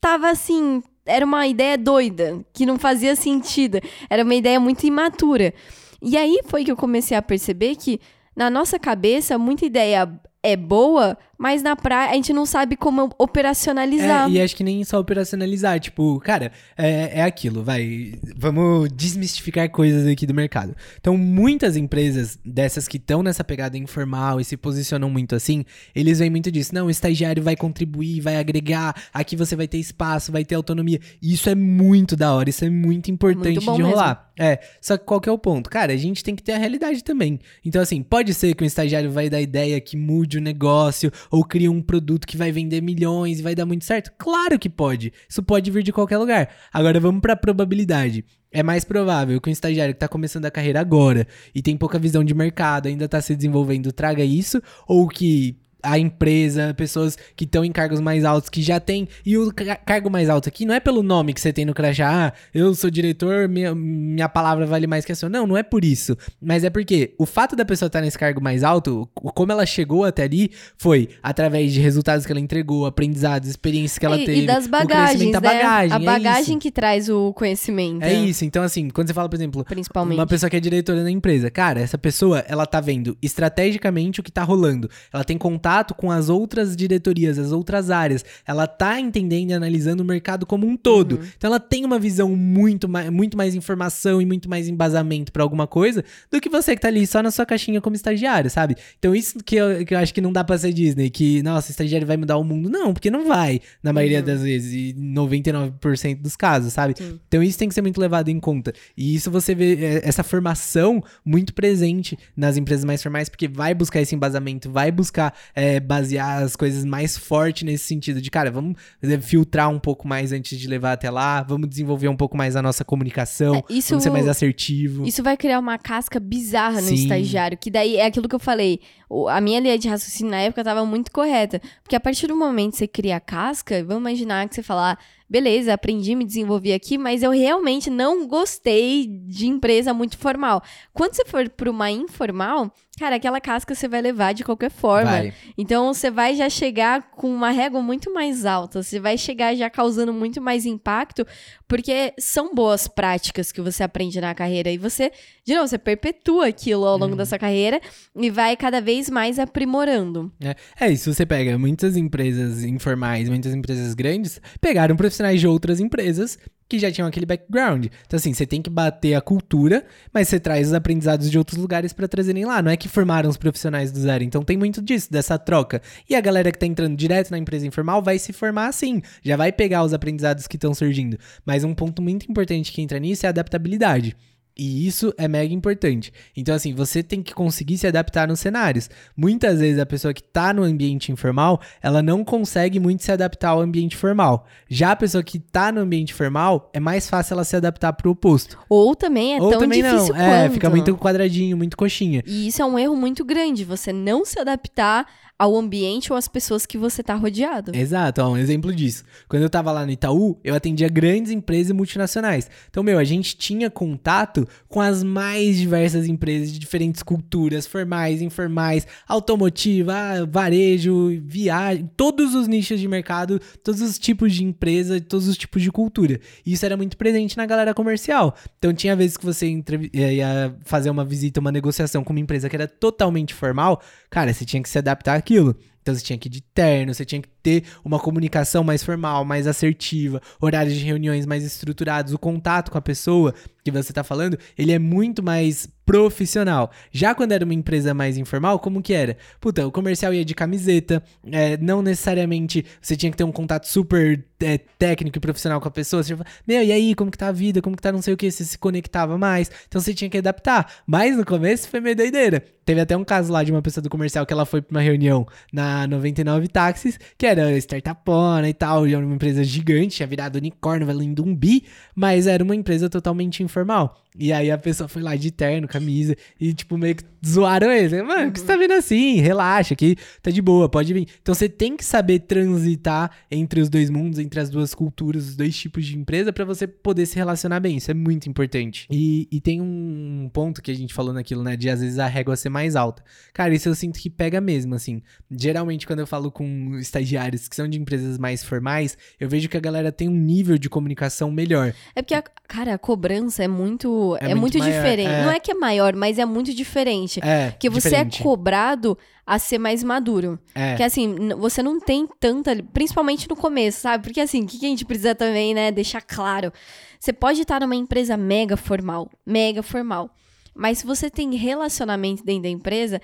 tava 0.01 0.31
assim, 0.31 0.83
era 1.05 1.25
uma 1.25 1.47
ideia 1.47 1.77
doida, 1.77 2.45
que 2.53 2.67
não 2.67 2.79
fazia 2.79 3.15
sentido, 3.15 3.79
era 4.09 4.25
uma 4.25 4.35
ideia 4.35 4.59
muito 4.59 4.87
imatura. 4.87 5.55
E 6.01 6.17
aí 6.17 6.41
foi 6.47 6.65
que 6.65 6.73
eu 6.73 6.77
comecei 6.77 7.17
a 7.17 7.23
perceber 7.23 7.77
que 7.77 8.01
na 8.35 8.51
nossa 8.51 8.79
cabeça 8.79 9.39
muita 9.39 9.65
ideia 9.65 10.09
é 10.43 10.57
boa, 10.57 11.17
mas 11.43 11.61
na 11.61 11.75
praia 11.75 12.13
a 12.13 12.15
gente 12.15 12.33
não 12.33 12.47
sabe 12.47 12.77
como 12.77 13.11
operacionalizar. 13.19 14.29
É, 14.29 14.31
e 14.31 14.41
acho 14.41 14.55
que 14.55 14.63
nem 14.63 14.85
só 14.85 15.01
operacionalizar, 15.01 15.81
tipo, 15.81 16.21
cara, 16.21 16.53
é, 16.79 17.19
é 17.19 17.23
aquilo, 17.25 17.65
vai. 17.65 18.15
Vamos 18.37 18.89
desmistificar 18.93 19.69
coisas 19.69 20.07
aqui 20.07 20.25
do 20.25 20.33
mercado. 20.33 20.77
Então, 21.01 21.17
muitas 21.17 21.77
empresas 21.77 22.39
dessas 22.45 22.87
que 22.87 22.97
estão 22.97 23.25
nessa 23.25 23.43
pegada 23.43 23.77
informal 23.77 24.41
e 24.41 24.45
se 24.45 24.57
posicionam 24.57 25.11
muito 25.11 25.35
assim, 25.35 25.65
eles 25.97 26.21
vêm 26.21 26.31
muito 26.31 26.49
disso. 26.49 26.73
Não, 26.73 26.87
o 26.87 26.91
estagiário 26.91 27.43
vai 27.43 27.57
contribuir, 27.57 28.21
vai 28.21 28.37
agregar, 28.37 28.95
aqui 29.13 29.35
você 29.35 29.57
vai 29.57 29.67
ter 29.67 29.79
espaço, 29.79 30.31
vai 30.31 30.45
ter 30.45 30.55
autonomia. 30.55 31.01
Isso 31.21 31.51
é 31.51 31.57
muito 31.57 32.15
da 32.15 32.33
hora, 32.33 32.51
isso 32.51 32.65
é 32.65 32.71
muito 32.71 33.11
importante 33.11 33.55
Muito 33.57 33.73
de 33.73 33.83
mesmo. 33.83 33.89
rolar. 33.89 34.31
É, 34.39 34.61
só 34.81 34.97
que 34.97 35.05
qual 35.05 35.21
que 35.21 35.29
é 35.29 35.33
o 35.33 35.39
ponto? 35.39 35.69
Cara, 35.69 35.93
a 35.93 35.97
gente 35.97 36.25
tem 36.25 36.35
que 36.35 36.43
ter 36.43 36.53
a 36.53 36.59
realidade 36.59 37.05
também. 37.05 37.39
Então, 37.65 37.83
assim, 37.83 38.03
pode 38.03 38.33
ser 38.33 38.55
que 38.55 38.65
um 38.65 38.67
estagiário 38.67 39.11
vai 39.11 39.29
dar 39.29 39.41
ideia 39.41 39.81
que 39.81 39.97
mude 39.97 40.39
o 40.39 40.41
negócio 40.41 41.13
ou 41.33 41.43
cria 41.43 41.73
um 41.73 41.81
produto 41.81 42.27
que 42.27 42.37
vai 42.37 42.53
vender 42.53 42.83
milhões 42.83 43.41
e 43.41 43.43
vai 43.43 43.55
dar 43.55 43.65
muito 43.65 43.87
certo? 43.87 44.13
Claro 44.19 44.59
que 44.59 44.69
pode. 44.69 45.15
Isso 45.27 45.43
pode 45.43 45.71
vir 45.71 45.83
de 45.83 45.91
qualquer 45.91 46.19
lugar. 46.19 46.51
Agora, 46.71 47.01
vamos 47.01 47.23
pra 47.23 47.35
probabilidade. 47.35 48.23
É 48.53 48.63
mais 48.63 48.85
provável 48.85 49.41
que 49.41 49.49
um 49.49 49.53
estagiário 49.53 49.95
que 49.95 50.01
tá 50.01 50.07
começando 50.07 50.45
a 50.45 50.51
carreira 50.51 50.79
agora 50.79 51.27
e 51.55 51.63
tem 51.63 51.75
pouca 51.75 51.99
visão 51.99 52.23
de 52.23 52.35
mercado, 52.35 52.87
ainda 52.87 53.09
tá 53.09 53.19
se 53.23 53.35
desenvolvendo, 53.35 53.91
traga 53.93 54.23
isso, 54.23 54.61
ou 54.87 55.09
que 55.09 55.57
a 55.83 55.99
empresa, 55.99 56.75
pessoas 56.75 57.17
que 57.35 57.45
estão 57.45 57.65
em 57.65 57.73
cargos 57.73 58.01
mais 58.01 58.25
altos, 58.25 58.49
que 58.49 58.63
já 58.63 58.79
tem. 58.79 59.09
E 59.25 59.37
o 59.37 59.53
ca- 59.53 59.77
cargo 59.77 60.11
mais 60.11 60.29
alto 60.29 60.49
aqui 60.49 60.65
não 60.65 60.75
é 60.75 60.81
pelo 60.81 61.03
nome 61.03 61.33
que 61.33 61.41
você 61.41 61.53
tem 61.53 61.65
no 61.65 61.75
crachá, 61.75 62.29
ah, 62.29 62.33
eu 62.55 62.75
sou 62.75 62.91
diretor, 62.91 63.49
minha, 63.49 63.75
minha 63.75 64.29
palavra 64.29 64.67
vale 64.67 64.87
mais 64.87 65.05
que 65.05 65.13
a 65.13 65.17
sua. 65.17 65.29
Não, 65.29 65.47
não 65.47 65.57
é 65.57 65.63
por 65.63 65.85
isso. 65.85 66.17
Mas 66.41 66.65
é 66.65 66.71
porque 66.71 67.15
o 67.19 67.27
fato 67.27 67.57
da 67.57 67.65
pessoa 67.65 67.87
estar 67.87 68.01
nesse 68.01 68.19
cargo 68.19 68.41
mais 68.41 68.63
alto, 68.63 69.09
como 69.15 69.53
ela 69.53 69.67
chegou 69.67 70.05
até 70.05 70.25
ali, 70.25 70.51
foi 70.77 71.09
através 71.23 71.73
de 71.73 71.81
resultados 71.81 72.25
que 72.27 72.33
ela 72.33 72.41
entregou, 72.41 72.87
aprendizados, 72.87 73.49
experiências 73.49 73.99
que 73.99 74.07
ela 74.07 74.19
e, 74.19 74.25
teve. 74.25 74.43
e 74.43 74.47
das 74.47 74.67
bagagens, 74.67 75.33
né? 75.33 75.41
bagagem. 75.41 75.93
a 75.97 76.01
é 76.01 76.05
bagagem 76.05 76.53
isso. 76.53 76.59
que 76.59 76.71
traz 76.71 77.09
o 77.09 77.33
conhecimento. 77.33 78.03
É 78.03 78.13
isso. 78.13 78.45
Então, 78.45 78.63
assim, 78.63 78.89
quando 78.89 79.09
você 79.09 79.15
fala, 79.15 79.29
por 79.29 79.37
exemplo, 79.37 79.65
Principalmente. 79.65 80.19
uma 80.19 80.27
pessoa 80.27 80.49
que 80.49 80.57
é 80.57 80.61
diretora 80.61 81.03
da 81.03 81.11
empresa. 81.11 81.51
Cara, 81.51 81.81
essa 81.81 81.99
pessoa, 81.99 82.41
ela 82.49 82.67
tá 82.67 82.81
vendo 82.81 83.17
estrategicamente 83.23 84.21
o 84.21 84.23
que 84.23 84.31
tá 84.31 84.43
rolando. 84.43 84.89
Ela 85.13 85.25
tem 85.25 85.37
contato 85.73 85.95
com 85.95 86.11
as 86.11 86.29
outras 86.29 86.77
diretorias, 86.77 87.39
as 87.39 87.51
outras 87.53 87.91
áreas. 87.91 88.25
Ela 88.47 88.67
tá 88.67 89.01
entendendo 89.01 89.51
e 89.51 89.55
analisando 89.55 90.03
o 90.03 90.07
mercado 90.07 90.45
como 90.45 90.67
um 90.67 90.77
todo. 90.77 91.17
Uhum. 91.17 91.29
Então 91.37 91.49
ela 91.49 91.59
tem 91.61 91.85
uma 91.85 91.99
visão 91.99 92.37
muito 92.37 92.89
mais, 92.89 93.09
muito 93.11 93.37
mais 93.37 93.55
informação 93.55 94.21
e 94.21 94.27
muito 94.27 94.49
mais 94.49 94.69
embasamento 94.69 95.33
pra 95.33 95.43
alguma 95.43 95.67
coisa 95.67 96.05
do 96.31 96.41
que 96.41 96.49
você 96.49 96.75
que 96.75 96.83
tá 96.83 96.89
ali 96.89 97.07
só 97.07 97.23
na 97.23 97.31
sua 97.31 97.47
caixinha 97.47 97.81
como 97.81 97.97
estagiário, 97.97 98.51
sabe? 98.51 98.77
Então 98.99 99.15
isso 99.15 99.39
que 99.45 99.57
eu, 99.57 99.85
que 99.87 99.95
eu 99.95 99.99
acho 99.99 100.13
que 100.13 100.21
não 100.21 100.33
dá 100.33 100.45
pra 100.45 100.59
ser 100.59 100.73
Disney, 100.73 101.09
que, 101.11 101.43
nossa, 101.43 101.71
estagiário 101.71 102.07
vai 102.07 102.17
mudar 102.17 102.37
o 102.37 102.45
mundo. 102.45 102.69
Não, 102.69 102.93
porque 102.93 103.11
não 103.11 103.27
vai, 103.27 103.61
na 103.83 103.93
maioria 103.93 104.19
Uhum. 104.19 104.25
das 104.27 104.43
vezes, 104.43 104.73
e 104.73 104.95
99% 104.95 106.21
dos 106.21 106.37
casos, 106.37 106.73
sabe? 106.73 106.95
Sim. 106.97 107.19
Então 107.29 107.43
isso 107.43 107.59
tem 107.59 107.69
que 107.69 107.75
ser 107.75 107.83
muito 107.83 108.01
levado 108.01 108.29
em 108.29 108.39
conta. 108.39 108.73
E 108.97 109.15
isso 109.15 109.31
você 109.31 109.55
vê 109.55 109.75
é, 109.75 110.09
essa 110.09 110.23
formação 110.23 111.03
muito 111.25 111.55
presente 111.55 112.19
nas 112.37 112.57
empresas 112.57 112.85
mais 112.85 113.03
formais, 113.03 113.29
porque 113.29 113.49
vai 113.49 113.75
buscar 113.75 114.01
esse 114.01 114.15
embasamento, 114.15 114.71
vai 114.71 114.91
buscar 114.91 115.33
é, 115.63 115.79
basear 115.79 116.43
as 116.43 116.57
coisas 116.57 116.85
mais 116.85 117.17
forte 117.17 117.65
nesse 117.65 117.85
sentido 117.85 118.21
de, 118.21 118.31
cara, 118.31 118.51
vamos 118.51 118.75
é, 119.01 119.21
filtrar 119.21 119.71
um 119.71 119.79
pouco 119.79 120.09
mais 120.09 120.33
antes 120.33 120.59
de 120.59 120.67
levar 120.67 120.93
até 120.93 121.09
lá, 121.11 121.41
vamos 121.43 121.69
desenvolver 121.69 122.09
um 122.09 122.17
pouco 122.17 122.37
mais 122.37 122.57
a 122.57 122.63
nossa 122.63 122.85
comunicação, 122.85 123.55
É, 123.57 123.65
isso- 123.73 123.91
vamos 123.91 124.03
ser 124.03 124.11
mais 124.11 124.27
assertivo. 124.27 125.07
Isso 125.07 125.23
vai 125.23 125.37
criar 125.37 125.59
uma 125.61 125.79
casca 125.79 126.19
bizarra 126.19 126.81
no 126.81 126.89
Sim. 126.89 126.95
estagiário, 126.95 127.57
que 127.57 127.71
daí 127.71 127.97
é 127.97 128.07
aquilo 128.07 128.29
que 128.29 128.35
eu 128.35 128.41
falei. 128.41 128.81
A 129.29 129.41
minha 129.41 129.61
linha 129.61 129.79
de 129.79 129.89
raciocínio 129.89 130.31
na 130.33 130.39
época 130.41 130.65
tava 130.65 130.85
muito 130.87 131.13
correta. 131.13 131.61
Porque 131.83 131.95
a 131.95 132.01
partir 132.01 132.27
do 132.27 132.35
momento 132.35 132.73
que 132.73 132.79
você 132.79 132.89
cria 132.89 133.17
a 133.17 133.21
casca, 133.21 133.85
vamos 133.85 134.01
imaginar 134.11 134.49
que 134.49 134.55
você 134.55 134.63
falar, 134.63 134.99
beleza, 135.33 135.73
aprendi, 135.73 136.15
me 136.15 136.27
desenvolvi 136.27 136.75
aqui, 136.75 136.99
mas 136.99 137.23
eu 137.23 137.31
realmente 137.31 137.89
não 137.89 138.29
gostei 138.29 139.07
de 139.07 139.47
empresa 139.47 139.95
muito 139.95 140.19
formal. 140.19 140.63
Quando 140.93 141.15
você 141.15 141.25
for 141.25 141.49
para 141.49 141.71
uma 141.71 141.91
informal, 141.91 142.71
cara, 142.99 143.17
aquela 143.17 143.41
casca 143.41 143.75
você 143.75 143.89
vai 143.89 144.03
levar 144.03 144.35
de 144.35 144.45
qualquer 144.45 144.71
forma. 144.71 145.11
Vai. 145.11 145.35
Então 145.57 145.95
você 145.95 146.11
vai 146.11 146.35
já 146.35 146.51
chegar 146.51 147.13
com 147.13 147.35
uma 147.35 147.51
régua 147.51 147.81
muito 147.81 148.13
mais 148.13 148.45
alta, 148.45 148.83
você 148.83 149.01
vai 149.01 149.17
chegar 149.17 149.55
já 149.57 149.71
causando 149.71 150.13
muito 150.13 150.39
mais 150.39 150.67
impacto, 150.67 151.27
porque 151.73 152.13
são 152.19 152.55
boas 152.55 152.87
práticas 152.87 153.51
que 153.51 153.59
você 153.59 153.83
aprende 153.83 154.21
na 154.21 154.35
carreira 154.35 154.71
e 154.71 154.77
você, 154.77 155.11
de 155.43 155.55
novo, 155.55 155.67
você 155.67 155.79
perpetua 155.79 156.49
aquilo 156.49 156.85
ao 156.85 156.99
longo 156.99 157.17
da 157.17 157.25
sua 157.25 157.39
carreira 157.39 157.81
e 158.15 158.29
vai 158.29 158.55
cada 158.59 158.79
vez 158.79 159.09
mais 159.09 159.39
aprimorando. 159.39 160.31
É, 160.39 160.55
é 160.79 160.91
isso, 160.93 161.15
você 161.15 161.25
pega 161.25 161.57
muitas 161.57 161.97
empresas 161.97 162.63
informais, 162.63 163.27
muitas 163.27 163.55
empresas 163.55 163.95
grandes, 163.95 164.39
pegaram 164.61 164.95
profissionais 164.97 165.41
de 165.41 165.49
outras 165.49 165.81
empresas 165.81 166.39
que 166.73 166.79
já 166.79 166.91
tinham 166.91 167.07
aquele 167.07 167.27
background. 167.27 167.87
Então, 168.07 168.17
assim, 168.17 168.33
você 168.33 168.47
tem 168.47 168.63
que 168.63 168.71
bater 168.71 169.13
a 169.13 169.21
cultura, 169.21 169.85
mas 170.11 170.29
você 170.29 170.41
traz 170.41 170.69
os 170.69 170.73
aprendizados 170.73 171.31
de 171.31 171.37
outros 171.37 171.59
lugares 171.59 171.93
pra 171.93 172.09
trazerem 172.09 172.47
lá. 172.47 172.63
Não 172.63 172.71
é 172.71 172.79
que 172.79 172.89
formaram 172.89 173.29
os 173.29 173.37
profissionais 173.37 173.93
do 173.93 174.01
zero. 174.01 174.25
Então, 174.25 174.43
tem 174.43 174.57
muito 174.57 174.81
disso, 174.81 175.13
dessa 175.13 175.39
troca. 175.39 175.83
E 176.09 176.17
a 176.17 176.21
galera 176.21 176.51
que 176.51 176.59
tá 176.59 176.65
entrando 176.65 176.97
direto 176.97 177.31
na 177.31 177.37
empresa 177.37 177.67
informal 177.67 178.03
vai 178.03 178.19
se 178.19 178.33
formar 178.33 178.69
assim. 178.69 179.03
Já 179.23 179.37
vai 179.37 179.53
pegar 179.53 179.85
os 179.85 179.93
aprendizados 179.93 180.47
que 180.47 180.57
estão 180.57 180.73
surgindo. 180.73 181.19
Mas 181.45 181.63
um 181.63 181.75
ponto 181.75 182.01
muito 182.01 182.25
importante 182.25 182.73
que 182.73 182.81
entra 182.81 182.99
nisso 182.99 183.27
é 183.27 183.29
a 183.29 183.31
adaptabilidade. 183.31 184.17
E 184.57 184.87
isso 184.87 185.13
é 185.17 185.27
mega 185.27 185.53
importante. 185.53 186.13
Então, 186.37 186.55
assim, 186.55 186.75
você 186.75 187.03
tem 187.03 187.23
que 187.23 187.35
conseguir 187.35 187.79
se 187.79 187.87
adaptar 187.87 188.29
nos 188.29 188.41
cenários. 188.41 188.91
Muitas 189.17 189.61
vezes 189.61 189.81
a 189.81 189.87
pessoa 189.87 190.13
que 190.13 190.23
tá 190.23 190.53
no 190.53 190.63
ambiente 190.63 191.11
informal, 191.11 191.61
ela 191.83 192.03
não 192.03 192.25
consegue 192.25 192.79
muito 192.79 193.03
se 193.03 193.11
adaptar 193.11 193.51
ao 193.51 193.61
ambiente 193.61 193.97
formal. 193.97 194.47
Já 194.69 194.93
a 194.93 194.97
pessoa 194.97 195.23
que 195.23 195.39
tá 195.39 195.73
no 195.73 195.81
ambiente 195.81 196.13
formal, 196.13 196.71
é 196.73 196.81
mais 196.81 197.09
fácil 197.09 197.35
ela 197.35 197.45
se 197.45 197.57
adaptar 197.57 197.93
pro 197.95 198.11
oposto. 198.11 198.59
Ou 198.69 198.95
também 198.95 199.37
é 199.37 199.41
Ou 199.41 199.51
tão 199.51 199.61
também 199.61 199.83
difícil 199.83 200.15
não. 200.15 200.21
É, 200.21 200.43
quanto. 200.43 200.53
fica 200.55 200.71
muito 200.71 200.97
quadradinho, 200.97 201.57
muito 201.57 201.77
coxinha. 201.77 202.23
E 202.27 202.47
isso 202.47 202.61
é 202.61 202.65
um 202.65 202.79
erro 202.79 202.97
muito 202.97 203.25
grande, 203.25 203.65
você 203.65 203.93
não 203.93 204.25
se 204.25 204.39
adaptar 204.39 205.07
ao 205.39 205.57
ambiente 205.57 206.13
ou 206.13 206.17
às 206.17 206.29
pessoas 206.29 206.65
que 206.65 206.79
você 206.79 207.03
tá 207.03 207.15
rodeado. 207.15 207.75
Exato, 207.75 208.23
ó, 208.23 208.31
um 208.31 208.37
exemplo 208.37 208.73
disso. 208.73 209.05
Quando 209.29 209.43
eu 209.43 209.51
tava 209.51 209.73
lá 209.73 209.85
no 209.85 209.91
Itaú, 209.91 210.39
eu 210.45 210.55
atendia 210.55 210.89
grandes 210.89 211.33
empresas 211.33 211.73
multinacionais. 211.75 212.49
Então, 212.71 212.83
meu, 212.83 212.99
a 212.99 213.05
gente 213.05 213.37
tinha 213.37 213.71
contato 213.71 214.47
com 214.69 214.81
as 214.81 215.03
mais 215.03 215.57
diversas 215.57 216.07
empresas 216.07 216.53
de 216.53 216.59
diferentes 216.59 217.03
culturas, 217.03 217.67
formais, 217.67 218.23
informais, 218.23 218.87
automotiva, 219.09 219.95
varejo, 220.31 221.21
viagem, 221.25 221.91
todos 221.97 222.35
os 222.35 222.47
nichos 222.47 222.79
de 222.79 222.87
mercado, 222.87 223.41
todos 223.65 223.81
os 223.81 223.99
tipos 223.99 224.33
de 224.33 224.45
empresa, 224.45 225.01
todos 225.01 225.27
os 225.27 225.37
tipos 225.37 225.63
de 225.63 225.73
cultura. 225.73 226.21
E 226.47 226.53
isso 226.53 226.65
era 226.65 226.77
muito 226.77 226.97
presente 226.97 227.37
na 227.37 227.47
galera 227.47 227.75
comercial. 227.75 228.37
Então, 228.59 228.73
tinha 228.73 228.95
vezes 228.95 229.17
que 229.17 229.25
você 229.25 229.47
eh, 229.93 230.15
ia 230.15 230.57
fazer 230.65 230.91
uma 230.91 231.05
visita, 231.05 231.41
uma 231.41 231.51
negociação 231.51 232.05
com 232.05 232.13
uma 232.13 232.21
empresa 232.21 232.49
que 232.49 232.55
era 232.55 232.69
totalmente 232.69 233.35
formal, 233.35 233.83
cara, 234.09 234.33
você 234.33 234.45
tinha 234.45 234.63
que 234.63 234.69
se 234.69 234.79
adaptar 234.79 235.22
àquilo. 235.23 235.57
Então 235.83 235.95
você 235.95 236.03
tinha 236.03 236.19
que 236.19 236.29
ir 236.29 236.31
de 236.31 236.41
terno, 236.41 236.95
você 236.95 237.05
tinha 237.05 237.21
que 237.21 237.29
ter 237.43 237.65
uma 237.85 237.99
comunicação 237.99 238.63
mais 238.63 238.83
formal, 238.83 239.25
mais 239.25 239.47
assertiva, 239.47 240.23
horários 240.41 240.75
de 240.75 240.85
reuniões 240.85 241.27
mais 241.27 241.45
estruturados, 241.45 242.13
o 242.13 242.19
contato 242.19 242.71
com 242.71 242.79
a 242.79 242.83
pessoa 242.83 243.35
que 243.65 243.71
você 243.71 243.93
está 243.93 244.03
falando, 244.03 244.39
ele 244.59 244.73
é 244.73 244.79
muito 244.79 245.23
mais 245.23 245.69
profissional. 245.85 246.71
Já 246.91 247.15
quando 247.15 247.33
era 247.33 247.45
uma 247.45 247.55
empresa 247.55 247.93
mais 247.95 248.17
informal, 248.17 248.59
como 248.59 248.83
que 248.83 248.93
era? 248.93 249.17
Puta, 249.41 249.67
o 249.67 249.73
comercial 249.73 250.13
ia 250.13 250.25
de 250.25 250.35
camiseta, 250.35 251.03
é, 251.31 251.57
não 251.59 251.83
necessariamente 251.83 252.65
você 252.81 252.97
tinha 252.97 253.11
que 253.11 253.17
ter 253.17 253.25
um 253.25 253.33
contato 253.33 253.67
super 253.67 254.25
é, 254.41 254.59
técnico 254.59 255.19
e 255.19 255.21
profissional 255.21 255.61
com 255.61 255.69
a 255.69 255.71
pessoa. 255.71 256.03
Você 256.03 256.15
tinha, 256.15 256.27
meu, 256.47 256.63
e 256.63 256.73
aí, 256.73 256.95
como 256.95 257.11
que 257.11 257.19
tá 257.19 257.29
a 257.29 257.33
vida? 257.33 257.61
Como 257.61 257.77
que 257.77 257.83
tá 257.83 257.93
não 257.93 258.03
sei 258.03 258.15
o 258.15 258.17
que? 258.17 258.31
Você 258.31 258.45
se 258.45 258.59
conectava 258.59 259.17
mais. 259.19 259.51
Então 259.69 259.81
você 259.81 259.95
tinha 259.95 260.11
que 260.11 260.19
adaptar. 260.19 260.73
Mas 260.87 261.17
no 261.17 261.25
começo 261.25 261.69
foi 261.69 261.81
meio 261.81 261.97
doideira. 261.97 262.43
Teve 262.65 262.81
até 262.81 262.97
um 262.97 263.05
caso 263.05 263.33
lá 263.33 263.43
de 263.43 263.51
uma 263.51 263.61
pessoa 263.63 263.83
do 263.83 263.91
comercial 263.91 264.25
que 264.25 264.33
ela 264.33 264.47
foi 264.47 264.63
pra 264.63 264.77
uma 264.77 264.81
reunião 264.81 265.27
na 265.53 265.72
99 265.87 266.49
Táxis, 266.49 266.99
que 267.17 267.27
era 267.27 267.57
startupona 267.59 268.49
e 268.49 268.55
tal, 268.55 268.87
e 268.87 268.95
era 268.95 269.05
uma 269.05 269.15
empresa 269.15 269.43
gigante, 269.45 269.97
tinha 269.97 270.07
virado 270.07 270.37
unicórnio, 270.37 270.87
valendo 270.87 271.25
um 271.25 271.35
bi, 271.35 271.65
mas 271.95 272.27
era 272.27 272.43
uma 272.43 272.55
empresa 272.55 272.89
totalmente 272.89 273.43
informal. 273.43 274.03
E 274.19 274.31
aí 274.31 274.51
a 274.51 274.59
pessoa 274.59 274.89
foi 274.89 275.01
lá 275.01 275.17
de 275.17 275.31
terno, 275.31 275.67
camisa, 275.67 276.15
e 276.39 276.53
tipo, 276.53 276.77
meio 276.77 276.97
que 276.97 277.05
zoaram 277.27 277.71
ele. 277.71 278.03
Mano, 278.03 278.29
o 278.29 278.33
que 278.33 278.41
você 278.41 278.47
tá 278.47 278.57
vendo 278.57 278.75
assim? 278.75 279.21
Relaxa, 279.21 279.73
aqui 279.73 279.97
tá 280.21 280.31
de 280.31 280.43
boa, 280.43 280.69
pode 280.69 280.93
vir. 280.93 281.09
Então 281.23 281.35
você 281.35 281.49
tem 281.49 281.77
que 281.77 281.85
saber 281.85 282.21
transitar 282.21 283.11
entre 283.31 283.61
os 283.61 283.71
dois 283.71 283.89
mundos, 283.89 284.19
entre 284.19 284.39
as 284.39 284.51
duas 284.51 284.75
culturas, 284.75 285.29
os 285.29 285.37
dois 285.37 285.57
tipos 285.57 285.87
de 285.87 285.97
empresa, 285.97 286.33
para 286.33 286.45
você 286.45 286.67
poder 286.67 287.07
se 287.07 287.17
relacionar 287.17 287.61
bem. 287.61 287.79
Isso 287.79 287.91
é 287.91 287.95
muito 287.95 288.29
importante. 288.29 288.87
E, 288.91 289.29
e 289.31 289.41
tem 289.41 289.63
um 289.63 290.29
ponto 290.31 290.61
que 290.61 290.71
a 290.71 290.75
gente 290.75 290.93
falou 290.93 291.15
naquilo, 291.15 291.43
né? 291.43 291.57
De 291.57 291.71
às 291.71 291.81
vezes 291.81 291.99
a 291.99 292.07
régua 292.07 292.37
ser 292.37 292.51
mais 292.51 292.77
alta. 292.77 293.03
Cara, 293.33 293.55
isso 293.55 293.69
eu 293.69 293.75
sinto 293.75 293.99
que 293.99 294.11
pega 294.11 294.43
mesmo, 294.43 294.75
assim. 294.75 295.01
Geralmente, 295.31 295.62
quando 295.87 296.01
eu 296.01 296.07
falo 296.07 296.31
com 296.31 296.77
estagiários 296.79 297.49
que 297.49 297.57
são 297.57 297.69
de 297.69 297.79
empresas 297.79 298.19
mais 298.19 298.43
formais, 298.43 298.97
eu 299.19 299.29
vejo 299.29 299.49
que 299.49 299.57
a 299.57 299.61
galera 299.61 299.91
tem 299.91 300.09
um 300.09 300.17
nível 300.17 300.59
de 300.59 300.69
comunicação 300.69 301.31
melhor. 301.31 301.75
É 301.95 302.03
porque, 302.03 302.15
a, 302.15 302.23
cara, 302.23 302.75
a 302.75 302.79
cobrança 302.79 303.45
é 303.45 303.49
muito 303.49 304.17
é, 304.21 304.31
é 304.31 304.35
muito, 304.35 304.59
muito 304.59 304.71
diferente. 304.71 305.11
É. 305.11 305.23
Não 305.23 305.31
é 305.31 305.41
que 305.41 305.51
é 305.51 305.55
maior, 305.55 305.95
mas 305.95 306.19
é 306.19 306.25
muito 306.25 306.55
diferente. 306.55 307.21
É, 307.23 307.53
que 307.59 307.69
você 307.69 307.89
é 307.89 307.91
diferente. 307.91 308.21
é 308.21 308.23
cobrado 308.23 308.99
a 309.27 309.39
ser 309.39 309.59
mais 309.59 309.83
maduro. 309.83 310.39
É. 310.55 310.75
Que 310.77 310.83
assim, 310.83 311.17
você 311.39 311.63
não 311.63 311.81
tem 311.81 312.09
tanta. 312.19 312.57
Principalmente 312.73 313.29
no 313.29 313.37
começo, 313.37 313.81
sabe? 313.81 314.05
Porque 314.05 314.21
assim, 314.21 314.43
o 314.43 314.47
que 314.47 314.65
a 314.65 314.69
gente 314.69 314.85
precisa 314.85 315.15
também, 315.15 315.55
né? 315.55 315.71
Deixar 315.71 316.03
claro. 316.03 316.53
Você 316.99 317.13
pode 317.13 317.41
estar 317.41 317.61
numa 317.61 317.77
empresa 317.77 318.17
mega 318.17 318.57
formal. 318.57 319.11
Mega 319.27 319.63
formal. 319.63 320.11
Mas 320.55 320.79
se 320.79 320.87
você 320.87 321.11
tem 321.11 321.35
relacionamento 321.35 322.25
dentro 322.25 322.43
da 322.43 322.49
empresa, 322.49 323.01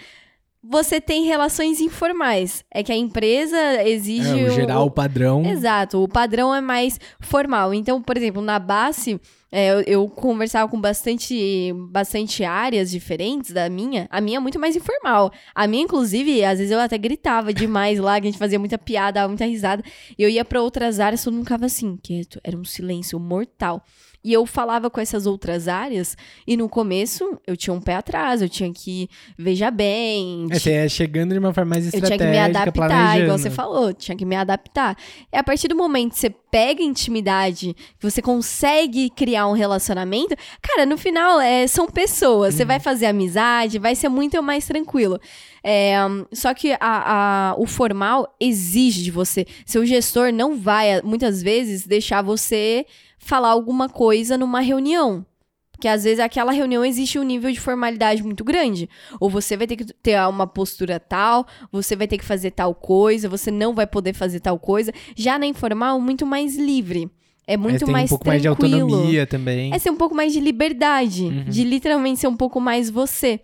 você 0.63 1.01
tem 1.01 1.25
relações 1.25 1.81
informais. 1.81 2.65
É 2.71 2.83
que 2.83 2.93
a 2.93 2.97
empresa 2.97 3.83
exige. 3.85 4.41
É, 4.41 4.49
o 4.49 4.51
geral, 4.51 4.87
o 4.87 4.91
padrão. 4.91 5.45
Exato, 5.45 6.03
o 6.03 6.09
padrão 6.09 6.55
é 6.55 6.61
mais 6.61 6.99
formal. 7.21 7.73
Então, 7.73 8.03
por 8.03 8.17
exemplo, 8.17 8.43
na 8.43 8.59
base, 8.59 9.21
é, 9.51 9.71
eu, 9.71 9.81
eu, 9.83 10.09
conversava 10.09 10.71
com 10.71 10.79
bastante, 10.79 11.73
bastante 11.91 12.45
áreas 12.45 12.91
diferentes 12.91 13.51
da 13.51 13.69
minha. 13.71 14.07
A 14.11 14.21
minha 14.21 14.37
é 14.37 14.41
muito 14.41 14.59
mais 14.59 14.77
informal. 14.77 15.33
A 15.55 15.67
minha, 15.67 15.85
inclusive, 15.85 16.45
às 16.45 16.59
vezes 16.59 16.71
eu 16.71 16.79
até 16.79 16.99
gritava 16.99 17.53
demais 17.53 17.99
lá, 17.99 18.21
que 18.21 18.27
a 18.27 18.31
gente 18.31 18.39
fazia 18.39 18.59
muita 18.59 18.77
piada, 18.77 19.27
muita 19.27 19.47
risada. 19.47 19.83
E 20.19 20.23
eu 20.23 20.29
ia 20.29 20.45
para 20.45 20.61
outras 20.61 21.01
áreas, 21.01 21.25
todo 21.25 21.33
mundo 21.33 21.45
ficava 21.45 21.65
assim, 21.65 21.97
quieto. 21.97 22.39
Era 22.45 22.59
um 22.59 22.65
silêncio 22.65 23.19
mortal. 23.19 23.83
E 24.23 24.33
eu 24.33 24.45
falava 24.45 24.91
com 24.91 25.01
essas 25.01 25.27
outras 25.27 25.69
áreas, 25.69 26.17
e 26.47 26.57
no 26.57 26.69
começo 26.69 27.41
eu 27.47 27.57
tinha 27.57 27.73
um 27.73 27.81
pé 27.81 27.95
atrás, 27.95 28.43
eu 28.43 28.49
tinha 28.49 28.71
que 28.73 29.09
veja 29.39 29.71
bem. 29.71 30.47
É, 30.51 30.59
você 30.59 30.73
ia 30.73 30.89
chegando 30.89 31.33
de 31.33 31.39
uma 31.39 31.55
forma 31.55 31.71
mais 31.71 31.87
estratégica, 31.87 32.15
Eu 32.15 32.19
tinha 32.19 32.29
que 32.29 32.37
me 32.37 32.59
adaptar, 32.59 33.21
igual 33.21 33.39
você 33.39 33.51
falou, 33.51 33.95
tinha 33.95 34.17
que 34.17 34.25
me 34.25 34.35
adaptar. 34.35 34.97
É 35.31 35.39
a 35.39 35.45
partir 35.45 35.69
do 35.69 35.77
momento 35.77 36.13
que 36.13 36.19
você 36.19 36.31
pega 36.51 36.83
intimidade, 36.83 37.75
que 37.99 38.11
você 38.11 38.21
consegue 38.21 39.09
criar 39.11 39.38
um 39.47 39.53
relacionamento, 39.53 40.35
cara, 40.61 40.87
no 40.87 40.97
final 40.97 41.41
é, 41.41 41.67
são 41.67 41.87
pessoas. 41.87 42.55
Uhum. 42.55 42.59
Você 42.59 42.65
vai 42.65 42.81
fazer 42.81 43.07
amizade, 43.07 43.79
vai 43.79 43.95
ser 43.95 44.09
muito 44.09 44.43
mais 44.43 44.67
tranquilo. 44.67 45.21
É, 45.63 45.97
só 46.33 46.55
que 46.55 46.73
a, 46.73 46.79
a, 46.81 47.55
o 47.59 47.67
formal 47.67 48.35
exige 48.41 49.03
de 49.03 49.11
você. 49.11 49.47
Seu 49.67 49.85
gestor 49.85 50.33
não 50.33 50.57
vai, 50.57 51.03
muitas 51.03 51.43
vezes, 51.43 51.87
deixar 51.87 52.23
você 52.23 52.87
falar 53.19 53.51
alguma 53.51 53.89
coisa 53.89 54.39
numa 54.39 54.61
reunião. 54.61 55.27
Porque 55.79 55.87
às 55.87 56.03
vezes 56.03 56.19
aquela 56.19 56.51
reunião 56.51 56.85
existe 56.85 57.21
um 57.21 57.23
nível 57.23 57.53
de 57.53 57.61
formalidade 57.61 58.21
muito 58.21 58.43
grande. 58.43 58.91
Ou 59.21 59.31
você 59.31 59.57
vai 59.57 59.65
ter 59.65 59.77
que 59.77 59.85
ter 59.85 60.21
uma 60.29 60.45
postura 60.45 60.99
tal, 60.99 61.47
você 61.71 61.95
vai 61.95 62.09
ter 62.09 62.19
que 62.19 62.25
fazer 62.25 62.51
tal 62.51 62.75
coisa, 62.75 63.29
você 63.29 63.49
não 63.49 63.73
vai 63.73 63.87
poder 63.87 64.13
fazer 64.13 64.41
tal 64.41 64.59
coisa. 64.59 64.93
Já 65.15 65.39
na 65.39 65.47
informal, 65.47 66.01
muito 66.01 66.27
mais 66.27 66.57
livre. 66.57 67.09
É 67.49 67.57
muito 67.57 67.77
é, 67.77 67.79
tem 67.79 67.89
mais 67.91 68.05
um 68.05 68.09
pouco 68.11 68.25
tranquilo. 68.25 68.53
mais 68.61 68.61
de 68.61 68.77
autonomia 68.77 69.27
também. 69.27 69.73
É 69.73 69.79
ser 69.79 69.91
um 69.91 69.97
pouco 69.97 70.15
mais 70.15 70.35
de 70.35 70.39
liberdade, 70.39 71.25
uhum. 71.25 71.45
de 71.45 71.65
literalmente 71.65 72.21
ser 72.21 72.29
um 72.29 72.37
pouco 72.37 72.61
mais 72.61 72.91
você. 72.91 73.41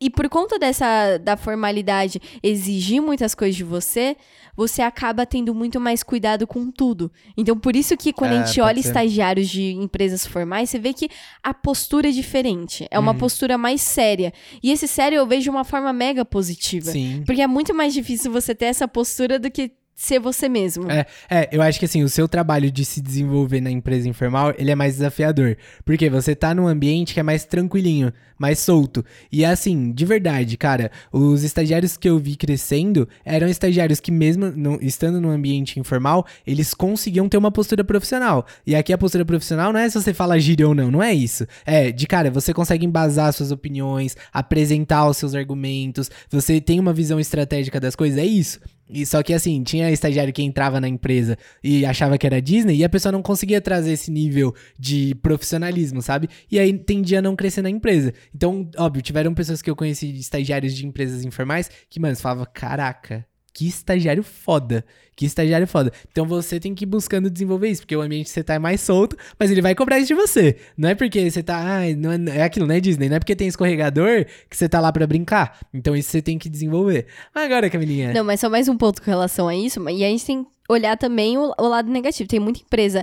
E 0.00 0.10
por 0.10 0.28
conta 0.28 0.58
dessa 0.58 1.16
da 1.16 1.36
formalidade 1.36 2.20
exigir 2.42 3.00
muitas 3.00 3.36
coisas 3.36 3.56
de 3.56 3.62
você, 3.62 4.16
você 4.56 4.82
acaba 4.82 5.24
tendo 5.24 5.54
muito 5.54 5.80
mais 5.80 6.02
cuidado 6.02 6.44
com 6.44 6.72
tudo. 6.72 7.10
Então, 7.36 7.56
por 7.56 7.76
isso 7.76 7.96
que 7.96 8.12
quando 8.12 8.32
é, 8.32 8.38
a 8.38 8.44
gente 8.44 8.60
olha 8.60 8.82
ser. 8.82 8.88
estagiários 8.88 9.48
de 9.48 9.72
empresas 9.74 10.26
formais, 10.26 10.68
você 10.68 10.78
vê 10.78 10.92
que 10.92 11.08
a 11.40 11.54
postura 11.54 12.08
é 12.08 12.12
diferente. 12.12 12.86
É 12.90 12.98
uma 12.98 13.12
uhum. 13.12 13.18
postura 13.18 13.56
mais 13.56 13.80
séria. 13.80 14.34
E 14.60 14.72
esse 14.72 14.88
sério 14.88 15.16
eu 15.16 15.26
vejo 15.26 15.44
de 15.44 15.50
uma 15.50 15.64
forma 15.64 15.92
mega 15.92 16.24
positiva. 16.24 16.90
Sim. 16.90 17.22
Porque 17.24 17.40
é 17.40 17.46
muito 17.46 17.72
mais 17.72 17.94
difícil 17.94 18.32
você 18.32 18.56
ter 18.56 18.66
essa 18.66 18.88
postura 18.88 19.38
do 19.38 19.50
que 19.50 19.70
ser 19.96 20.20
você 20.20 20.46
mesmo. 20.46 20.90
É, 20.90 21.06
é, 21.30 21.48
eu 21.50 21.62
acho 21.62 21.78
que 21.78 21.86
assim, 21.86 22.02
o 22.02 22.08
seu 22.08 22.28
trabalho 22.28 22.70
de 22.70 22.84
se 22.84 23.00
desenvolver 23.00 23.62
na 23.62 23.70
empresa 23.70 24.06
informal, 24.06 24.52
ele 24.58 24.70
é 24.70 24.74
mais 24.74 24.96
desafiador. 24.96 25.56
Porque 25.86 26.10
você 26.10 26.36
tá 26.36 26.54
num 26.54 26.68
ambiente 26.68 27.14
que 27.14 27.20
é 27.20 27.22
mais 27.22 27.46
tranquilinho, 27.46 28.12
mais 28.38 28.58
solto. 28.58 29.02
E 29.32 29.42
assim, 29.42 29.90
de 29.92 30.04
verdade, 30.04 30.58
cara, 30.58 30.90
os 31.10 31.42
estagiários 31.42 31.96
que 31.96 32.08
eu 32.08 32.18
vi 32.18 32.36
crescendo 32.36 33.08
eram 33.24 33.48
estagiários 33.48 33.98
que 33.98 34.12
mesmo 34.12 34.50
no, 34.50 34.78
estando 34.82 35.18
num 35.18 35.30
ambiente 35.30 35.80
informal, 35.80 36.26
eles 36.46 36.74
conseguiam 36.74 37.26
ter 37.26 37.38
uma 37.38 37.50
postura 37.50 37.82
profissional. 37.82 38.44
E 38.66 38.76
aqui 38.76 38.92
a 38.92 38.98
postura 38.98 39.24
profissional 39.24 39.72
não 39.72 39.80
é 39.80 39.88
se 39.88 39.98
você 39.98 40.12
fala 40.12 40.38
gíria 40.38 40.68
ou 40.68 40.74
não, 40.74 40.90
não 40.90 41.02
é 41.02 41.14
isso. 41.14 41.46
É, 41.64 41.90
de 41.90 42.06
cara, 42.06 42.30
você 42.30 42.52
consegue 42.52 42.84
embasar 42.84 43.32
suas 43.32 43.50
opiniões, 43.50 44.14
apresentar 44.30 45.08
os 45.08 45.16
seus 45.16 45.34
argumentos, 45.34 46.10
você 46.28 46.60
tem 46.60 46.78
uma 46.78 46.92
visão 46.92 47.18
estratégica 47.18 47.80
das 47.80 47.96
coisas, 47.96 48.18
é 48.18 48.26
isso. 48.26 48.60
E 48.88 49.04
só 49.04 49.22
que 49.22 49.34
assim, 49.34 49.62
tinha 49.62 49.90
estagiário 49.90 50.32
que 50.32 50.42
entrava 50.42 50.80
na 50.80 50.88
empresa 50.88 51.36
e 51.62 51.84
achava 51.84 52.16
que 52.16 52.26
era 52.26 52.40
Disney 52.40 52.76
e 52.76 52.84
a 52.84 52.88
pessoa 52.88 53.10
não 53.10 53.22
conseguia 53.22 53.60
trazer 53.60 53.92
esse 53.92 54.10
nível 54.10 54.54
de 54.78 55.14
profissionalismo, 55.16 56.00
sabe? 56.00 56.28
E 56.50 56.58
aí 56.58 56.72
tendia 56.72 57.18
a 57.18 57.22
não 57.22 57.34
crescer 57.34 57.62
na 57.62 57.70
empresa. 57.70 58.14
Então, 58.34 58.68
óbvio, 58.76 59.02
tiveram 59.02 59.34
pessoas 59.34 59.60
que 59.60 59.70
eu 59.70 59.76
conheci, 59.76 60.16
estagiários 60.16 60.74
de 60.74 60.86
empresas 60.86 61.24
informais, 61.24 61.68
que, 61.90 61.98
mano, 61.98 62.16
falavam, 62.16 62.46
caraca, 62.52 63.26
que 63.56 63.66
estagiário 63.66 64.22
foda. 64.22 64.84
Que 65.16 65.24
estagiário 65.24 65.66
foda. 65.66 65.90
Então 66.12 66.26
você 66.26 66.60
tem 66.60 66.74
que 66.74 66.84
ir 66.84 66.86
buscando 66.86 67.30
desenvolver 67.30 67.70
isso, 67.70 67.80
porque 67.80 67.96
o 67.96 68.02
ambiente 68.02 68.28
você 68.28 68.44
tá 68.44 68.52
é 68.52 68.58
mais 68.58 68.82
solto, 68.82 69.16
mas 69.38 69.50
ele 69.50 69.62
vai 69.62 69.74
cobrar 69.74 69.98
isso 69.98 70.08
de 70.08 70.14
você. 70.14 70.58
Não 70.76 70.90
é 70.90 70.94
porque 70.94 71.30
você 71.30 71.42
tá. 71.42 71.56
Ah, 71.56 71.96
não 71.96 72.12
é, 72.12 72.40
é 72.40 72.42
aquilo, 72.42 72.66
né, 72.66 72.78
Disney? 72.80 73.08
Não 73.08 73.16
é 73.16 73.18
porque 73.18 73.34
tem 73.34 73.48
escorregador 73.48 74.26
que 74.50 74.54
você 74.54 74.68
tá 74.68 74.78
lá 74.78 74.92
para 74.92 75.06
brincar. 75.06 75.58
Então 75.72 75.96
isso 75.96 76.10
você 76.10 76.20
tem 76.20 76.36
que 76.38 76.50
desenvolver. 76.50 77.06
Agora, 77.34 77.70
Camilinha. 77.70 78.12
Não, 78.12 78.24
mas 78.24 78.40
só 78.40 78.50
mais 78.50 78.68
um 78.68 78.76
ponto 78.76 79.00
com 79.00 79.10
relação 79.10 79.48
a 79.48 79.56
isso. 79.56 79.80
E 79.88 80.04
a 80.04 80.08
gente 80.08 80.26
tem 80.26 80.44
que 80.44 80.50
olhar 80.68 80.98
também 80.98 81.38
o, 81.38 81.54
o 81.58 81.66
lado 81.66 81.90
negativo. 81.90 82.28
Tem 82.28 82.38
muita 82.38 82.60
empresa 82.60 83.02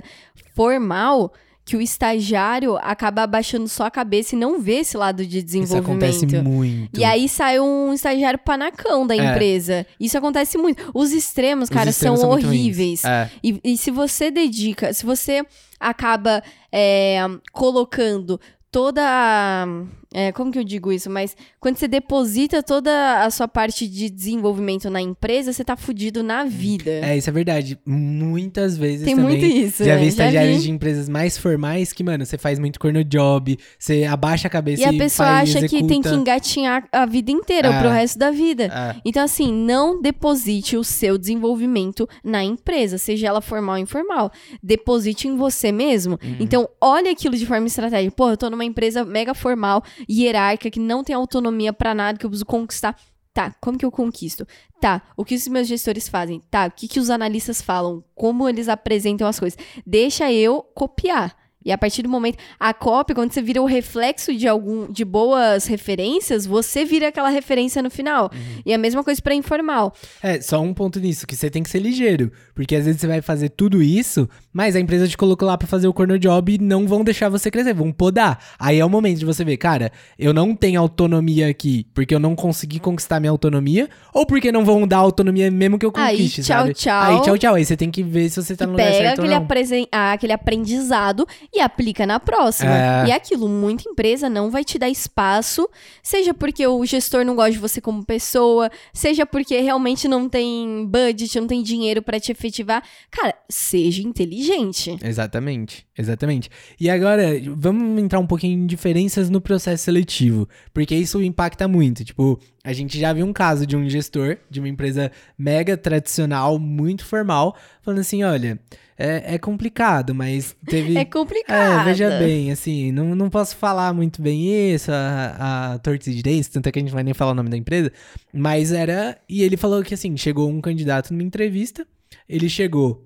formal 0.54 1.32
que 1.64 1.76
o 1.76 1.80
estagiário 1.80 2.76
acaba 2.76 3.22
abaixando 3.22 3.66
só 3.68 3.84
a 3.86 3.90
cabeça 3.90 4.34
e 4.34 4.38
não 4.38 4.60
vê 4.60 4.80
esse 4.80 4.96
lado 4.96 5.24
de 5.24 5.42
desenvolvimento. 5.42 6.10
Isso 6.10 6.26
acontece 6.26 6.42
muito. 6.42 7.00
E 7.00 7.04
aí 7.04 7.28
sai 7.28 7.58
um 7.58 7.92
estagiário 7.92 8.38
panacão 8.38 9.06
da 9.06 9.16
é. 9.16 9.18
empresa. 9.18 9.86
Isso 9.98 10.18
acontece 10.18 10.58
muito. 10.58 10.90
Os 10.92 11.12
extremos, 11.12 11.70
cara, 11.70 11.88
extremos 11.88 12.20
são, 12.20 12.30
são 12.30 12.38
horríveis. 12.38 13.04
É. 13.04 13.30
E, 13.42 13.58
e, 13.64 13.78
se 13.78 13.90
você 13.90 14.30
dedica, 14.30 14.92
se 14.92 15.06
você 15.06 15.44
acaba 15.80 16.42
é, 16.70 17.18
colocando 17.52 18.38
toda. 18.70 19.66
É, 20.14 20.30
como 20.32 20.50
que 20.52 20.58
eu 20.58 20.64
digo 20.64 20.92
isso? 20.92 21.10
Mas 21.10 21.36
quando 21.60 21.76
você 21.76 21.88
deposita 21.88 22.62
toda 22.62 23.24
a 23.24 23.30
sua 23.30 23.48
parte 23.48 23.86
de 23.88 24.08
desenvolvimento 24.08 24.88
na 24.88 25.00
empresa, 25.00 25.52
você 25.52 25.64
tá 25.64 25.76
fudido 25.76 26.22
na 26.22 26.44
vida. 26.44 26.90
É, 26.90 27.16
isso 27.16 27.28
é 27.28 27.32
verdade. 27.32 27.78
Muitas 27.84 28.76
vezes 28.78 29.04
Tem 29.04 29.16
também. 29.16 29.30
muito 29.30 29.44
isso. 29.44 29.84
Já 29.84 29.94
né? 29.96 30.00
vi 30.00 30.06
estagiários 30.06 30.62
de 30.62 30.70
empresas 30.70 31.08
mais 31.08 31.36
formais 31.36 31.92
que, 31.92 32.04
mano, 32.04 32.24
você 32.24 32.38
faz 32.38 32.58
muito 32.58 32.78
corno 32.78 33.02
job, 33.04 33.58
você 33.78 34.04
abaixa 34.04 34.46
a 34.46 34.50
cabeça 34.50 34.82
E 34.82 34.86
e 34.86 34.88
a 34.88 34.92
pessoa 34.98 35.28
faz, 35.28 35.50
acha 35.56 35.60
que 35.68 35.78
tem 35.84 36.00
que 36.00 36.08
executa. 36.08 36.14
engatinhar 36.14 36.88
a 36.92 37.04
vida 37.06 37.30
inteira, 37.32 37.68
É. 37.68 37.80
pro 37.80 37.88
resto 37.90 38.18
da 38.18 38.30
vida. 38.30 38.64
É. 38.64 38.96
Então, 39.04 39.24
assim, 39.24 39.52
não 39.52 40.00
deposite 40.00 40.76
o 40.76 40.84
seu 40.84 41.18
desenvolvimento 41.18 42.08
na 42.22 42.44
empresa, 42.44 42.98
seja 42.98 43.26
ela 43.26 43.40
formal 43.40 43.74
ou 43.76 43.80
informal. 43.82 44.30
Deposite 44.62 45.26
em 45.28 45.36
você 45.36 45.72
mesmo. 45.72 46.18
Uhum. 46.22 46.36
Então, 46.40 46.68
olha 46.80 47.10
aquilo 47.10 47.36
de 47.36 47.46
forma 47.46 47.66
estratégica. 47.66 48.14
Pô, 48.14 48.30
eu 48.30 48.36
tô 48.36 48.48
numa 48.48 48.64
empresa 48.64 49.04
mega 49.04 49.34
formal, 49.34 49.82
hierárquica, 50.08 50.70
que 50.70 50.80
não 50.80 51.02
tem 51.04 51.14
autonomia 51.14 51.72
pra 51.72 51.94
nada, 51.94 52.18
que 52.18 52.26
eu 52.26 52.30
preciso 52.30 52.46
conquistar. 52.46 52.96
Tá, 53.32 53.52
como 53.60 53.76
que 53.76 53.84
eu 53.84 53.90
conquisto? 53.90 54.46
Tá, 54.80 55.02
o 55.16 55.24
que 55.24 55.34
os 55.34 55.48
meus 55.48 55.66
gestores 55.66 56.08
fazem? 56.08 56.40
Tá, 56.50 56.66
o 56.66 56.70
que, 56.70 56.86
que 56.86 57.00
os 57.00 57.10
analistas 57.10 57.60
falam? 57.60 58.04
Como 58.14 58.48
eles 58.48 58.68
apresentam 58.68 59.26
as 59.26 59.40
coisas? 59.40 59.58
Deixa 59.84 60.30
eu 60.32 60.62
copiar. 60.74 61.36
E 61.64 61.72
a 61.72 61.78
partir 61.78 62.02
do 62.02 62.08
momento, 62.08 62.36
a 62.60 62.74
cópia, 62.74 63.14
quando 63.14 63.32
você 63.32 63.40
vira 63.40 63.62
o 63.62 63.64
reflexo 63.66 64.34
de 64.34 64.46
algum 64.46 64.90
de 64.92 65.04
boas 65.04 65.66
referências, 65.66 66.44
você 66.44 66.84
vira 66.84 67.08
aquela 67.08 67.28
referência 67.30 67.82
no 67.82 67.90
final. 67.90 68.30
E 68.66 68.72
a 68.74 68.78
mesma 68.78 69.02
coisa 69.02 69.20
pra 69.22 69.34
informal. 69.34 69.94
É, 70.22 70.40
só 70.40 70.60
um 70.60 70.74
ponto 70.74 71.00
nisso, 71.00 71.26
que 71.26 71.34
você 71.36 71.48
tem 71.48 71.62
que 71.62 71.70
ser 71.70 71.78
ligeiro. 71.78 72.30
Porque 72.54 72.76
às 72.76 72.84
vezes 72.84 73.00
você 73.00 73.06
vai 73.06 73.22
fazer 73.22 73.48
tudo 73.50 73.82
isso, 73.82 74.28
mas 74.52 74.76
a 74.76 74.80
empresa 74.80 75.08
te 75.08 75.16
colocou 75.16 75.46
lá 75.48 75.56
pra 75.56 75.66
fazer 75.66 75.88
o 75.88 75.92
corner 75.92 76.18
job 76.18 76.52
e 76.54 76.58
não 76.58 76.86
vão 76.86 77.02
deixar 77.02 77.28
você 77.28 77.50
crescer, 77.50 77.72
vão 77.74 77.90
podar. 77.92 78.38
Aí 78.58 78.78
é 78.78 78.84
o 78.84 78.90
momento 78.90 79.18
de 79.18 79.24
você 79.24 79.44
ver, 79.44 79.56
cara, 79.56 79.90
eu 80.18 80.32
não 80.34 80.54
tenho 80.54 80.80
autonomia 80.80 81.48
aqui 81.48 81.86
porque 81.94 82.14
eu 82.14 82.20
não 82.20 82.34
consegui 82.36 82.78
conquistar 82.78 83.20
minha 83.20 83.30
autonomia, 83.30 83.88
ou 84.12 84.26
porque 84.26 84.52
não 84.52 84.64
vão 84.64 84.86
dar 84.86 84.98
autonomia 84.98 85.50
mesmo 85.50 85.78
que 85.78 85.86
eu 85.86 85.92
Aí, 85.96 86.16
conquiste, 86.18 86.42
tchau, 86.42 86.58
sabe? 86.60 86.74
tchau. 86.74 87.02
Aí, 87.02 87.22
tchau, 87.22 87.38
tchau. 87.38 87.54
Aí 87.54 87.64
você 87.64 87.76
tem 87.76 87.90
que 87.90 88.02
ver 88.02 88.28
se 88.28 88.42
você 88.42 88.54
tá 88.54 88.66
no 88.66 88.72
lugar 88.72 88.92
certo 88.92 89.04
ou 89.18 89.24
aquele, 89.24 89.28
não. 89.34 89.42
apresen- 89.44 89.88
ah, 89.90 90.12
aquele 90.12 90.32
aprendizado 90.32 91.26
e 91.54 91.60
aplica 91.60 92.06
na 92.06 92.18
próxima. 92.18 92.76
É. 92.76 93.06
E 93.06 93.12
aquilo, 93.12 93.48
muita 93.48 93.88
empresa 93.88 94.28
não 94.28 94.50
vai 94.50 94.64
te 94.64 94.78
dar 94.78 94.88
espaço, 94.88 95.68
seja 96.02 96.34
porque 96.34 96.66
o 96.66 96.84
gestor 96.84 97.24
não 97.24 97.36
gosta 97.36 97.52
de 97.52 97.58
você 97.58 97.80
como 97.80 98.04
pessoa, 98.04 98.70
seja 98.92 99.24
porque 99.24 99.58
realmente 99.60 100.08
não 100.08 100.28
tem 100.28 100.86
budget, 100.86 101.38
não 101.40 101.46
tem 101.46 101.62
dinheiro 101.62 102.02
pra 102.02 102.18
te 102.18 102.32
efetivar. 102.32 102.82
Cara, 103.10 103.34
seja 103.48 104.02
inteligente. 104.02 104.96
Exatamente, 105.02 105.86
exatamente. 105.96 106.50
E 106.80 106.90
agora, 106.90 107.28
vamos 107.56 108.02
entrar 108.02 108.18
um 108.18 108.26
pouquinho 108.26 108.62
em 108.62 108.66
diferenças 108.66 109.30
no 109.30 109.40
processo 109.40 109.84
seletivo, 109.84 110.48
porque 110.72 110.94
isso 110.94 111.22
impacta 111.22 111.68
muito. 111.68 112.04
Tipo, 112.04 112.40
a 112.64 112.72
gente 112.72 112.98
já 112.98 113.12
viu 113.12 113.26
um 113.26 113.32
caso 113.32 113.66
de 113.66 113.76
um 113.76 113.88
gestor 113.88 114.38
de 114.50 114.58
uma 114.58 114.68
empresa 114.68 115.12
mega 115.38 115.76
tradicional, 115.76 116.58
muito 116.58 117.04
formal, 117.04 117.56
falando 117.82 118.00
assim: 118.00 118.24
olha, 118.24 118.58
é, 118.96 119.34
é 119.34 119.38
complicado, 119.38 120.14
mas 120.14 120.56
teve. 120.66 120.96
É 120.98 121.04
complicado. 121.04 121.80
É, 121.80 121.84
veja 121.84 122.10
bem, 122.18 122.52
assim, 122.52 122.92
não, 122.92 123.14
não 123.14 123.28
posso 123.28 123.56
falar 123.56 123.92
muito 123.92 124.22
bem 124.22 124.72
isso, 124.72 124.90
a, 124.92 125.72
a 125.74 125.78
torta 125.78 126.10
e 126.10 126.14
direito, 126.14 126.50
tanto 126.50 126.68
é 126.68 126.72
que 126.72 126.78
a 126.78 126.80
gente 126.80 126.90
não 126.90 126.94
vai 126.94 127.04
nem 127.04 127.14
falar 127.14 127.32
o 127.32 127.34
nome 127.34 127.50
da 127.50 127.56
empresa, 127.56 127.92
mas 128.32 128.72
era. 128.72 129.18
E 129.28 129.42
ele 129.42 129.56
falou 129.56 129.82
que, 129.82 129.94
assim, 129.94 130.16
chegou 130.16 130.48
um 130.48 130.60
candidato 130.60 131.12
numa 131.12 131.22
entrevista, 131.22 131.86
ele 132.28 132.48
chegou 132.48 133.04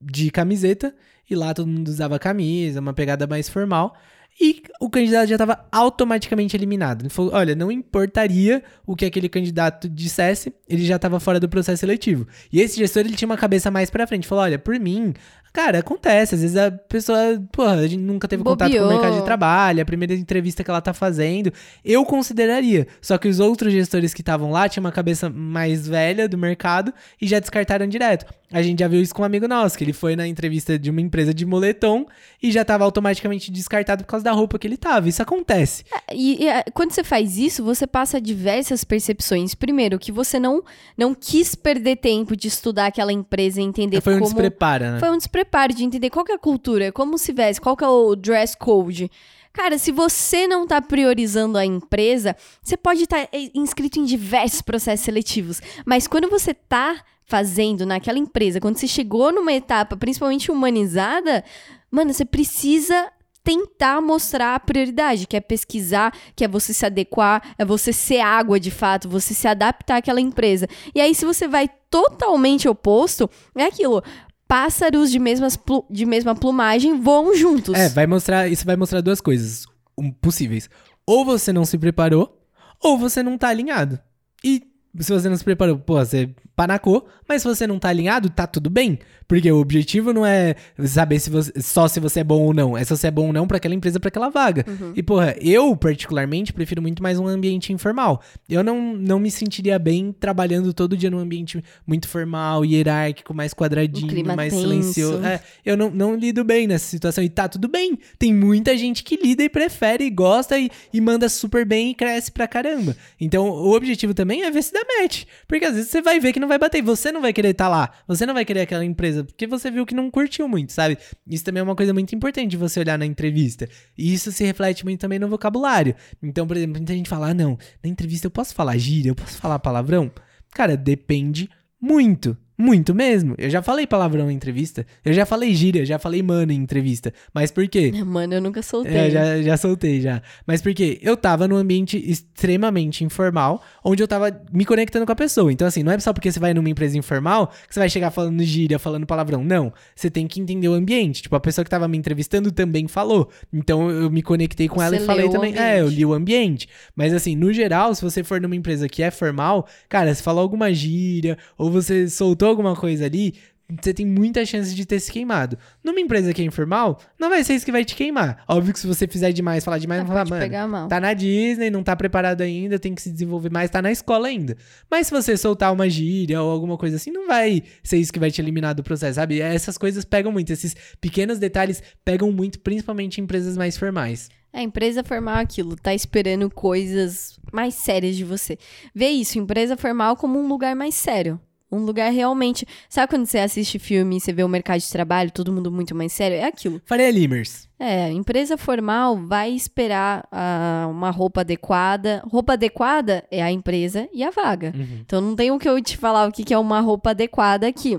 de 0.00 0.30
camiseta, 0.30 0.94
e 1.28 1.34
lá 1.34 1.54
todo 1.54 1.68
mundo 1.68 1.88
usava 1.88 2.18
camisa, 2.18 2.80
uma 2.80 2.92
pegada 2.92 3.26
mais 3.26 3.48
formal. 3.48 3.96
E 4.38 4.62
o 4.80 4.88
candidato 4.88 5.28
já 5.28 5.34
estava 5.34 5.66
automaticamente 5.70 6.56
eliminado. 6.56 7.02
Ele 7.02 7.08
falou: 7.08 7.32
olha, 7.34 7.54
não 7.54 7.70
importaria 7.70 8.62
o 8.86 8.94
que 8.94 9.04
aquele 9.04 9.28
candidato 9.28 9.88
dissesse, 9.88 10.52
ele 10.68 10.84
já 10.84 10.96
estava 10.96 11.20
fora 11.20 11.40
do 11.40 11.48
processo 11.48 11.80
seletivo. 11.80 12.26
E 12.52 12.60
esse 12.60 12.78
gestor 12.78 13.02
ele 13.02 13.16
tinha 13.16 13.28
uma 13.28 13.36
cabeça 13.36 13.70
mais 13.70 13.90
pra 13.90 14.06
frente. 14.06 14.26
Falou: 14.26 14.44
olha, 14.44 14.58
por 14.58 14.78
mim, 14.78 15.14
cara, 15.52 15.80
acontece. 15.80 16.34
Às 16.34 16.42
vezes 16.42 16.56
a 16.56 16.70
pessoa, 16.70 17.18
porra, 17.52 17.74
a 17.74 17.86
gente 17.86 18.00
nunca 18.00 18.28
teve 18.28 18.42
contato 18.42 18.70
com 18.72 18.84
o 18.84 18.88
mercado 18.88 19.16
de 19.16 19.24
trabalho, 19.24 19.82
a 19.82 19.84
primeira 19.84 20.14
entrevista 20.14 20.62
que 20.62 20.70
ela 20.70 20.80
tá 20.80 20.94
fazendo. 20.94 21.52
Eu 21.84 22.04
consideraria. 22.04 22.86
Só 23.00 23.18
que 23.18 23.28
os 23.28 23.40
outros 23.40 23.72
gestores 23.72 24.14
que 24.14 24.22
estavam 24.22 24.50
lá 24.50 24.68
tinham 24.68 24.84
uma 24.84 24.92
cabeça 24.92 25.28
mais 25.28 25.86
velha 25.86 26.28
do 26.28 26.38
mercado 26.38 26.92
e 27.20 27.26
já 27.26 27.38
descartaram 27.38 27.86
direto. 27.86 28.26
A 28.52 28.62
gente 28.62 28.80
já 28.80 28.88
viu 28.88 29.00
isso 29.00 29.14
com 29.14 29.22
um 29.22 29.24
amigo 29.24 29.46
nosso, 29.46 29.78
que 29.78 29.84
ele 29.84 29.92
foi 29.92 30.16
na 30.16 30.26
entrevista 30.26 30.76
de 30.76 30.90
uma 30.90 31.00
empresa 31.00 31.32
de 31.32 31.46
moletom 31.46 32.04
e 32.42 32.50
já 32.50 32.64
tava 32.64 32.82
automaticamente 32.82 33.50
descartado 33.50 34.02
por 34.02 34.10
causa 34.10 34.24
da 34.24 34.32
roupa 34.32 34.58
que 34.58 34.66
ele 34.66 34.76
tava. 34.76 35.08
Isso 35.08 35.22
acontece. 35.22 35.84
E, 36.12 36.42
e, 36.42 36.48
é, 36.48 36.64
quando 36.74 36.90
você 36.90 37.04
faz 37.04 37.38
isso, 37.38 37.62
você 37.62 37.86
passa 37.86 38.20
diversas 38.20 38.82
percepções. 38.82 39.54
Primeiro, 39.54 40.00
que 40.00 40.10
você 40.10 40.40
não, 40.40 40.64
não 40.98 41.14
quis 41.14 41.54
perder 41.54 41.96
tempo 41.96 42.36
de 42.36 42.48
estudar 42.48 42.86
aquela 42.86 43.12
empresa 43.12 43.60
e 43.60 43.64
entender 43.64 44.00
Foi 44.00 44.14
um 44.14 44.18
como... 44.18 44.32
desprepara, 44.32 44.92
né? 44.92 44.98
Foi 44.98 45.10
um 45.10 45.16
despreparo 45.16 45.39
de 45.74 45.84
entender 45.84 46.10
qual 46.10 46.24
que 46.24 46.32
é 46.32 46.34
a 46.34 46.38
cultura, 46.38 46.92
como 46.92 47.18
se 47.18 47.32
veste, 47.32 47.60
qual 47.60 47.76
que 47.76 47.84
é 47.84 47.88
o 47.88 48.14
dress 48.14 48.56
code. 48.56 49.10
Cara, 49.52 49.78
se 49.78 49.90
você 49.90 50.46
não 50.46 50.66
tá 50.66 50.80
priorizando 50.80 51.58
a 51.58 51.66
empresa, 51.66 52.36
você 52.62 52.76
pode 52.76 53.02
estar 53.02 53.28
inscrito 53.52 53.98
em 53.98 54.04
diversos 54.04 54.62
processos 54.62 55.04
seletivos, 55.04 55.60
mas 55.84 56.06
quando 56.06 56.30
você 56.30 56.54
tá 56.54 57.02
fazendo 57.24 57.84
naquela 57.84 58.18
empresa, 58.18 58.60
quando 58.60 58.76
você 58.76 58.86
chegou 58.86 59.32
numa 59.32 59.52
etapa 59.52 59.96
principalmente 59.96 60.50
humanizada, 60.50 61.44
mano, 61.90 62.12
você 62.12 62.24
precisa 62.24 63.10
tentar 63.42 64.00
mostrar 64.00 64.54
a 64.54 64.60
prioridade, 64.60 65.26
que 65.26 65.36
é 65.36 65.40
pesquisar, 65.40 66.14
que 66.36 66.44
é 66.44 66.48
você 66.48 66.72
se 66.72 66.84
adequar, 66.84 67.54
é 67.58 67.64
você 67.64 67.92
ser 67.92 68.20
água 68.20 68.60
de 68.60 68.70
fato, 68.70 69.08
você 69.08 69.32
se 69.34 69.48
adaptar 69.48 69.96
àquela 69.96 70.20
empresa. 70.20 70.68
E 70.94 71.00
aí, 71.00 71.14
se 71.14 71.24
você 71.24 71.48
vai 71.48 71.68
totalmente 71.90 72.68
oposto, 72.68 73.28
é 73.56 73.64
aquilo. 73.64 74.02
Pássaros 74.50 75.12
de, 75.12 75.20
mesmas 75.20 75.56
de 75.88 76.04
mesma 76.04 76.34
plumagem 76.34 77.00
voam 77.00 77.36
juntos. 77.36 77.72
É, 77.72 77.88
vai 77.88 78.04
mostrar, 78.04 78.48
isso 78.48 78.66
vai 78.66 78.74
mostrar 78.74 79.00
duas 79.00 79.20
coisas 79.20 79.64
um, 79.96 80.10
possíveis. 80.10 80.68
Ou 81.06 81.24
você 81.24 81.52
não 81.52 81.64
se 81.64 81.78
preparou, 81.78 82.36
ou 82.82 82.98
você 82.98 83.22
não 83.22 83.38
tá 83.38 83.46
alinhado. 83.46 84.00
E 84.42 84.64
se 84.98 85.12
você 85.12 85.28
não 85.28 85.36
se 85.36 85.44
preparou, 85.44 85.78
pô, 85.78 85.94
você 85.94 86.34
panacou, 86.60 87.06
mas 87.26 87.40
se 87.40 87.48
você 87.48 87.66
não 87.66 87.78
tá 87.78 87.88
alinhado, 87.88 88.28
tá 88.28 88.46
tudo 88.46 88.68
bem. 88.68 88.98
Porque 89.26 89.50
o 89.50 89.60
objetivo 89.60 90.12
não 90.12 90.26
é 90.26 90.56
saber 90.84 91.18
se 91.20 91.30
você, 91.30 91.52
só 91.62 91.86
se 91.86 92.00
você 92.00 92.20
é 92.20 92.24
bom 92.24 92.42
ou 92.42 92.52
não, 92.52 92.76
é 92.76 92.82
se 92.84 92.90
você 92.90 93.06
é 93.06 93.10
bom 93.10 93.28
ou 93.28 93.32
não 93.32 93.46
pra 93.46 93.56
aquela 93.58 93.74
empresa, 93.74 93.98
pra 94.00 94.08
aquela 94.08 94.28
vaga. 94.28 94.66
E, 94.94 95.02
porra, 95.02 95.36
eu, 95.40 95.74
particularmente, 95.76 96.52
prefiro 96.52 96.82
muito 96.82 97.00
mais 97.00 97.18
um 97.18 97.26
ambiente 97.26 97.72
informal. 97.72 98.20
Eu 98.48 98.64
não, 98.64 98.92
não 98.94 99.20
me 99.20 99.30
sentiria 99.30 99.78
bem 99.78 100.12
trabalhando 100.12 100.74
todo 100.74 100.96
dia 100.96 101.08
num 101.08 101.20
ambiente 101.20 101.62
muito 101.86 102.08
formal, 102.08 102.64
hierárquico, 102.64 103.32
mais 103.32 103.52
Um 103.52 103.56
quadradinho, 103.56 104.08
clima 104.08 104.34
mais 104.34 104.52
tenso. 104.52 104.62
silencioso. 104.68 105.24
É, 105.24 105.40
eu 105.64 105.76
não, 105.76 105.90
não 105.90 106.16
lido 106.16 106.42
bem 106.44 106.66
nessa 106.66 106.88
situação. 106.88 107.22
E 107.22 107.28
tá 107.28 107.48
tudo 107.48 107.68
bem. 107.68 107.98
Tem 108.18 108.34
muita 108.34 108.76
gente 108.76 109.04
que 109.04 109.16
lida 109.16 109.44
e 109.44 109.48
prefere, 109.48 110.04
e 110.04 110.10
gosta 110.10 110.58
e, 110.58 110.68
e 110.92 111.00
manda 111.00 111.28
super 111.28 111.64
bem 111.64 111.92
e 111.92 111.94
cresce 111.94 112.32
pra 112.32 112.48
caramba. 112.48 112.96
Então, 113.20 113.48
o 113.48 113.74
objetivo 113.76 114.12
também 114.12 114.42
é 114.42 114.50
ver 114.50 114.62
se 114.62 114.72
dá 114.72 114.80
match. 115.00 115.22
Porque 115.46 115.64
às 115.64 115.74
vezes 115.76 115.88
você 115.88 116.02
vai 116.02 116.18
ver 116.18 116.32
que 116.32 116.40
não 116.40 116.48
vai 116.50 116.58
bater. 116.58 116.82
Você 116.82 117.10
não 117.10 117.20
vai 117.22 117.32
querer 117.32 117.50
estar 117.50 117.68
lá. 117.68 117.90
Você 118.06 118.26
não 118.26 118.34
vai 118.34 118.44
querer 118.44 118.60
aquela 118.60 118.84
empresa. 118.84 119.24
Porque 119.24 119.46
você 119.46 119.70
viu 119.70 119.86
que 119.86 119.94
não 119.94 120.10
curtiu 120.10 120.46
muito, 120.46 120.72
sabe? 120.72 120.98
Isso 121.26 121.44
também 121.44 121.60
é 121.60 121.64
uma 121.64 121.76
coisa 121.76 121.94
muito 121.94 122.14
importante 122.14 122.50
de 122.50 122.56
você 122.56 122.80
olhar 122.80 122.98
na 122.98 123.06
entrevista. 123.06 123.68
E 123.96 124.12
isso 124.12 124.30
se 124.30 124.44
reflete 124.44 124.84
muito 124.84 125.00
também 125.00 125.18
no 125.18 125.28
vocabulário. 125.28 125.94
Então, 126.22 126.46
por 126.46 126.56
exemplo, 126.56 126.76
muita 126.76 126.92
gente 126.92 127.08
fala: 127.08 127.30
ah, 127.30 127.34
não, 127.34 127.58
na 127.82 127.88
entrevista 127.88 128.26
eu 128.26 128.30
posso 128.30 128.54
falar 128.54 128.76
gíria, 128.76 129.10
eu 129.10 129.14
posso 129.14 129.38
falar 129.38 129.58
palavrão. 129.58 130.10
Cara, 130.52 130.76
depende 130.76 131.48
muito. 131.80 132.36
Muito 132.60 132.94
mesmo. 132.94 133.34
Eu 133.38 133.48
já 133.48 133.62
falei 133.62 133.86
palavrão 133.86 134.30
em 134.30 134.34
entrevista. 134.34 134.86
Eu 135.02 135.14
já 135.14 135.24
falei 135.24 135.54
gíria, 135.54 135.86
já 135.86 135.98
falei 135.98 136.22
mano 136.22 136.52
em 136.52 136.56
entrevista. 136.56 137.10
Mas 137.32 137.50
por 137.50 137.66
quê? 137.66 137.90
Mano, 138.04 138.34
eu 138.34 138.40
nunca 138.40 138.60
soltei. 138.60 138.92
É, 138.92 139.10
já, 139.10 139.40
já 139.40 139.56
soltei 139.56 140.00
já. 140.00 140.20
Mas 140.46 140.60
por 140.60 140.74
quê? 140.74 140.98
Eu 141.00 141.16
tava 141.16 141.48
num 141.48 141.56
ambiente 141.56 141.96
extremamente 141.96 143.02
informal, 143.02 143.62
onde 143.82 144.02
eu 144.02 144.08
tava 144.08 144.42
me 144.52 144.64
conectando 144.64 145.06
com 145.06 145.12
a 145.12 145.16
pessoa. 145.16 145.50
Então, 145.50 145.66
assim, 145.66 145.82
não 145.82 145.92
é 145.92 145.98
só 145.98 146.12
porque 146.12 146.30
você 146.30 146.38
vai 146.38 146.52
numa 146.52 146.68
empresa 146.68 146.98
informal 146.98 147.46
que 147.66 147.72
você 147.72 147.80
vai 147.80 147.88
chegar 147.88 148.10
falando 148.10 148.42
gíria, 148.42 148.78
falando 148.78 149.06
palavrão. 149.06 149.42
Não. 149.42 149.72
Você 149.94 150.10
tem 150.10 150.26
que 150.26 150.38
entender 150.38 150.68
o 150.68 150.74
ambiente. 150.74 151.22
Tipo, 151.22 151.36
a 151.36 151.40
pessoa 151.40 151.64
que 151.64 151.70
tava 151.70 151.88
me 151.88 151.96
entrevistando 151.96 152.52
também 152.52 152.86
falou. 152.88 153.30
Então, 153.50 153.90
eu 153.90 154.10
me 154.10 154.22
conectei 154.22 154.68
com 154.68 154.82
ela 154.82 154.96
Você 154.96 155.02
e 155.02 155.06
falei 155.06 155.30
também. 155.30 155.56
É, 155.56 155.80
eu 155.80 155.84
ambiente. 155.84 155.96
li 155.96 156.04
o 156.04 156.12
ambiente. 156.12 156.68
Mas, 156.94 157.14
assim, 157.14 157.34
no 157.34 157.52
geral, 157.52 157.94
se 157.94 158.02
você 158.02 158.22
for 158.22 158.38
numa 158.38 158.56
empresa 158.56 158.86
que 158.86 159.02
é 159.02 159.10
formal, 159.10 159.66
cara, 159.88 160.14
se 160.14 160.22
falou 160.22 160.42
alguma 160.42 160.72
gíria 160.74 161.38
ou 161.56 161.70
você 161.70 162.08
soltou 162.08 162.49
alguma 162.50 162.76
coisa 162.76 163.06
ali, 163.06 163.34
você 163.80 163.94
tem 163.94 164.06
muita 164.06 164.44
chance 164.44 164.74
de 164.74 164.84
ter 164.84 164.98
se 165.00 165.10
queimado. 165.10 165.56
Numa 165.82 166.00
empresa 166.00 166.32
que 166.32 166.42
é 166.42 166.44
informal, 166.44 166.98
não 167.18 167.28
vai 167.28 167.44
ser 167.44 167.54
isso 167.54 167.64
que 167.64 167.72
vai 167.72 167.84
te 167.84 167.94
queimar. 167.94 168.42
Óbvio 168.48 168.72
que 168.72 168.80
se 168.80 168.86
você 168.86 169.06
fizer 169.06 169.32
demais, 169.32 169.64
falar 169.64 169.78
demais, 169.78 170.00
vai 170.00 170.08
falar, 170.08 170.28
mano, 170.28 170.42
pegar 170.42 170.66
mal. 170.66 170.88
tá 170.88 170.98
na 170.98 171.12
Disney, 171.14 171.70
não 171.70 171.82
tá 171.82 171.94
preparado 171.94 172.40
ainda, 172.40 172.78
tem 172.78 172.94
que 172.94 173.02
se 173.02 173.10
desenvolver 173.10 173.50
mais, 173.50 173.70
tá 173.70 173.80
na 173.80 173.92
escola 173.92 174.28
ainda. 174.28 174.56
Mas 174.90 175.06
se 175.06 175.12
você 175.12 175.36
soltar 175.36 175.72
uma 175.72 175.88
gíria 175.88 176.42
ou 176.42 176.50
alguma 176.50 176.76
coisa 176.76 176.96
assim, 176.96 177.10
não 177.10 177.26
vai 177.26 177.62
ser 177.82 177.98
isso 177.98 178.12
que 178.12 178.18
vai 178.18 178.30
te 178.30 178.40
eliminar 178.40 178.74
do 178.74 178.82
processo, 178.82 179.14
sabe? 179.14 179.40
Essas 179.40 179.78
coisas 179.78 180.04
pegam 180.04 180.32
muito, 180.32 180.52
esses 180.52 180.74
pequenos 181.00 181.38
detalhes 181.38 181.82
pegam 182.04 182.32
muito, 182.32 182.58
principalmente 182.60 183.20
em 183.20 183.24
empresas 183.24 183.56
mais 183.56 183.76
formais. 183.76 184.28
A 184.52 184.62
empresa 184.62 185.04
formal 185.04 185.36
é 185.36 185.42
aquilo, 185.42 185.76
tá 185.76 185.94
esperando 185.94 186.50
coisas 186.50 187.38
mais 187.52 187.74
sérias 187.74 188.16
de 188.16 188.24
você. 188.24 188.58
Vê 188.92 189.08
isso, 189.08 189.38
empresa 189.38 189.76
formal 189.76 190.16
como 190.16 190.40
um 190.40 190.48
lugar 190.48 190.74
mais 190.74 190.96
sério. 190.96 191.40
Um 191.70 191.84
lugar 191.84 192.10
realmente. 192.10 192.66
Sabe 192.88 193.08
quando 193.08 193.26
você 193.26 193.38
assiste 193.38 193.78
filme 193.78 194.16
e 194.16 194.20
você 194.20 194.32
vê 194.32 194.42
o 194.42 194.48
mercado 194.48 194.80
de 194.80 194.90
trabalho, 194.90 195.30
todo 195.30 195.52
mundo 195.52 195.70
muito 195.70 195.94
mais 195.94 196.12
sério? 196.12 196.36
É 196.36 196.44
aquilo. 196.44 196.80
Faria 196.84 197.10
Limers. 197.10 197.68
É, 197.78 198.10
empresa 198.10 198.58
formal 198.58 199.16
vai 199.16 199.50
esperar 199.50 200.26
ah, 200.30 200.86
uma 200.90 201.10
roupa 201.10 201.40
adequada. 201.40 202.22
Roupa 202.26 202.54
adequada 202.54 203.24
é 203.30 203.42
a 203.42 203.50
empresa 203.50 204.08
e 204.12 204.22
a 204.22 204.30
vaga. 204.30 204.72
Uhum. 204.76 204.98
Então 205.00 205.20
não 205.20 205.34
tem 205.34 205.50
o 205.50 205.58
que 205.58 205.68
eu 205.68 205.80
te 205.80 205.96
falar 205.96 206.28
o 206.28 206.32
que 206.32 206.44
que 206.44 206.52
é 206.52 206.58
uma 206.58 206.80
roupa 206.80 207.10
adequada 207.10 207.66
aqui. 207.66 207.98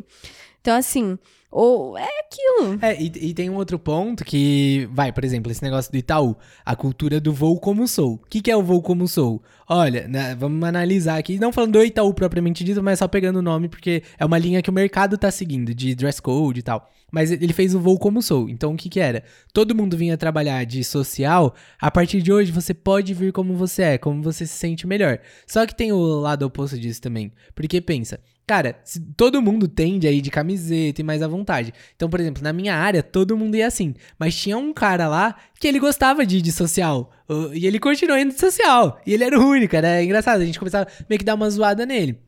Então, 0.62 0.78
assim, 0.78 1.18
ou 1.52 1.98
é 1.98 2.08
aquilo. 2.20 2.80
É, 2.82 3.00
e, 3.00 3.30
e 3.30 3.34
tem 3.34 3.50
um 3.50 3.56
outro 3.56 3.78
ponto 3.78 4.24
que, 4.24 4.88
vai, 4.94 5.12
por 5.12 5.26
exemplo, 5.26 5.52
esse 5.52 5.62
negócio 5.62 5.92
do 5.92 5.98
Itaú, 5.98 6.36
a 6.66 6.76
cultura 6.76 7.20
do 7.20 7.34
voo 7.34 7.60
como 7.60 7.88
sou. 7.88 8.14
O 8.14 8.20
que, 8.30 8.42
que 8.42 8.50
é 8.50 8.56
o 8.56 8.64
voo 8.64 8.82
como 8.82 9.08
sou? 9.08 9.44
Olha, 9.68 10.08
né, 10.08 10.34
vamos 10.36 10.64
analisar 10.64 11.18
aqui, 11.18 11.38
não 11.38 11.52
falando 11.52 11.74
do 11.74 11.84
Itaú 11.84 12.14
propriamente 12.14 12.64
dito, 12.64 12.82
mas 12.82 13.00
só 13.00 13.08
pegando 13.08 13.40
o 13.40 13.42
nome, 13.42 13.68
porque 13.68 14.02
é 14.18 14.26
uma 14.26 14.38
linha 14.38 14.62
que 14.62 14.70
o 14.70 14.74
mercado 14.74 15.18
tá 15.18 15.30
seguindo, 15.30 15.74
de 15.74 15.94
dress 15.94 16.22
code 16.22 16.62
e 16.62 16.64
tal. 16.64 16.90
Mas 17.12 17.30
ele 17.30 17.52
fez 17.52 17.76
o 17.76 17.80
voo 17.80 18.00
como 18.00 18.22
sou. 18.22 18.50
Então 18.50 18.74
o 18.74 18.78
que 18.78 18.88
que 18.88 19.00
era? 19.00 19.24
Todo 19.54 19.76
mundo 19.76 19.98
vinha 19.98 20.18
trabalhar 20.18 20.64
de 20.66 20.82
social. 20.82 21.54
A 21.80 21.92
partir 21.92 22.22
de 22.22 22.32
hoje 22.32 22.54
você 22.54 22.74
pode 22.74 23.14
vir 23.14 23.34
como 23.34 23.54
você 23.54 23.84
é, 23.84 23.98
como 23.98 24.24
você 24.24 24.48
se 24.48 24.54
sente 24.54 24.88
melhor. 24.88 25.20
Só 25.46 25.66
que 25.66 25.76
tem 25.76 25.92
o 25.92 26.00
lado 26.22 26.44
oposto 26.44 26.80
disso 26.80 27.02
também. 27.02 27.34
Porque 27.54 27.82
pensa, 27.82 28.22
Cara, 28.48 28.80
se 28.84 29.00
todo 29.16 29.42
mundo 29.42 29.68
tende 29.68 30.08
a 30.08 30.12
ir 30.12 30.20
de 30.22 30.30
camiseta 30.30 31.00
e 31.00 31.04
mais 31.04 31.22
à 31.22 31.28
vontade. 31.28 31.74
Então, 31.96 32.10
por 32.10 32.20
exemplo, 32.20 32.44
na 32.44 32.52
minha 32.52 32.76
área, 32.76 33.02
todo 33.02 33.38
mundo 33.38 33.56
ia 33.56 33.68
assim. 33.68 33.94
Mas 34.20 34.36
tinha 34.36 34.58
um 34.58 34.74
cara 34.74 35.08
lá 35.08 35.36
que 35.60 35.68
ele 35.68 35.80
gostava 35.80 36.26
de 36.26 36.38
ir 36.38 36.42
de 36.42 36.52
social. 36.52 37.12
uh, 37.30 37.54
E 37.54 37.66
ele 37.66 37.80
continuou 37.80 38.20
indo 38.20 38.34
de 38.34 38.40
social. 38.40 39.00
E 39.06 39.14
ele 39.14 39.24
era 39.24 39.40
o 39.40 39.44
único, 39.48 39.76
era 39.76 40.04
engraçado. 40.04 40.42
A 40.42 40.46
gente 40.46 40.60
começava 40.60 40.88
meio 41.10 41.20
que 41.20 41.26
dar 41.26 41.36
uma 41.36 41.50
zoada 41.50 41.86
nele. 41.86 42.20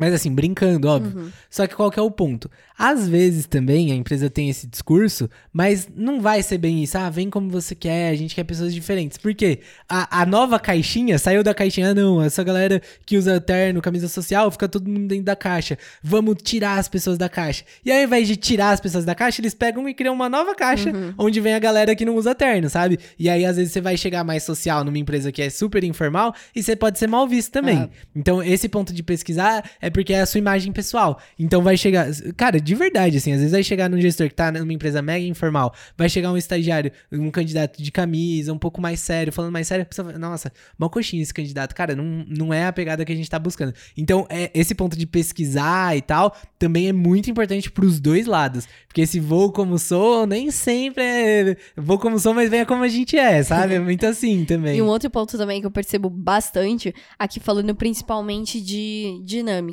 Mas 0.00 0.14
assim, 0.14 0.32
brincando, 0.32 0.88
óbvio. 0.88 1.30
Só 1.50 1.66
que 1.66 1.74
qual 1.74 1.90
que 1.90 1.98
é 1.98 2.02
o 2.02 2.10
ponto? 2.10 2.50
Às 2.78 3.06
vezes 3.06 3.46
também 3.46 3.92
a 3.92 3.94
empresa 3.94 4.30
tem 4.30 4.48
esse 4.48 4.66
discurso, 4.66 5.28
mas 5.52 5.86
não 5.94 6.18
vai 6.20 6.42
ser 6.42 6.56
bem 6.56 6.82
isso. 6.82 6.96
Ah, 6.96 7.10
vem 7.10 7.28
como 7.28 7.50
você 7.50 7.74
quer, 7.74 8.08
a 8.08 8.14
gente 8.14 8.34
quer 8.34 8.44
pessoas 8.44 8.72
diferentes. 8.72 9.18
Por 9.18 9.34
quê? 9.34 9.60
A, 9.86 10.22
a 10.22 10.24
nova 10.24 10.58
caixinha 10.58 11.18
saiu 11.18 11.42
da 11.42 11.52
caixinha. 11.52 11.90
Ah, 11.90 11.94
não, 11.94 12.22
essa 12.22 12.42
galera 12.42 12.80
que 13.04 13.18
usa 13.18 13.38
terno, 13.38 13.82
camisa 13.82 14.08
social, 14.08 14.50
fica 14.50 14.66
todo 14.66 14.88
mundo 14.88 15.08
dentro 15.08 15.24
da 15.24 15.36
caixa. 15.36 15.76
Vamos 16.02 16.36
tirar 16.42 16.78
as 16.78 16.88
pessoas 16.88 17.18
da 17.18 17.28
caixa. 17.28 17.64
E 17.84 17.92
ao 17.92 17.98
invés 17.98 18.26
de 18.26 18.36
tirar 18.36 18.70
as 18.70 18.80
pessoas 18.80 19.04
da 19.04 19.14
caixa, 19.14 19.42
eles 19.42 19.52
pegam 19.52 19.86
e 19.86 19.92
criam 19.92 20.14
uma 20.14 20.30
nova 20.30 20.54
caixa, 20.54 20.90
onde 21.18 21.38
vem 21.38 21.52
a 21.52 21.58
galera 21.58 21.94
que 21.94 22.06
não 22.06 22.16
usa 22.16 22.34
terno, 22.34 22.70
sabe? 22.70 22.98
E 23.18 23.28
aí, 23.28 23.44
às 23.44 23.56
vezes, 23.56 23.74
você 23.74 23.80
vai 23.82 23.98
chegar 23.98 24.24
mais 24.24 24.42
social 24.42 24.82
numa 24.84 24.96
empresa 24.96 25.30
que 25.30 25.42
é 25.42 25.50
super 25.50 25.84
informal 25.84 26.34
e 26.56 26.62
você 26.62 26.74
pode 26.74 26.98
ser 26.98 27.08
mal 27.08 27.28
visto 27.28 27.52
também. 27.52 27.80
É. 27.80 27.88
Então, 28.16 28.42
esse 28.42 28.70
ponto 28.70 28.94
de 28.94 29.02
pesquisar 29.02 29.68
é 29.82 29.89
porque 29.90 30.12
é 30.12 30.20
a 30.20 30.26
sua 30.26 30.38
imagem 30.38 30.72
pessoal. 30.72 31.20
Então, 31.38 31.62
vai 31.62 31.76
chegar. 31.76 32.06
Cara, 32.36 32.60
de 32.60 32.74
verdade, 32.74 33.16
assim, 33.16 33.32
às 33.32 33.38
vezes 33.38 33.52
vai 33.52 33.62
chegar 33.62 33.88
num 33.88 34.00
gestor 34.00 34.28
que 34.28 34.34
tá 34.34 34.50
numa 34.50 34.72
empresa 34.72 35.02
mega 35.02 35.24
informal, 35.24 35.74
vai 35.96 36.08
chegar 36.08 36.32
um 36.32 36.36
estagiário, 36.36 36.92
um 37.12 37.30
candidato 37.30 37.82
de 37.82 37.90
camisa, 37.90 38.52
um 38.52 38.58
pouco 38.58 38.80
mais 38.80 39.00
sério, 39.00 39.32
falando 39.32 39.52
mais 39.52 39.66
sério, 39.66 39.84
pessoa 39.84 40.18
nossa, 40.18 40.52
mal 40.78 40.90
coxinha 40.90 41.22
esse 41.22 41.34
candidato. 41.34 41.74
Cara, 41.74 41.94
não, 41.94 42.24
não 42.28 42.54
é 42.54 42.66
a 42.66 42.72
pegada 42.72 43.04
que 43.04 43.12
a 43.12 43.16
gente 43.16 43.28
tá 43.28 43.38
buscando. 43.38 43.74
Então, 43.96 44.26
é, 44.28 44.50
esse 44.54 44.74
ponto 44.74 44.96
de 44.96 45.06
pesquisar 45.06 45.96
e 45.96 46.02
tal 46.02 46.36
também 46.58 46.88
é 46.88 46.92
muito 46.92 47.30
importante 47.30 47.70
pros 47.70 47.98
dois 47.98 48.26
lados. 48.26 48.68
Porque 48.86 49.00
esse 49.00 49.18
voo 49.20 49.52
como 49.52 49.78
sou, 49.78 50.26
nem 50.26 50.50
sempre 50.50 51.02
é 51.04 51.56
vou 51.76 51.98
como 51.98 52.18
sou, 52.18 52.34
mas 52.34 52.50
venha 52.50 52.66
como 52.66 52.82
a 52.82 52.88
gente 52.88 53.16
é, 53.16 53.42
sabe? 53.42 53.74
É 53.74 53.80
muito 53.80 54.04
assim 54.04 54.44
também. 54.44 54.76
E 54.76 54.82
um 54.82 54.86
outro 54.86 55.08
ponto 55.08 55.38
também 55.38 55.60
que 55.60 55.66
eu 55.66 55.70
percebo 55.70 56.10
bastante, 56.10 56.94
aqui 57.18 57.40
falando 57.40 57.74
principalmente 57.74 58.60
de 58.60 59.20
dinâmica. 59.24 59.69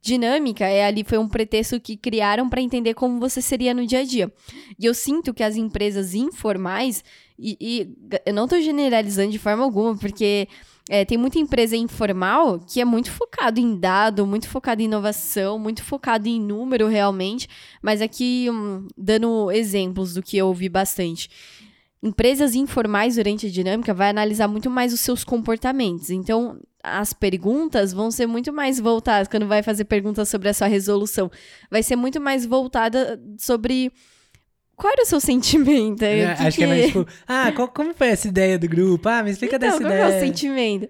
Dinâmica 0.00 0.66
é 0.66 0.84
ali 0.84 1.04
foi 1.04 1.18
um 1.18 1.28
pretexto 1.28 1.80
que 1.80 1.96
criaram 1.96 2.48
para 2.48 2.60
entender 2.60 2.94
como 2.94 3.20
você 3.20 3.40
seria 3.40 3.74
no 3.74 3.86
dia 3.86 4.00
a 4.00 4.04
dia. 4.04 4.32
E 4.78 4.86
eu 4.86 4.94
sinto 4.94 5.34
que 5.34 5.42
as 5.42 5.56
empresas 5.56 6.14
informais 6.14 7.04
e, 7.38 7.56
e 7.60 8.18
eu 8.24 8.32
não 8.32 8.48
tô 8.48 8.60
generalizando 8.60 9.30
de 9.30 9.38
forma 9.38 9.62
alguma, 9.62 9.96
porque 9.96 10.48
é, 10.88 11.04
tem 11.04 11.18
muita 11.18 11.38
empresa 11.38 11.76
informal 11.76 12.60
que 12.60 12.80
é 12.80 12.84
muito 12.84 13.10
focado 13.10 13.60
em 13.60 13.78
dado, 13.78 14.26
muito 14.26 14.48
focado 14.48 14.80
em 14.80 14.84
inovação, 14.84 15.58
muito 15.58 15.82
focado 15.82 16.28
em 16.28 16.40
número 16.40 16.86
realmente, 16.86 17.48
mas 17.82 18.00
aqui 18.00 18.48
hum, 18.50 18.86
dando 18.96 19.50
exemplos 19.50 20.14
do 20.14 20.22
que 20.22 20.36
eu 20.36 20.46
ouvi 20.46 20.68
bastante. 20.68 21.28
Empresas 22.02 22.54
informais 22.54 23.16
durante 23.16 23.46
a 23.46 23.50
dinâmica 23.50 23.92
vai 23.92 24.10
analisar 24.10 24.46
muito 24.46 24.70
mais 24.70 24.92
os 24.92 25.00
seus 25.00 25.24
comportamentos. 25.24 26.10
Então, 26.10 26.60
as 26.88 27.12
perguntas 27.12 27.92
vão 27.92 28.10
ser 28.10 28.26
muito 28.26 28.52
mais 28.52 28.78
voltadas 28.78 29.26
quando 29.28 29.46
vai 29.46 29.62
fazer 29.62 29.84
perguntas 29.84 30.28
sobre 30.28 30.48
a 30.48 30.54
sua 30.54 30.66
resolução. 30.68 31.30
Vai 31.70 31.82
ser 31.82 31.96
muito 31.96 32.20
mais 32.20 32.46
voltada 32.46 33.20
sobre 33.38 33.90
qual 34.76 34.92
era 34.92 35.02
o 35.02 35.06
seu 35.06 35.18
sentimento? 35.20 36.02
É, 36.02 36.34
que 36.34 36.42
acho 36.44 36.58
que 36.58 36.64
é 36.64 36.66
mais 36.66 36.86
tipo, 36.86 37.06
ah, 37.26 37.50
qual- 37.52 37.68
como 37.68 37.92
foi 37.94 38.08
essa 38.08 38.28
ideia 38.28 38.58
do 38.58 38.68
grupo? 38.68 39.08
Ah, 39.08 39.22
me 39.22 39.30
explica 39.30 39.56
então, 39.56 39.68
dessa 39.70 39.80
qual 39.80 39.92
é 39.92 40.04
o 40.04 40.08
ideia. 40.08 40.20
sentimento? 40.20 40.86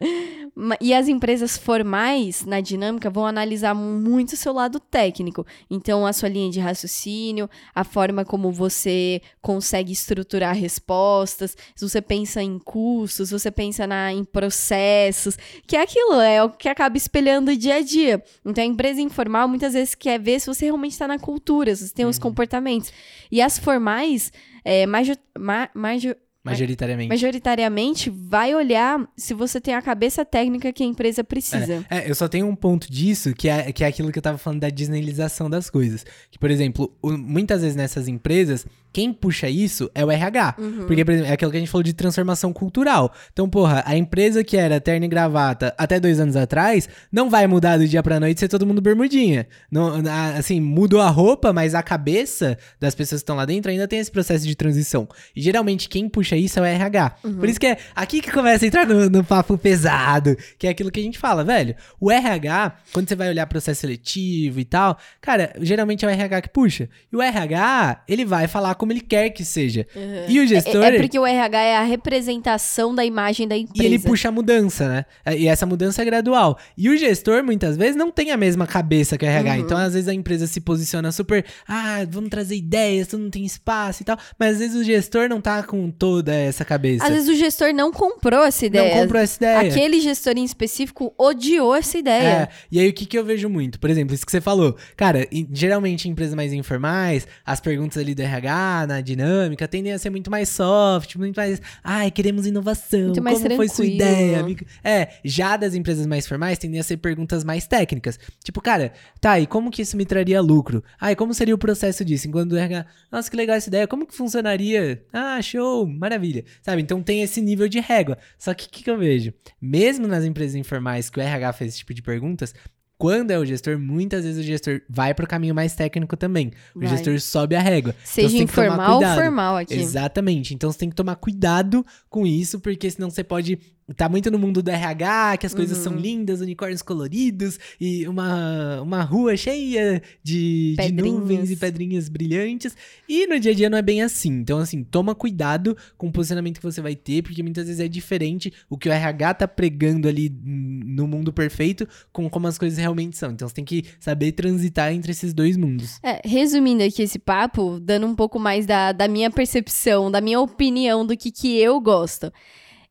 E 0.81 0.95
as 0.95 1.07
empresas 1.07 1.59
formais 1.59 2.47
na 2.47 2.63
dinâmica 2.63 3.11
vão 3.11 3.27
analisar 3.27 3.75
muito 3.75 4.33
o 4.33 4.37
seu 4.39 4.55
lado 4.55 4.81
técnico. 4.81 5.47
Então, 5.71 6.07
a 6.07 6.13
sua 6.15 6.31
linha 6.31 6.51
de 6.51 6.59
raciocínio, 6.61 7.49
a 7.75 7.85
forma 7.85 8.25
como 8.25 8.51
você 8.51 9.21
consegue 9.43 9.93
estruturar 9.93 10.55
respostas, 10.57 11.55
se 11.75 11.87
você 11.87 12.01
pensa 12.01 12.43
em 12.43 12.59
custos, 12.59 13.29
se 13.29 13.39
você 13.39 13.51
pensa 13.51 13.87
na, 13.87 14.11
em 14.13 14.25
processos, 14.25 15.37
que 15.67 15.77
é 15.77 15.83
aquilo, 15.83 16.15
é 16.21 16.43
o 16.43 16.49
que 16.49 16.69
acaba 16.71 16.97
espelhando 16.97 17.51
o 17.51 17.57
dia 17.57 17.75
a 17.77 17.83
dia. 17.83 18.23
Então, 18.45 18.65
a 18.65 18.67
empresa 18.67 19.01
informal 19.01 19.47
muitas 19.49 19.75
vezes 19.75 19.95
quer 19.95 20.19
ver 20.19 20.41
se 20.41 20.47
você 20.47 20.65
realmente 20.65 20.93
está 20.93 21.07
na 21.07 21.19
cultura, 21.19 21.77
se 21.77 21.87
você 21.89 21.95
tem 21.95 22.05
Uhum. 22.07 22.11
os 22.11 22.19
comportamentos. 22.19 22.91
E 23.31 23.43
as 23.43 23.59
formais, 23.59 24.33
é, 24.65 24.87
majo- 24.87 25.13
ma- 25.39 25.69
majo- 25.75 26.17
Majoritariamente. 26.53 27.09
majoritariamente 27.09 28.11
vai 28.11 28.55
olhar 28.55 29.07
se 29.17 29.35
você 29.35 29.61
tem 29.61 29.75
a 29.75 29.83
cabeça 29.83 30.25
técnica 30.25 30.73
que 30.73 30.83
a 30.83 30.87
empresa 30.87 31.23
precisa. 31.25 31.85
É, 31.91 32.09
eu 32.11 32.15
só 32.15 32.29
tenho 32.29 32.47
um 32.47 32.55
ponto 32.57 32.91
disso, 32.91 33.35
que 33.35 33.49
é, 33.49 33.73
que 33.73 33.85
é 33.85 33.87
aquilo 33.87 34.11
que 34.13 34.19
eu 34.19 34.23
tava 34.23 34.39
falando 34.39 34.61
da 34.61 34.71
disneylização 34.71 35.49
das 35.51 35.69
coisas. 35.71 36.05
Que, 36.31 36.39
por 36.39 36.51
exemplo, 36.51 36.93
o- 37.03 37.13
muitas 37.17 37.61
vezes 37.63 37.77
nessas 37.77 38.09
empresas, 38.09 38.67
quem 38.93 39.13
puxa 39.13 39.49
isso 39.49 39.91
é 39.95 40.05
o 40.05 40.11
RH. 40.11 40.55
Uhum. 40.59 40.87
Porque, 40.87 41.05
por 41.05 41.13
exemplo, 41.13 41.31
é 41.31 41.35
aquilo 41.35 41.51
que 41.51 41.57
a 41.59 41.61
gente 41.61 41.71
falou 41.71 41.83
de 41.83 41.93
transformação 41.93 42.53
cultural. 42.53 43.13
Então, 43.33 43.49
porra, 43.49 43.83
a 43.87 43.97
empresa 43.97 44.43
que 44.43 44.57
era 44.57 44.81
terno 44.81 45.05
e 45.05 45.09
gravata 45.09 45.75
até 45.77 46.01
dois 46.01 46.19
anos 46.19 46.35
atrás, 46.37 46.89
não 47.13 47.29
vai 47.29 47.47
mudar 47.47 47.77
do 47.77 47.87
dia 47.87 48.03
pra 48.03 48.19
noite 48.19 48.41
ser 48.41 48.49
todo 48.49 48.67
mundo 48.67 48.81
bermudinha. 48.81 49.47
Não, 49.71 50.03
assim, 50.39 50.61
mudou 50.61 51.01
a 51.01 51.11
roupa, 51.11 51.53
mas 51.53 51.75
a 51.75 51.83
cabeça 51.83 52.57
das 52.81 52.95
pessoas 52.95 53.21
que 53.21 53.25
estão 53.25 53.37
lá 53.37 53.45
dentro 53.45 53.71
ainda 53.71 53.87
tem 53.87 53.99
esse 53.99 54.11
processo 54.11 54.47
de 54.47 54.55
transição. 54.55 55.07
E 55.35 55.43
geralmente 55.43 55.89
quem 55.89 56.09
puxa 56.09 56.36
isso 56.39 56.59
é 56.59 56.63
o 56.63 56.65
RH. 56.65 57.11
Por 57.23 57.49
isso 57.49 57.61
que 57.61 57.67
é 57.67 57.79
aqui 57.95 58.21
que 58.21 58.31
começa 58.31 58.65
a 58.65 58.69
entrar 58.69 58.87
no, 58.87 59.09
no 59.09 59.25
papo 59.25 59.57
pesado, 59.57 60.37
que 60.59 60.67
é 60.67 60.71
aquilo 60.71 60.91
que 60.91 61.01
a 61.01 61.03
gente 61.03 61.19
fala, 61.19 61.45
velho. 61.45 61.75
O 62.01 62.11
RH, 62.11 62.77
quando 62.93 63.09
você 63.09 63.15
vai 63.15 63.29
olhar 63.29 63.47
processo 63.47 63.81
seletivo 63.81 64.61
e 64.61 64.65
tal, 64.65 64.99
cara, 65.21 65.53
geralmente 65.61 66.05
é 66.05 66.09
o 66.09 66.11
RH 66.11 66.43
que 66.43 66.49
puxa. 66.49 66.89
E 67.13 67.17
o 67.17 67.23
RH, 67.23 68.05
ele 68.09 68.25
vai 68.25 68.47
falar 68.49 68.75
como 68.75 68.93
ele 68.93 69.01
quer 69.01 69.31
que 69.31 69.45
seja. 69.45 69.87
E 70.29 70.41
o 70.41 70.47
gestor. 70.47 70.85
É, 70.85 70.97
é 70.97 70.99
porque 70.99 71.19
o 71.19 71.27
RH 71.27 71.61
é 71.61 71.77
a 71.77 71.83
representação 71.83 72.95
da 72.95 73.05
imagem 73.05 73.47
da 73.47 73.57
empresa. 73.57 73.83
E 73.83 73.87
ele 73.87 73.99
puxa 73.99 74.29
a 74.29 74.33
mudança, 74.33 74.89
né? 74.89 75.37
E 75.37 75.47
essa 75.47 75.67
mudança 75.67 76.03
é 76.03 76.05
gradual. 76.05 76.59
E 76.77 76.89
o 76.89 76.97
gestor, 76.97 77.45
muitas 77.45 77.77
vezes, 77.77 77.97
não 77.97 78.11
tem 78.11 78.31
a 78.31 78.37
mesma 78.37 78.67
cabeça 78.67 79.17
que 79.17 79.25
o 79.25 79.29
RH. 79.29 79.53
Uhum. 79.53 79.61
Então, 79.61 79.79
às 79.79 79.95
vezes, 79.95 80.09
a 80.09 80.15
empresa 80.15 80.47
se 80.47 80.61
posiciona 80.61 81.11
super. 81.13 81.45
Ah, 81.67 82.07
vamos 82.09 82.31
trazer 82.31 82.57
ideias, 82.57 83.09
todo 83.09 83.21
mundo 83.21 83.33
tem 83.33 83.45
espaço 83.45 84.03
e 84.03 84.05
tal. 84.05 84.19
Mas 84.39 84.55
às 84.55 84.59
vezes 84.59 84.77
o 84.77 84.85
gestor 84.85 85.29
não 85.29 85.41
tá 85.41 85.63
com 85.63 85.91
essa 86.33 86.65
cabeça. 86.65 87.05
Às 87.05 87.11
vezes 87.13 87.29
o 87.29 87.35
gestor 87.35 87.73
não 87.73 87.93
comprou 87.93 88.45
essa 88.45 88.67
ideia. 88.67 88.95
não 88.95 89.03
comprou 89.03 89.21
essa 89.21 89.37
ideia. 89.37 89.71
Aquele 89.71 90.01
gestor 90.01 90.35
em 90.37 90.45
específico 90.45 91.15
odiou 91.19 91.75
essa 91.75 91.99
ideia. 91.99 92.27
É, 92.29 92.49
e 92.71 92.81
aí 92.81 92.89
o 92.89 92.93
que, 92.93 93.07
que 93.07 93.19
eu 93.19 93.25
vejo 93.25 93.49
muito? 93.49 93.79
Por 93.79 93.91
exemplo, 93.91 94.15
isso 94.15 94.25
que 94.25 94.33
você 94.33 94.41
falou. 94.41 94.77
Cara, 94.97 95.27
geralmente 95.53 96.09
em 96.09 96.13
empresas 96.13 96.35
mais 96.35 96.53
informais, 96.53 97.27
as 97.45 97.61
perguntas 97.61 97.99
ali 97.99 98.15
do 98.15 98.23
RH, 98.23 98.87
na 98.89 99.01
dinâmica, 99.01 99.67
tendem 99.69 99.93
a 99.93 99.99
ser 99.99 100.11
muito 100.11 100.31
mais 100.31 100.49
soft, 100.49 101.17
muito 101.17 101.37
mais. 101.37 101.61
Ai, 101.83 102.11
queremos 102.11 102.47
inovação. 102.47 103.01
Muito 103.01 103.23
mais 103.23 103.39
como 103.41 103.57
foi 103.57 103.69
sua 103.69 103.85
tranquilo. 103.85 103.95
ideia? 103.95 104.41
amigo?" 104.41 104.65
É, 104.83 105.09
já 105.25 105.57
das 105.57 105.75
empresas 105.75 106.07
mais 106.07 106.27
formais 106.27 106.59
tendem 106.59 106.81
a 106.81 106.83
ser 106.83 106.97
perguntas 106.97 107.45
mais 107.45 107.67
técnicas. 107.67 108.19
Tipo, 108.43 108.61
cara, 108.61 108.93
tá, 109.21 109.39
e 109.39 109.47
como 109.47 109.71
que 109.71 109.83
isso 109.83 109.97
me 109.97 110.05
traria 110.05 110.41
lucro? 110.41 110.83
E 111.03 111.15
como 111.15 111.35
seria 111.35 111.55
o 111.55 111.59
processo 111.59 112.05
disso? 112.05 112.29
Enquanto 112.29 112.53
o 112.53 112.57
RH, 112.57 112.87
nossa, 113.11 113.31
que 113.31 113.37
legal 113.37 113.57
essa 113.57 113.69
ideia, 113.69 113.87
como 113.87 114.07
que 114.07 114.15
funcionaria? 114.15 115.03
Ah, 115.13 115.41
show, 115.43 115.87
maravilha. 116.07 116.45
Sabe? 116.63 116.83
Então 116.83 117.03
tem 117.03 117.23
esse 117.23 117.41
nível 117.41 117.69
de 117.69 117.81
régua. 117.81 118.17
Só 118.39 118.55
que 118.55 118.67
o 118.67 118.69
que, 118.71 118.85
que 118.85 118.91
eu 118.91 118.99
vejo? 118.99 119.33
Mesmo 119.61 120.07
nas 120.07 120.25
empresas 120.25 120.55
informais 120.55 121.11
que 121.11 121.19
o 121.19 121.23
RH 121.23 121.53
faz 121.53 121.69
esse 121.71 121.79
tipo 121.79 121.93
de 121.93 122.03
perguntas, 122.03 122.55
quando 122.99 123.31
é 123.31 123.39
o 123.39 123.45
gestor, 123.45 123.79
muitas 123.79 124.25
vezes 124.25 124.43
o 124.43 124.47
gestor 124.47 124.81
vai 124.89 125.13
pro 125.13 125.27
caminho 125.27 125.55
mais 125.55 125.75
técnico 125.75 126.17
também. 126.17 126.53
O 126.75 126.81
Vai. 126.81 126.89
gestor 126.89 127.21
sobe 127.21 127.55
a 127.55 127.61
régua. 127.61 127.95
Seja 128.03 128.35
então, 128.37 128.47
que 128.47 128.55
tomar 128.55 128.67
informal 128.67 128.97
ou 128.97 129.23
formal 129.23 129.57
aqui. 129.57 129.75
Exatamente. 129.75 130.55
Então 130.55 130.73
você 130.73 130.79
tem 130.79 130.89
que 130.89 130.97
tomar 130.97 131.17
cuidado 131.17 131.85
com 132.09 132.27
isso, 132.27 132.59
porque 132.59 132.91
senão 132.91 133.11
você 133.11 133.23
pode 133.23 133.59
tá 133.95 134.09
muito 134.09 134.31
no 134.31 134.39
mundo 134.39 134.63
do 134.63 134.71
RH, 134.71 135.37
que 135.37 135.47
as 135.47 135.55
coisas 135.55 135.79
Uhum. 135.79 135.85
são 135.85 135.95
lindas, 135.95 136.41
unicórnios 136.41 136.83
coloridos 136.83 137.59
e 137.81 138.07
uma, 138.09 138.81
uma 138.83 139.03
rua 139.03 139.37
cheia 139.37 140.03
de, 140.23 140.75
de 140.77 140.93
nuvens 140.93 141.51
e 141.51 141.57
pedrinhas 141.57 142.09
brilhantes. 142.09 142.77
E 143.09 143.27
no 143.27 143.39
dia 143.39 143.53
a 143.53 143.55
dia 143.55 143.71
não 143.71 143.79
é 143.79 143.83
bem 143.83 144.03
assim. 144.03 144.31
Então, 144.31 144.59
assim, 144.59 144.83
toma 144.83 145.15
cuidado 145.15 145.77
com 145.97 146.09
o 146.09 146.13
posicionamento 146.13 146.59
que 146.59 146.65
você 146.67 146.81
vai 146.81 146.97
ter, 146.97 147.23
porque 147.23 147.43
muitas 147.43 147.67
vezes 147.67 147.81
é 147.81 147.87
diferente 147.87 148.53
o 148.69 148.77
que 148.77 148.89
o 148.89 148.93
RH 148.93 149.35
tá 149.35 149.49
pregando 149.49 150.09
ali 150.09 150.35
no 150.45 151.07
mundo 151.07 151.33
perfeito 151.33 151.87
com 152.13 152.29
como 152.29 152.49
as 152.49 152.59
coisas 152.59 152.79
realmente 152.79 153.17
são. 153.17 153.31
Então 153.31 153.49
você 153.49 153.55
tem 153.55 153.65
que 153.65 153.85
saber 154.01 154.33
transitar 154.33 154.93
entre 154.93 155.13
esses 155.13 155.33
dois 155.33 155.57
mundos. 155.57 156.01
É, 156.03 156.21
resumindo 156.25 156.83
aqui 156.83 157.03
esse 157.03 157.19
papo, 157.19 157.79
dando 157.81 158.07
um 158.07 158.17
pouco 158.17 158.39
mais 158.39 158.67
da, 158.67 158.91
da 158.91 159.07
minha 159.07 159.31
percepção, 159.31 160.11
da 160.11 160.21
minha 160.21 160.41
opinião 160.41 161.07
do 161.07 161.17
que, 161.17 161.31
que 161.31 161.57
eu 161.59 161.81
gosto. 161.81 162.33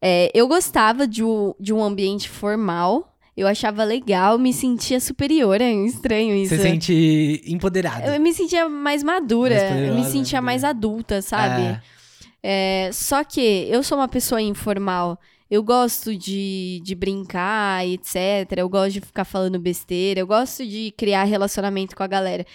É, 0.02 0.32
eu 0.34 0.48
gostava 0.48 1.08
de, 1.08 1.24
um- 1.24 1.54
de 1.60 1.74
um 1.74 1.84
ambiente 1.84 2.30
formal, 2.30 3.14
eu 3.36 3.48
achava 3.48 3.84
legal, 3.84 4.38
me 4.38 4.54
sentia 4.54 5.00
superior, 5.00 5.60
é 5.60 5.72
estranho 5.72 6.36
isso. 6.36 6.50
Você 6.56 6.62
se 6.62 6.64
sente 6.64 7.42
empoderado. 7.46 8.08
Eu 8.08 8.20
me 8.20 8.34
sentia 8.34 8.70
mais 8.70 9.04
madura, 9.04 9.56
Mais 9.56 9.88
eu 9.90 9.96
me 9.96 10.04
sentia 10.06 10.40
né? 10.40 10.46
mais 10.46 10.64
adulta, 10.64 11.22
sabe? 11.22 11.62
É. 11.64 11.82
É, 12.48 12.90
só 12.94 13.24
que 13.24 13.42
eu 13.70 13.82
sou 13.84 13.98
uma 13.98 14.08
pessoa 14.08 14.42
informal. 14.42 15.20
Eu 15.50 15.64
gosto 15.64 16.16
de, 16.16 16.80
de 16.84 16.96
brincar, 16.96 17.88
etc. 17.88 18.16
Eu 18.58 18.70
gosto 18.70 18.94
de 18.94 19.02
ficar 19.02 19.26
falando 19.26 19.60
besteira. 19.60 20.20
Eu 20.20 20.28
gosto 20.28 20.66
de 20.66 20.94
criar 20.98 21.24
relacionamento 21.24 21.96
com 21.96 22.04
a 22.04 22.08
galera. 22.08 22.46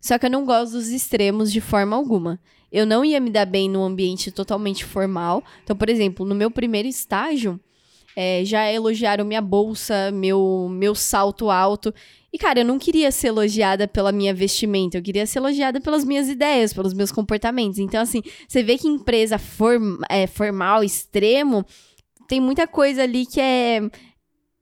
Só 0.00 0.18
que 0.18 0.26
eu 0.26 0.30
não 0.30 0.44
gosto 0.44 0.72
dos 0.72 0.88
extremos 0.88 1.50
de 1.52 1.60
forma 1.60 1.94
alguma. 1.96 2.38
Eu 2.70 2.84
não 2.84 3.04
ia 3.04 3.20
me 3.20 3.30
dar 3.30 3.46
bem 3.46 3.68
num 3.68 3.84
ambiente 3.84 4.30
totalmente 4.30 4.84
formal. 4.84 5.42
Então, 5.62 5.76
por 5.76 5.88
exemplo, 5.88 6.26
no 6.26 6.34
meu 6.34 6.50
primeiro 6.50 6.88
estágio, 6.88 7.60
é, 8.16 8.42
já 8.44 8.72
elogiaram 8.72 9.24
minha 9.24 9.42
bolsa, 9.42 10.10
meu, 10.10 10.68
meu 10.70 10.94
salto 10.94 11.50
alto. 11.50 11.92
E, 12.32 12.38
cara, 12.38 12.60
eu 12.60 12.64
não 12.64 12.78
queria 12.78 13.10
ser 13.12 13.28
elogiada 13.28 13.86
pela 13.86 14.10
minha 14.10 14.34
vestimenta, 14.34 14.98
eu 14.98 15.02
queria 15.02 15.26
ser 15.26 15.38
elogiada 15.38 15.80
pelas 15.80 16.04
minhas 16.04 16.28
ideias, 16.28 16.72
pelos 16.72 16.92
meus 16.92 17.12
comportamentos. 17.12 17.78
Então, 17.78 18.00
assim, 18.00 18.22
você 18.48 18.62
vê 18.62 18.76
que 18.76 18.88
empresa 18.88 19.38
form, 19.38 19.98
é, 20.08 20.26
formal, 20.26 20.82
extremo, 20.82 21.64
tem 22.26 22.40
muita 22.40 22.66
coisa 22.66 23.02
ali 23.02 23.24
que 23.24 23.40
é. 23.40 23.80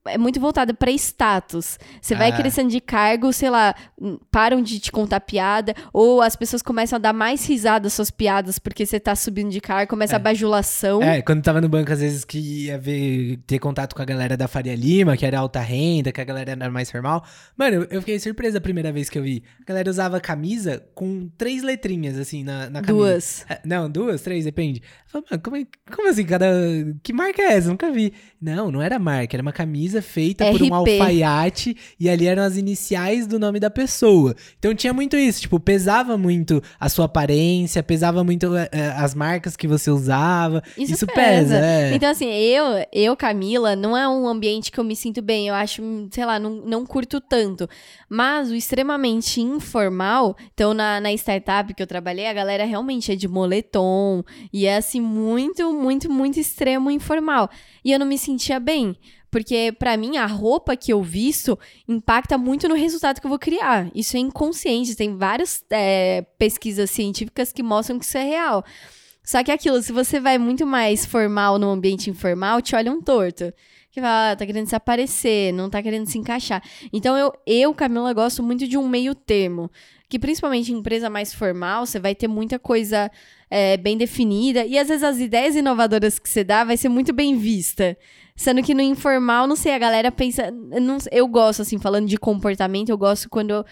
É 0.07 0.19
muito 0.19 0.39
voltada 0.39 0.75
pra 0.75 0.91
status. 0.91 1.79
Você 2.01 2.15
vai 2.15 2.31
Ah. 2.31 2.37
crescendo 2.37 2.71
de 2.71 2.81
cargo, 2.81 3.33
sei 3.33 3.49
lá, 3.49 3.75
param 4.31 4.61
de 4.63 4.79
te 4.79 4.93
contar 4.93 5.21
piada, 5.21 5.75
ou 5.93 6.21
as 6.21 6.37
pessoas 6.37 6.61
começam 6.63 6.97
a 6.97 7.01
dar 7.01 7.13
mais 7.13 7.47
risada 7.49 7.87
às 7.87 7.93
suas 7.95 8.11
piadas 8.11 8.59
porque 8.59 8.85
você 8.85 9.01
tá 9.01 9.15
subindo 9.17 9.51
de 9.51 9.61
cargo, 9.61 9.89
começa 9.91 10.17
a 10.17 10.19
bajulação. 10.19 11.03
É, 11.03 11.23
quando 11.23 11.43
tava 11.43 11.61
no 11.61 11.69
banco, 11.69 11.91
às 11.93 12.01
vezes 12.01 12.25
que 12.25 12.39
ia 12.67 12.79
ver, 12.79 13.39
ter 13.47 13.59
contato 13.59 13.95
com 13.95 14.03
a 14.03 14.05
galera 14.05 14.37
da 14.37 14.47
Faria 14.47 14.75
Lima, 14.75 15.17
que 15.17 15.25
era 15.25 15.39
alta 15.39 15.61
renda, 15.61 16.13
que 16.13 16.21
a 16.21 16.25
galera 16.25 16.53
era 16.53 16.71
mais 16.71 16.91
formal. 16.91 17.25
Mano, 17.57 17.77
eu- 17.77 17.87
eu 17.91 18.01
fiquei 18.03 18.19
surpresa 18.21 18.59
a 18.59 18.61
primeira 18.61 18.93
vez 18.93 19.09
que 19.09 19.19
eu 19.19 19.23
vi. 19.23 19.43
A 19.63 19.65
galera 19.65 19.89
usava 19.89 20.21
camisa 20.21 20.85
com 20.95 21.29
três 21.39 21.63
letrinhas, 21.63 22.19
assim, 22.19 22.45
na, 22.45 22.69
na 22.69 22.83
camisa. 22.83 22.93
Duas. 22.93 23.47
É, 23.49 23.61
Não, 23.65 23.89
duas, 23.91 24.21
três, 24.23 24.45
depende. 24.45 24.83
Eu 25.15 25.23
falei, 25.23 25.27
mano, 25.31 25.43
como, 25.43 25.57
é- 25.57 25.67
como 25.95 26.09
assim, 26.11 26.25
cada. 26.27 26.47
Que 27.03 27.13
marca 27.13 27.41
é 27.41 27.55
essa? 27.55 27.69
Nunca 27.69 27.91
vi. 27.91 28.13
Não, 28.41 28.71
não 28.71 28.83
era 28.83 28.99
marca, 28.99 29.35
era 29.37 29.43
uma 29.43 29.53
camisa 29.53 29.94
feita 30.03 30.45
por 30.51 30.63
um 30.63 30.67
RP. 30.67 30.73
alfaiate 30.73 31.77
e 31.99 32.09
ali 32.09 32.27
eram 32.27 32.43
as 32.43 32.57
iniciais 32.57 33.27
do 33.27 33.39
nome 33.39 33.61
da 33.61 33.71
pessoa. 33.71 34.35
Então 34.59 34.75
tinha 34.75 34.93
muito 34.93 35.17
isso, 35.17 35.43
tipo, 35.43 35.59
pesava 35.61 36.17
muito 36.17 36.63
a 36.79 36.89
sua 36.89 37.07
aparência, 37.07 37.83
pesava 37.83 38.23
muito 38.25 38.55
é, 38.57 38.69
é, 38.73 38.87
as 38.89 39.15
marcas 39.15 39.57
que 39.57 39.67
você 39.67 39.91
usava. 39.91 40.63
Isso, 40.77 40.95
Isso 40.95 41.07
pesa. 41.07 41.15
pesa, 41.15 41.59
é. 41.59 41.95
Então, 41.95 42.11
assim, 42.11 42.29
eu, 42.31 42.65
eu, 42.93 43.17
Camila, 43.17 43.77
não 43.77 43.97
é 43.97 44.09
um 44.09 44.27
ambiente 44.29 44.71
que 44.71 44.79
eu 44.79 44.85
me 44.85 44.97
sinto 44.97 45.23
bem. 45.23 45.49
Eu 45.49 45.55
acho, 45.55 45.83
sei 46.11 46.25
lá, 46.25 46.39
não, 46.39 46.51
não 46.51 46.87
curto 46.87 47.21
tanto. 47.21 47.69
Mas 48.09 48.51
o 48.51 48.55
extremamente 48.55 49.41
informal, 49.41 50.37
então 50.53 50.75
na, 50.75 51.01
na 51.01 51.13
startup 51.13 51.73
que 51.75 51.83
eu 51.83 51.87
trabalhei, 51.87 52.27
a 52.27 52.33
galera 52.33 52.65
realmente 52.65 53.13
é 53.13 53.17
de 53.17 53.29
moletom. 53.29 54.23
E 54.53 54.67
é 54.67 54.77
assim, 54.77 55.01
muito, 55.01 55.73
muito, 55.73 56.11
muito 56.11 56.39
extremo 56.39 56.91
informal. 56.91 57.51
E 57.85 57.93
eu 57.93 57.99
não 57.99 58.07
me 58.07 58.19
sentia 58.19 58.59
bem. 58.59 58.97
Porque, 59.35 59.75
pra 59.77 59.97
mim, 59.97 60.17
a 60.17 60.27
roupa 60.27 60.77
que 60.77 60.93
eu 60.93 61.03
visto 61.03 61.59
impacta 61.89 62.39
muito 62.39 62.69
no 62.69 62.77
resultado 62.77 63.21
que 63.21 63.27
eu 63.27 63.29
vou 63.29 63.37
criar. 63.37 63.91
Isso 63.93 64.17
é 64.17 64.21
inconsciente. 64.21 64.95
Tem 64.95 65.17
várias 65.17 65.61
é, 65.71 66.25
pesquisas 66.39 66.89
científicas 66.89 67.53
que 67.53 67.61
mostram 67.61 67.99
que 67.99 68.05
isso 68.05 68.17
é 68.17 68.23
real. 68.23 68.65
Só 69.25 69.43
que 69.43 69.51
é 69.51 69.55
aquilo, 69.55 69.83
se 69.83 69.91
você 69.91 70.21
vai 70.21 70.39
muito 70.39 70.65
mais 70.65 71.05
formal 71.05 71.59
no 71.59 71.69
ambiente 71.69 72.09
informal, 72.09 72.63
te 72.63 72.77
olham 72.77 73.03
torto. 73.03 73.53
Que 73.91 74.01
fala, 74.01 74.31
ah, 74.31 74.37
tá 74.37 74.47
querendo 74.47 74.69
se 74.69 74.77
aparecer, 74.77 75.53
não 75.53 75.69
tá 75.69 75.83
querendo 75.83 76.07
se 76.07 76.17
encaixar. 76.17 76.63
Então 76.93 77.19
eu, 77.19 77.33
eu, 77.45 77.75
Camila, 77.75 78.13
gosto 78.13 78.41
muito 78.41 78.69
de 78.69 78.79
um 78.79 78.89
meio 78.89 79.17
termo. 79.17 79.69
Que 80.09 80.17
principalmente 80.17 80.73
em 80.73 80.77
empresa 80.77 81.11
mais 81.11 81.35
formal, 81.35 81.87
você 81.87 81.99
vai 81.99 82.15
ter 82.15 82.29
muita 82.29 82.57
coisa 82.57 83.11
é, 83.51 83.77
bem 83.77 83.97
definida. 83.97 84.65
E 84.65 84.79
às 84.79 84.89
vezes 84.89 85.03
as 85.05 85.19
ideias 85.19 85.55
inovadoras 85.57 86.19
que 86.19 86.29
você 86.29 86.43
dá 86.45 86.65
vai 86.65 86.77
ser 86.77 86.89
muito 86.89 87.13
bem 87.13 87.37
vista. 87.37 87.97
Sendo 88.37 88.63
que 88.63 88.75
no 88.75 88.81
informal, 88.83 89.47
não 89.47 89.55
sei, 89.57 89.73
a 89.75 89.79
galera 89.79 90.11
pensa. 90.11 90.53
Eu, 90.73 90.81
não- 90.81 90.99
eu 91.13 91.27
gosto, 91.29 91.63
assim, 91.63 91.79
falando 91.79 92.07
de 92.09 92.17
comportamento, 92.17 92.89
eu 92.89 92.99
gosto 92.99 93.29
quando 93.31 93.65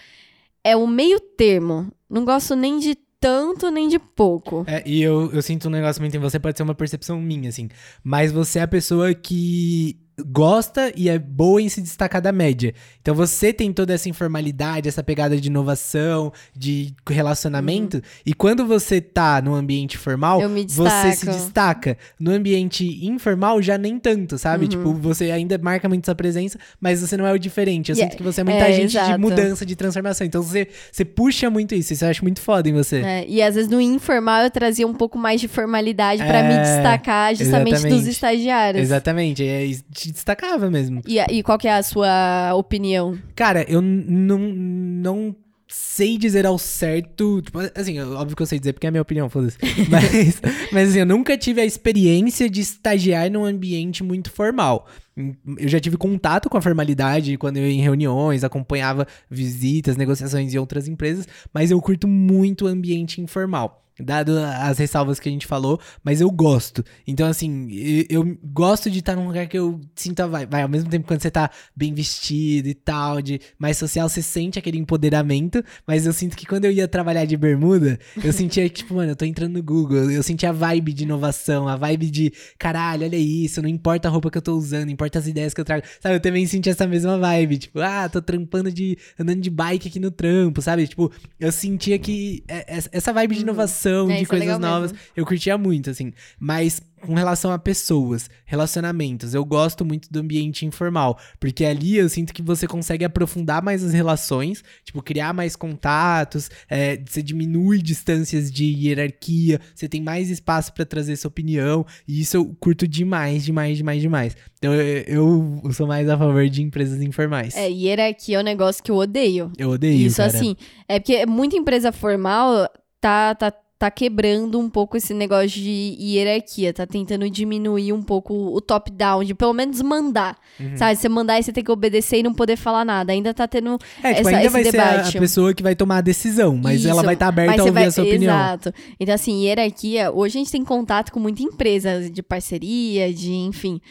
é 0.63 0.75
o 0.75 0.87
meio 0.87 1.19
termo. 1.19 1.91
Não 2.09 2.23
gosto 2.23 2.55
nem 2.55 2.79
de 2.79 2.95
tanto, 3.19 3.69
nem 3.71 3.87
de 3.87 3.97
pouco. 3.99 4.63
É, 4.67 4.83
e 4.85 5.01
eu, 5.01 5.29
eu 5.33 5.41
sinto 5.41 5.67
um 5.67 5.71
negócio 5.71 6.01
muito 6.01 6.15
em 6.15 6.19
você, 6.19 6.39
pode 6.39 6.57
ser 6.57 6.63
uma 6.63 6.75
percepção 6.75 7.19
minha, 7.21 7.49
assim. 7.49 7.69
Mas 8.03 8.31
você 8.31 8.59
é 8.59 8.61
a 8.63 8.67
pessoa 8.67 9.13
que 9.13 9.97
gosta 10.27 10.91
e 10.95 11.09
é 11.09 11.17
boa 11.17 11.61
em 11.61 11.69
se 11.69 11.81
destacar 11.81 12.21
da 12.21 12.31
média. 12.31 12.73
Então 13.01 13.15
você 13.15 13.51
tem 13.51 13.73
toda 13.73 13.93
essa 13.93 14.07
informalidade, 14.07 14.87
essa 14.87 15.03
pegada 15.03 15.35
de 15.39 15.47
inovação, 15.47 16.31
de 16.55 16.93
relacionamento, 17.09 18.01
e 18.25 18.33
quando 18.33 18.65
você 18.65 19.01
tá 19.01 19.41
no 19.41 19.53
ambiente 19.55 19.97
formal, 19.97 20.39
você 20.67 21.13
se 21.13 21.25
destaca. 21.25 21.97
No 22.19 22.31
ambiente 22.31 23.05
informal 23.05 23.61
já 23.61 23.77
nem 23.77 23.97
tanto, 23.99 24.37
sabe? 24.37 24.67
Tipo, 24.67 24.93
você 24.93 25.31
ainda 25.31 25.57
marca 25.57 25.89
muito 25.89 26.05
sua 26.05 26.15
presença, 26.15 26.57
mas 26.79 27.01
você 27.01 27.17
não 27.17 27.25
é 27.25 27.33
o 27.33 27.37
diferente. 27.39 27.91
Eu 27.91 27.97
E 27.97 27.99
sinto 27.99 28.17
que 28.17 28.23
você 28.23 28.41
é 28.41 28.43
muita 28.43 28.67
é, 28.69 28.73
gente 28.73 28.91
de 28.91 28.97
exato. 28.97 29.19
mudança, 29.19 29.65
de 29.65 29.75
transformação. 29.75 30.25
Então 30.25 30.41
você, 30.41 30.67
você 30.91 31.03
puxa 31.03 31.49
muito 31.49 31.73
isso, 31.75 31.93
isso 31.93 32.05
eu 32.05 32.09
acho 32.09 32.23
muito 32.23 32.39
foda 32.41 32.69
em 32.69 32.73
você. 32.73 32.97
É, 33.01 33.25
e 33.27 33.41
às 33.41 33.55
vezes 33.55 33.69
no 33.69 33.81
informal 33.81 34.43
eu 34.43 34.51
trazia 34.51 34.87
um 34.87 34.93
pouco 34.93 35.17
mais 35.17 35.41
de 35.41 35.47
formalidade 35.47 36.23
pra 36.23 36.39
É, 36.39 36.47
me 36.47 36.61
destacar 36.63 37.35
justamente 37.35 37.73
dos 37.73 37.83
exatamente. 37.83 38.09
estagiários. 38.09 38.81
Exatamente, 38.83 39.43
é, 39.45 39.65
te 40.03 40.11
destacava 40.11 40.69
mesmo. 40.69 41.01
E, 41.07 41.19
e 41.19 41.43
qual 41.43 41.57
que 41.57 41.67
é 41.67 41.73
a 41.73 41.83
sua 41.83 42.53
opinião? 42.55 43.17
Cara, 43.35 43.65
eu 43.69 43.81
não, 43.81 44.39
não 44.39 45.35
sei 45.67 46.17
dizer 46.17 46.45
ao 46.45 46.57
certo. 46.57 47.41
Tipo, 47.41 47.59
assim, 47.75 47.99
óbvio 47.99 48.35
que 48.35 48.41
eu 48.41 48.45
sei 48.45 48.59
dizer 48.59 48.73
porque 48.73 48.85
é 48.85 48.89
a 48.89 48.91
minha 48.91 49.01
opinião, 49.01 49.29
foda-se. 49.29 49.57
Mas, 49.89 50.41
mas 50.71 50.89
assim, 50.89 50.99
eu 50.99 51.05
nunca 51.05 51.37
tive 51.37 51.61
a 51.61 51.65
experiência 51.65 52.49
de 52.49 52.61
estagiar 52.61 53.29
num 53.29 53.43
ambiente 53.43 54.03
muito 54.03 54.31
formal. 54.31 54.87
Eu 55.15 55.69
já 55.69 55.79
tive 55.79 55.97
contato 55.97 56.49
com 56.49 56.57
a 56.57 56.61
formalidade 56.61 57.37
quando 57.37 57.57
eu 57.57 57.63
ia 57.63 57.73
em 57.73 57.81
reuniões, 57.81 58.43
acompanhava 58.43 59.07
visitas, 59.29 59.95
negociações 59.95 60.53
em 60.53 60.57
outras 60.57 60.87
empresas, 60.87 61.27
mas 61.53 61.71
eu 61.71 61.81
curto 61.81 62.07
muito 62.07 62.65
o 62.65 62.67
ambiente 62.67 63.21
informal. 63.21 63.83
Dado 63.99 64.39
as 64.39 64.79
ressalvas 64.79 65.19
que 65.19 65.29
a 65.29 65.31
gente 65.31 65.45
falou, 65.45 65.79
mas 66.03 66.19
eu 66.19 66.31
gosto. 66.31 66.83
Então, 67.05 67.27
assim, 67.27 67.67
eu, 68.09 68.37
gosto 68.43 68.89
de 68.89 68.99
estar 68.99 69.15
num 69.15 69.27
lugar 69.27 69.45
que 69.47 69.57
eu 69.57 69.79
sinto 69.95 70.27
vibe. 70.27 70.49
Vai, 70.49 70.63
ao 70.63 70.69
mesmo 70.69 70.89
tempo 70.89 71.05
quando 71.05 71.21
você 71.21 71.29
tá 71.29 71.51
bem 71.75 71.93
vestido 71.93 72.67
e 72.67 72.73
tal, 72.73 73.21
de 73.21 73.39
mais 73.57 73.77
social, 73.77 74.09
você 74.09 74.21
sente 74.21 74.57
aquele 74.57 74.79
empoderamento, 74.79 75.63
mas 75.85 76.07
eu 76.07 76.13
sinto 76.13 76.35
que 76.35 76.47
quando 76.47 76.65
eu 76.65 76.71
ia 76.71 76.87
trabalhar 76.87 77.25
de 77.25 77.37
bermuda, 77.37 77.99
eu 78.23 78.33
sentia 78.33 78.67
que, 78.67 78.77
tipo, 78.81 78.95
mano, 78.95 79.11
eu 79.11 79.15
tô 79.15 79.25
entrando 79.25 79.53
no 79.53 79.63
Google, 79.63 80.09
eu 80.09 80.23
sentia 80.23 80.49
a 80.49 80.53
vibe 80.53 80.91
de 80.91 81.03
inovação, 81.03 81.67
a 81.67 81.75
vibe 81.75 82.09
de, 82.09 82.33
caralho, 82.57 83.05
olha 83.05 83.17
isso, 83.17 83.61
não 83.61 83.69
importa 83.69 84.07
a 84.07 84.11
roupa 84.11 84.31
que 84.31 84.37
eu 84.39 84.41
tô 84.41 84.55
usando, 84.55 84.89
importa 84.89 85.02
as 85.17 85.27
ideias 85.27 85.53
que 85.53 85.61
eu 85.61 85.65
trago. 85.65 85.85
Sabe, 85.99 86.15
eu 86.15 86.19
também 86.19 86.45
senti 86.45 86.69
essa 86.69 86.85
mesma 86.87 87.17
vibe, 87.17 87.57
tipo, 87.57 87.79
ah, 87.79 88.07
tô 88.09 88.21
trampando 88.21 88.71
de, 88.71 88.97
andando 89.19 89.41
de 89.41 89.49
bike 89.49 89.87
aqui 89.87 89.99
no 89.99 90.11
trampo, 90.11 90.61
sabe? 90.61 90.87
Tipo, 90.87 91.11
eu 91.39 91.51
sentia 91.51 91.97
que 91.99 92.43
é- 92.47 92.77
é- 92.77 92.83
essa 92.91 93.11
vibe 93.13 93.35
de 93.35 93.41
inovação, 93.41 94.09
É, 94.11 94.17
de 94.17 94.23
é 94.23 94.25
coisas 94.25 94.59
novas, 94.59 94.91
mesmo. 94.91 95.05
eu 95.15 95.25
curtia 95.25 95.57
muito, 95.57 95.89
assim. 95.89 96.13
Mas 96.39 96.81
com 97.05 97.13
relação 97.13 97.51
a 97.51 97.59
pessoas, 97.59 98.29
relacionamentos, 98.45 99.33
eu 99.33 99.43
gosto 99.43 99.83
muito 99.85 100.09
do 100.11 100.19
ambiente 100.19 100.65
informal, 100.65 101.19
porque 101.39 101.65
ali 101.65 101.97
eu 101.97 102.07
sinto 102.09 102.33
que 102.33 102.41
você 102.41 102.67
consegue 102.67 103.03
aprofundar 103.03 103.61
mais 103.61 103.83
as 103.83 103.93
relações, 103.93 104.63
tipo, 104.83 105.01
criar 105.01 105.33
mais 105.33 105.55
contatos, 105.55 106.49
é, 106.69 106.97
você 106.97 107.21
diminui 107.21 107.81
distâncias 107.81 108.51
de 108.51 108.65
hierarquia, 108.65 109.59
você 109.75 109.87
tem 109.87 110.01
mais 110.01 110.29
espaço 110.29 110.73
para 110.73 110.85
trazer 110.85 111.15
sua 111.15 111.29
opinião, 111.29 111.85
e 112.07 112.21
isso 112.21 112.37
eu 112.37 112.55
curto 112.59 112.87
demais, 112.87 113.43
demais, 113.43 113.77
demais, 113.77 114.01
demais. 114.01 114.37
Então 114.57 114.73
eu, 114.73 115.61
eu 115.63 115.73
sou 115.73 115.85
mais 115.85 116.07
a 116.09 116.17
favor 116.17 116.47
de 116.47 116.61
empresas 116.61 117.01
informais. 117.01 117.55
É, 117.55 117.69
hierarquia 117.69 118.37
é 118.37 118.39
um 118.39 118.43
negócio 118.43 118.81
que 118.81 118.89
eu 118.89 118.95
odeio. 118.95 119.51
Eu 119.57 119.71
odeio, 119.71 120.07
Isso, 120.07 120.17
cara. 120.17 120.29
assim, 120.29 120.55
é 120.87 120.99
porque 120.99 121.25
muita 121.25 121.57
empresa 121.57 121.91
formal 121.91 122.69
tá, 123.01 123.35
tá, 123.35 123.53
tá 123.83 123.91
quebrando 123.91 124.57
um 124.57 124.69
pouco 124.69 124.95
esse 124.95 125.13
negócio 125.13 125.49
de 125.49 125.97
hierarquia, 125.99 126.71
tá 126.73 126.87
tentando 126.87 127.29
diminuir 127.29 127.91
um 127.91 128.01
pouco 128.01 128.33
o 128.33 128.61
top-down, 128.61 129.25
de 129.25 129.35
pelo 129.35 129.51
menos 129.51 129.81
mandar, 129.81 130.37
Uhum. 130.57 130.77
sabe? 130.77 130.95
Você 130.95 131.09
mandar 131.09 131.37
e 131.37 131.43
você 131.43 131.51
tem 131.51 131.61
que 131.63 131.71
obedecer 131.71 132.19
e 132.19 132.23
não 132.23 132.33
poder 132.33 132.55
falar 132.55 132.85
nada. 132.85 133.11
Ainda 133.11 133.33
tá 133.33 133.45
tendo 133.45 133.77
É, 134.01 134.13
tipo, 134.13 134.27
essa- 134.27 134.29
ainda 134.29 134.41
esse 134.43 134.49
vai 134.49 134.63
ser 134.63 134.79
a- 134.79 134.83
a, 134.89 134.91
debate. 134.97 135.19
pessoa 135.19 135.53
que 135.53 135.61
vai 135.61 135.75
tomar 135.75 135.97
a 135.97 136.01
decisão, 136.01 136.55
mas 136.55 136.85
ela 136.85 136.95
Isso, 136.95 137.05
vai 137.05 137.13
estar 137.15 137.27
aberta 137.27 137.51
mas 137.51 137.59
a 137.59 137.63
ouvir 137.63 137.73
vai- 137.73 137.85
a 137.87 137.91
sua 137.91 138.03
opinião. 138.05 138.33
Exato. 138.33 138.73
Então, 138.99 139.13
assim, 139.15 139.43
hierarquia, 139.43 140.11
hoje 140.13 140.37
a 140.37 140.39
gente 140.39 140.51
tem 140.51 140.63
contato 140.63 141.11
com 141.11 141.19
muita 141.19 141.43
empresa 141.43 142.09
de 142.09 142.23
parceria, 142.23 143.13
de, 143.13 143.33
enfim. 143.33 143.81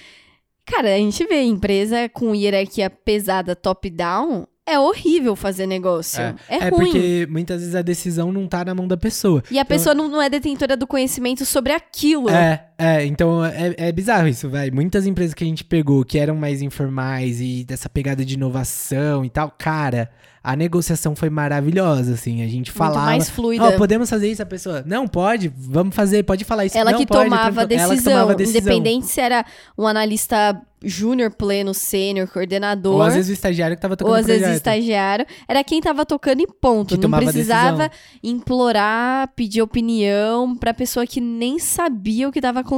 Cara, 0.65 0.95
a 0.95 0.99
gente 0.99 1.23
vê 1.27 1.43
empresa 1.43 2.09
com 2.09 2.35
hierarquia 2.35 2.89
pesada 2.89 3.55
top-down, 3.55 4.47
é 4.67 4.79
horrível 4.79 5.35
fazer 5.35 5.67
negócio. 5.67 6.21
É, 6.21 6.35
É 6.49 6.69
ruim. 6.69 6.85
porque 6.85 7.27
muitas 7.31 7.61
vezes 7.61 7.75
a 7.75 7.83
decisão 7.83 8.33
não 8.33 8.47
tá 8.47 8.65
na 8.65 8.75
mão 8.75 8.87
da 8.87 8.97
pessoa. 8.97 9.43
E 9.51 9.59
a 9.59 9.65
pessoa 9.65 9.95
não, 9.95 10.09
não 10.09 10.23
é 10.23 10.29
detentora 10.31 10.77
do 10.77 10.87
conhecimento 10.87 11.45
sobre 11.45 11.73
aquilo. 11.73 12.31
É, 12.31 12.69
é, 12.83 13.07
então 13.07 13.45
é, 13.45 13.75
é 13.77 13.93
bizarro 13.93 14.27
isso, 14.27 14.51
vai. 14.51 14.71
Muitas 14.71 15.07
empresas 15.07 15.35
que 15.35 15.45
a 15.45 15.47
gente 15.47 15.63
pegou 15.65 16.05
que 16.05 16.19
eram 16.19 16.35
mais 16.35 16.63
informais 16.63 17.41
e 17.41 17.65
dessa 17.65 17.89
pegada 17.89 18.25
de 18.25 18.35
inovação 18.35 19.25
e 19.25 19.31
tal, 19.31 19.55
cara, 19.57 20.11
a 20.43 20.57
negociação 20.57 21.15
foi 21.15 21.31
maravilhosa, 21.31 22.15
assim. 22.15 22.43
A 22.43 22.47
gente 22.47 22.71
Muito 22.71 22.73
falava. 22.73 23.07
mais 23.07 23.31
fluida. 23.31 23.65
Ó, 23.65 23.73
podemos 23.73 24.11
fazer 24.11 24.29
isso, 24.29 24.43
a 24.43 24.47
pessoa. 24.47 24.83
Não, 24.85 25.07
pode, 25.07 25.53
vamos 25.57 25.95
fazer, 25.95 26.25
pode 26.25 26.45
falar 26.45 26.67
isso. 26.67 26.77
ela, 26.77 26.91
não, 26.91 26.99
que 26.99 27.07
pode, 27.07 27.25
tomava 27.25 27.65
decisão, 27.65 27.87
Ela 27.87 27.97
que 27.97 28.03
tomava 28.05 28.35
decisão. 28.35 28.61
independente 28.61 29.07
se 29.07 29.21
era 29.21 29.47
um 29.79 29.87
analista 29.87 30.61
júnior, 30.85 31.31
pleno, 31.31 31.73
sênior, 31.73 32.29
coordenador. 32.29 32.95
Ou 32.97 33.03
às 33.03 33.15
vezes 33.15 33.31
o 33.31 33.33
estagiário 33.33 33.77
que 33.77 33.83
tava 33.83 33.97
tocando 33.97 34.13
ou 34.13 34.19
às 34.19 34.27
vezes 34.27 34.49
o 34.49 34.53
estagiário, 34.53 35.25
era 35.47 35.63
quem 35.63 35.81
tava 35.81 36.05
tocando 36.05 36.41
e 36.41 36.47
ponto. 36.47 36.99
Que 36.99 37.07
não 37.07 37.19
precisava 37.19 37.89
implorar, 38.21 39.29
pedir 39.37 39.63
opinião 39.63 40.57
pra 40.57 40.75
pessoa 40.75 41.07
que 41.07 41.21
nem 41.21 41.61
sabia 41.61 42.29
o 42.29 42.33
que 42.33 42.41
tava 42.41 42.61
acontecendo. 42.61 42.72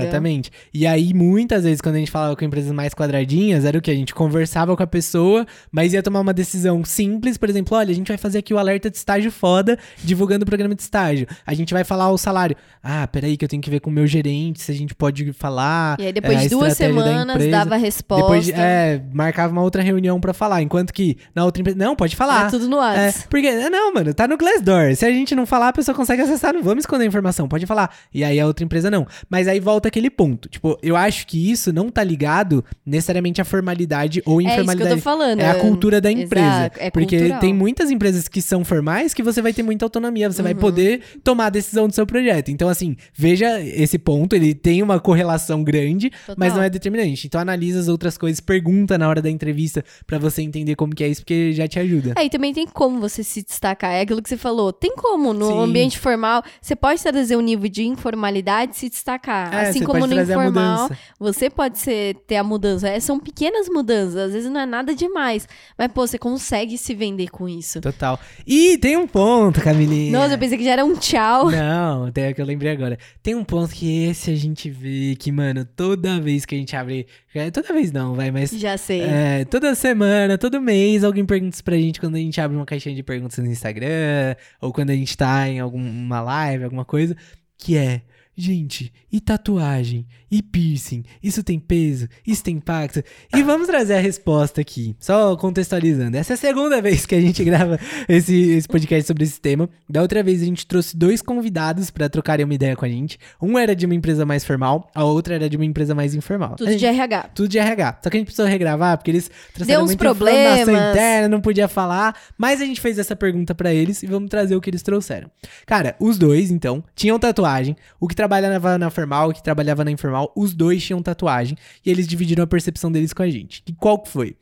Exatamente. 0.00 0.50
E 0.72 0.86
aí, 0.86 1.12
muitas 1.12 1.64
vezes, 1.64 1.80
quando 1.80 1.96
a 1.96 1.98
gente 1.98 2.10
falava 2.10 2.34
com 2.36 2.44
empresas 2.44 2.72
mais 2.72 2.94
quadradinhas, 2.94 3.64
era 3.64 3.76
o 3.76 3.80
que? 3.82 3.90
A 3.90 3.94
gente 3.94 4.14
conversava 4.14 4.76
com 4.76 4.82
a 4.82 4.86
pessoa, 4.86 5.46
mas 5.70 5.92
ia 5.92 6.02
tomar 6.02 6.20
uma 6.20 6.32
decisão 6.32 6.84
simples, 6.84 7.36
por 7.36 7.48
exemplo, 7.48 7.76
olha, 7.76 7.90
a 7.90 7.94
gente 7.94 8.08
vai 8.08 8.16
fazer 8.16 8.38
aqui 8.38 8.54
o 8.54 8.58
alerta 8.58 8.90
de 8.90 8.96
estágio 8.96 9.30
foda, 9.30 9.78
divulgando 10.02 10.44
o 10.44 10.46
programa 10.46 10.74
de 10.74 10.82
estágio. 10.82 11.26
A 11.46 11.54
gente 11.54 11.72
vai 11.74 11.84
falar 11.84 12.10
o 12.10 12.18
salário. 12.18 12.56
Ah, 12.82 13.06
peraí, 13.06 13.36
que 13.36 13.44
eu 13.44 13.48
tenho 13.48 13.62
que 13.62 13.68
ver 13.70 13.80
com 13.80 13.90
o 13.90 13.92
meu 13.92 14.06
gerente 14.06 14.60
se 14.62 14.70
a 14.70 14.74
gente 14.74 14.94
pode 14.94 15.32
falar. 15.32 15.96
E 16.00 16.06
aí, 16.06 16.12
depois 16.12 16.38
é, 16.38 16.42
de 16.42 16.48
duas 16.48 16.68
da 16.70 16.74
semanas, 16.74 17.34
empresa. 17.34 17.50
dava 17.50 17.74
a 17.74 17.78
resposta. 17.78 18.22
Depois 18.22 18.44
de, 18.44 18.52
é, 18.52 19.02
marcava 19.12 19.52
uma 19.52 19.62
outra 19.62 19.82
reunião 19.82 20.20
pra 20.20 20.32
falar. 20.32 20.62
Enquanto 20.62 20.92
que 20.92 21.16
na 21.34 21.44
outra 21.44 21.60
empresa. 21.60 21.78
Não, 21.78 21.96
pode 21.96 22.14
falar. 22.14 22.40
Era 22.42 22.50
tudo 22.50 22.68
no 22.68 22.76
É, 22.76 23.06
WhatsApp. 23.06 23.28
porque, 23.28 23.46
é, 23.46 23.68
não, 23.70 23.92
mano, 23.92 24.14
tá 24.14 24.28
no 24.28 24.36
Glassdoor. 24.36 24.94
Se 24.94 25.04
a 25.04 25.10
gente 25.10 25.34
não 25.34 25.46
falar, 25.46 25.68
a 25.68 25.72
pessoa 25.72 25.94
consegue 25.94 26.22
acessar, 26.22 26.54
não 26.54 26.62
vamos 26.62 26.82
esconder 26.82 27.04
a 27.04 27.06
informação, 27.08 27.48
pode 27.48 27.66
falar. 27.66 27.90
E 28.14 28.22
aí 28.22 28.38
a 28.38 28.46
outra 28.46 28.64
empresa 28.64 28.90
não. 28.90 29.06
Mas 29.28 29.48
aí 29.48 29.60
volta 29.60 29.88
aquele 29.88 30.10
ponto. 30.10 30.48
Tipo, 30.48 30.78
eu 30.82 30.96
acho 30.96 31.26
que 31.26 31.50
isso 31.50 31.72
não 31.72 31.90
tá 31.90 32.02
ligado 32.04 32.64
necessariamente 32.84 33.40
à 33.40 33.44
formalidade 33.44 34.22
ou 34.24 34.40
É 34.40 34.44
isso 34.44 34.54
que 34.54 34.58
eu 34.60 34.62
informalidade. 34.64 34.94
tô 34.96 35.02
falando. 35.02 35.40
É 35.40 35.50
a 35.50 35.54
cultura 35.60 36.00
da 36.00 36.10
empresa. 36.10 36.46
Exato, 36.46 36.78
é 36.80 36.90
porque 36.90 37.16
cultural. 37.18 37.40
tem 37.40 37.54
muitas 37.54 37.90
empresas 37.90 38.28
que 38.28 38.40
são 38.42 38.64
formais 38.64 39.12
que 39.14 39.22
você 39.22 39.40
vai 39.42 39.52
ter 39.52 39.62
muita 39.62 39.84
autonomia, 39.84 40.30
você 40.30 40.42
vai 40.42 40.52
Uhum. 40.54 40.58
poder 40.60 41.00
tomar 41.22 41.46
a 41.46 41.50
decisão 41.50 41.88
do 41.88 41.94
seu 41.94 42.06
projeto. 42.06 42.50
Então, 42.50 42.68
assim, 42.68 42.96
veja 43.14 43.60
esse 43.60 43.98
ponto, 43.98 44.34
ele 44.34 44.54
tem 44.54 44.82
uma 44.82 44.98
correlação 45.00 45.62
grande, 45.62 46.10
mas 46.36 46.48
Total. 46.48 46.56
não 46.56 46.62
é 46.62 46.70
determinante. 46.70 47.26
Então, 47.26 47.40
analisa 47.40 47.80
as 47.80 47.88
outras 47.88 48.16
coisas, 48.18 48.40
pergunta 48.40 48.96
na 48.98 49.08
hora 49.08 49.20
da 49.22 49.30
entrevista 49.30 49.84
pra 50.06 50.18
você 50.18 50.42
entender 50.42 50.74
como 50.76 50.94
que 50.94 51.02
é 51.04 51.08
isso, 51.08 51.20
porque 51.22 51.52
já 51.52 51.66
te 51.68 51.78
ajuda. 51.78 52.14
É, 52.16 52.24
e 52.24 52.30
também 52.30 52.52
tem 52.52 52.66
como 52.66 53.00
você 53.00 53.22
se 53.22 53.42
destacar. 53.42 53.92
É 53.92 54.00
aquilo 54.02 54.22
que 54.22 54.28
você 54.28 54.36
falou. 54.36 54.72
Tem 54.72 54.94
como, 54.96 55.32
no 55.32 55.46
Sim. 55.46 55.58
ambiente 55.64 55.98
formal, 55.98 56.42
você 56.60 56.74
pode 56.76 57.02
trazer 57.02 57.36
um 57.36 57.40
nível 57.40 57.68
de 57.68 57.84
informalidade 57.84 58.76
se 58.76 58.88
destacar. 58.88 59.05
É, 59.52 59.68
assim 59.68 59.84
como 59.84 60.06
no 60.06 60.20
informal, 60.20 60.90
você 61.18 61.48
pode 61.48 61.78
ser, 61.78 62.16
ter 62.26 62.36
a 62.36 62.44
mudança. 62.44 62.88
É, 62.88 62.98
são 62.98 63.20
pequenas 63.20 63.68
mudanças, 63.68 64.16
às 64.16 64.32
vezes 64.32 64.50
não 64.50 64.60
é 64.60 64.66
nada 64.66 64.94
demais. 64.94 65.48
Mas, 65.78 65.92
pô, 65.92 66.06
você 66.06 66.18
consegue 66.18 66.76
se 66.76 66.94
vender 66.94 67.28
com 67.30 67.48
isso. 67.48 67.80
Total. 67.80 68.18
E 68.46 68.76
tem 68.78 68.96
um 68.96 69.06
ponto, 69.06 69.60
Camilinha. 69.60 70.12
Nossa, 70.12 70.34
eu 70.34 70.38
pensei 70.38 70.58
que 70.58 70.64
já 70.64 70.72
era 70.72 70.84
um 70.84 70.94
tchau. 70.94 71.50
Não, 71.50 72.08
o 72.08 72.12
que 72.12 72.40
eu 72.40 72.46
lembrei 72.46 72.72
agora. 72.72 72.98
Tem 73.22 73.34
um 73.34 73.44
ponto 73.44 73.72
que 73.74 74.04
esse 74.04 74.30
a 74.30 74.34
gente 74.34 74.68
vê 74.70 75.16
que, 75.18 75.30
mano, 75.30 75.64
toda 75.64 76.20
vez 76.20 76.44
que 76.44 76.54
a 76.54 76.58
gente 76.58 76.74
abre. 76.74 77.06
é, 77.34 77.50
Toda 77.50 77.72
vez 77.72 77.92
não, 77.92 78.14
vai, 78.14 78.30
mas. 78.30 78.50
Já 78.50 78.76
sei. 78.76 79.02
É, 79.02 79.44
toda 79.44 79.74
semana, 79.74 80.36
todo 80.36 80.60
mês, 80.60 81.04
alguém 81.04 81.24
pergunta 81.24 81.54
isso 81.54 81.64
pra 81.64 81.76
gente 81.76 82.00
quando 82.00 82.16
a 82.16 82.18
gente 82.18 82.40
abre 82.40 82.56
uma 82.56 82.66
caixinha 82.66 82.94
de 82.94 83.02
perguntas 83.02 83.38
no 83.38 83.46
Instagram, 83.46 84.34
ou 84.60 84.72
quando 84.72 84.90
a 84.90 84.94
gente 84.94 85.16
tá 85.16 85.48
em 85.48 85.60
alguma 85.60 86.20
live, 86.20 86.64
alguma 86.64 86.84
coisa, 86.84 87.16
que 87.58 87.76
é. 87.76 88.02
Gente, 88.38 88.92
e 89.10 89.18
tatuagem? 89.18 90.06
E 90.30 90.42
piercing? 90.42 91.04
Isso 91.22 91.42
tem 91.42 91.58
peso? 91.58 92.06
Isso 92.26 92.44
tem 92.44 92.56
impacto? 92.56 93.02
E 93.34 93.42
vamos 93.42 93.66
trazer 93.66 93.94
a 93.94 94.00
resposta 94.00 94.60
aqui, 94.60 94.94
só 95.00 95.34
contextualizando. 95.36 96.14
Essa 96.18 96.32
é 96.32 96.34
a 96.34 96.36
segunda 96.36 96.80
vez 96.82 97.06
que 97.06 97.14
a 97.14 97.20
gente 97.20 97.42
grava 97.42 97.80
esse, 98.06 98.34
esse 98.50 98.68
podcast 98.68 99.06
sobre 99.06 99.24
esse 99.24 99.40
tema. 99.40 99.70
Da 99.88 100.02
outra 100.02 100.22
vez 100.22 100.42
a 100.42 100.44
gente 100.44 100.66
trouxe 100.66 100.94
dois 100.94 101.22
convidados 101.22 101.90
pra 101.90 102.10
trocarem 102.10 102.44
uma 102.44 102.52
ideia 102.52 102.76
com 102.76 102.84
a 102.84 102.88
gente. 102.88 103.18
Um 103.40 103.58
era 103.58 103.74
de 103.74 103.86
uma 103.86 103.94
empresa 103.94 104.26
mais 104.26 104.44
formal, 104.44 104.90
a 104.94 105.02
outra 105.04 105.36
era 105.36 105.48
de 105.48 105.56
uma 105.56 105.64
empresa 105.64 105.94
mais 105.94 106.14
informal. 106.14 106.56
Tudo 106.56 106.70
gente- 106.72 106.80
de 106.80 106.86
RH. 106.86 107.30
tudo 107.34 107.48
de 107.48 107.58
RH. 107.58 108.00
Só 108.02 108.10
que 108.10 108.16
a 108.16 108.20
gente 108.20 108.26
precisou 108.26 108.46
regravar 108.46 108.98
porque 108.98 109.12
eles 109.12 109.30
trouxeram 109.54 109.78
Deu 109.80 109.84
uns 109.84 109.90
muita 109.92 110.04
problemas. 110.04 110.60
informação 110.60 110.90
interna, 110.90 111.28
não 111.28 111.40
podia 111.40 111.68
falar. 111.68 112.14
Mas 112.36 112.60
a 112.60 112.66
gente 112.66 112.82
fez 112.82 112.98
essa 112.98 113.16
pergunta 113.16 113.54
pra 113.54 113.72
eles 113.72 114.02
e 114.02 114.06
vamos 114.06 114.28
trazer 114.28 114.56
o 114.56 114.60
que 114.60 114.68
eles 114.68 114.82
trouxeram. 114.82 115.30
Cara, 115.64 115.96
os 115.98 116.18
dois, 116.18 116.50
então, 116.50 116.84
tinham 116.94 117.18
tatuagem. 117.18 117.74
O 117.98 118.06
que 118.06 118.14
trabalhava 118.28 118.78
na 118.78 118.90
formal, 118.90 119.32
que 119.32 119.42
trabalhava 119.42 119.84
na 119.84 119.90
informal, 119.90 120.32
os 120.36 120.52
dois 120.54 120.84
tinham 120.84 121.00
tatuagem. 121.02 121.56
E 121.84 121.90
eles 121.90 122.06
dividiram 122.06 122.44
a 122.44 122.46
percepção 122.46 122.90
deles 122.90 123.12
com 123.12 123.22
a 123.22 123.30
gente. 123.30 123.62
E 123.66 123.72
qual 123.72 123.98
que 123.98 124.08
foi? 124.08 124.36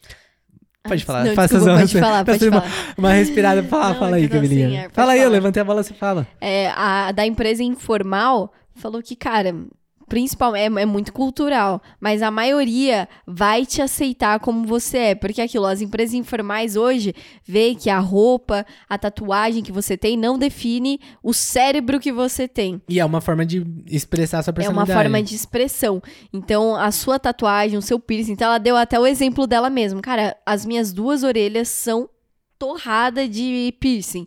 Pode 0.86 1.02
Ah, 1.02 1.06
falar. 1.06 1.24
não, 1.24 1.34
faça 1.34 1.54
desculpa, 1.54 1.78
pode 1.80 1.98
falar, 2.00 2.24
pode 2.26 2.48
uma, 2.48 2.60
falar. 2.60 2.94
uma 2.98 3.12
respirada. 3.12 3.62
Fala, 3.62 3.88
Não, 3.90 3.94
fala 3.98 4.16
aí, 4.16 4.28
tudo 4.28 4.38
assim, 4.38 4.48
Camilinha. 4.48 4.80
é, 4.82 4.88
fala 4.90 5.12
aí, 5.12 5.18
eu 5.18 5.24
falar. 5.24 5.32
levantei 5.34 5.60
a 5.62 5.64
bola, 5.64 5.82
você 5.82 5.94
fala. 5.94 6.26
É, 6.40 6.68
a 6.70 7.12
da 7.12 7.26
empresa 7.26 7.62
informal 7.62 8.52
falou 8.74 9.02
que, 9.02 9.16
cara, 9.16 9.54
principal 10.08 10.54
é, 10.54 10.64
é 10.66 10.86
muito 10.86 11.12
cultural, 11.12 11.80
mas 12.00 12.22
a 12.22 12.30
maioria 12.30 13.08
vai 13.26 13.64
te 13.66 13.80
aceitar 13.82 14.38
como 14.40 14.66
você 14.66 14.98
é, 14.98 15.14
porque 15.14 15.40
aquilo, 15.40 15.66
as 15.66 15.80
empresas 15.80 16.14
informais 16.14 16.76
hoje 16.76 17.14
vê 17.44 17.74
que 17.74 17.90
a 17.90 17.98
roupa, 17.98 18.64
a 18.88 18.98
tatuagem 18.98 19.62
que 19.62 19.72
você 19.72 19.96
tem 19.96 20.16
não 20.16 20.38
define 20.38 21.00
o 21.22 21.32
cérebro 21.32 21.98
que 22.00 22.12
você 22.12 22.46
tem. 22.46 22.80
E 22.88 23.00
é 23.00 23.04
uma 23.04 23.20
forma 23.20 23.44
de 23.44 23.64
expressar 23.86 24.38
a 24.38 24.42
sua 24.42 24.50
É 24.50 24.52
uma 24.52 24.84
personalidade. 24.84 24.92
forma 25.02 25.22
de 25.22 25.34
expressão. 25.34 26.02
Então, 26.32 26.76
a 26.76 26.90
sua 26.90 27.18
tatuagem, 27.18 27.78
o 27.78 27.82
seu 27.82 27.98
piercing, 27.98 28.32
então 28.32 28.48
ela 28.48 28.58
deu 28.58 28.76
até 28.76 28.98
o 28.98 29.06
exemplo 29.06 29.46
dela 29.46 29.70
mesma. 29.70 30.00
Cara, 30.00 30.36
as 30.44 30.64
minhas 30.64 30.92
duas 30.92 31.22
orelhas 31.22 31.68
são 31.68 32.08
torrada 32.58 33.28
de 33.28 33.74
piercing. 33.80 34.26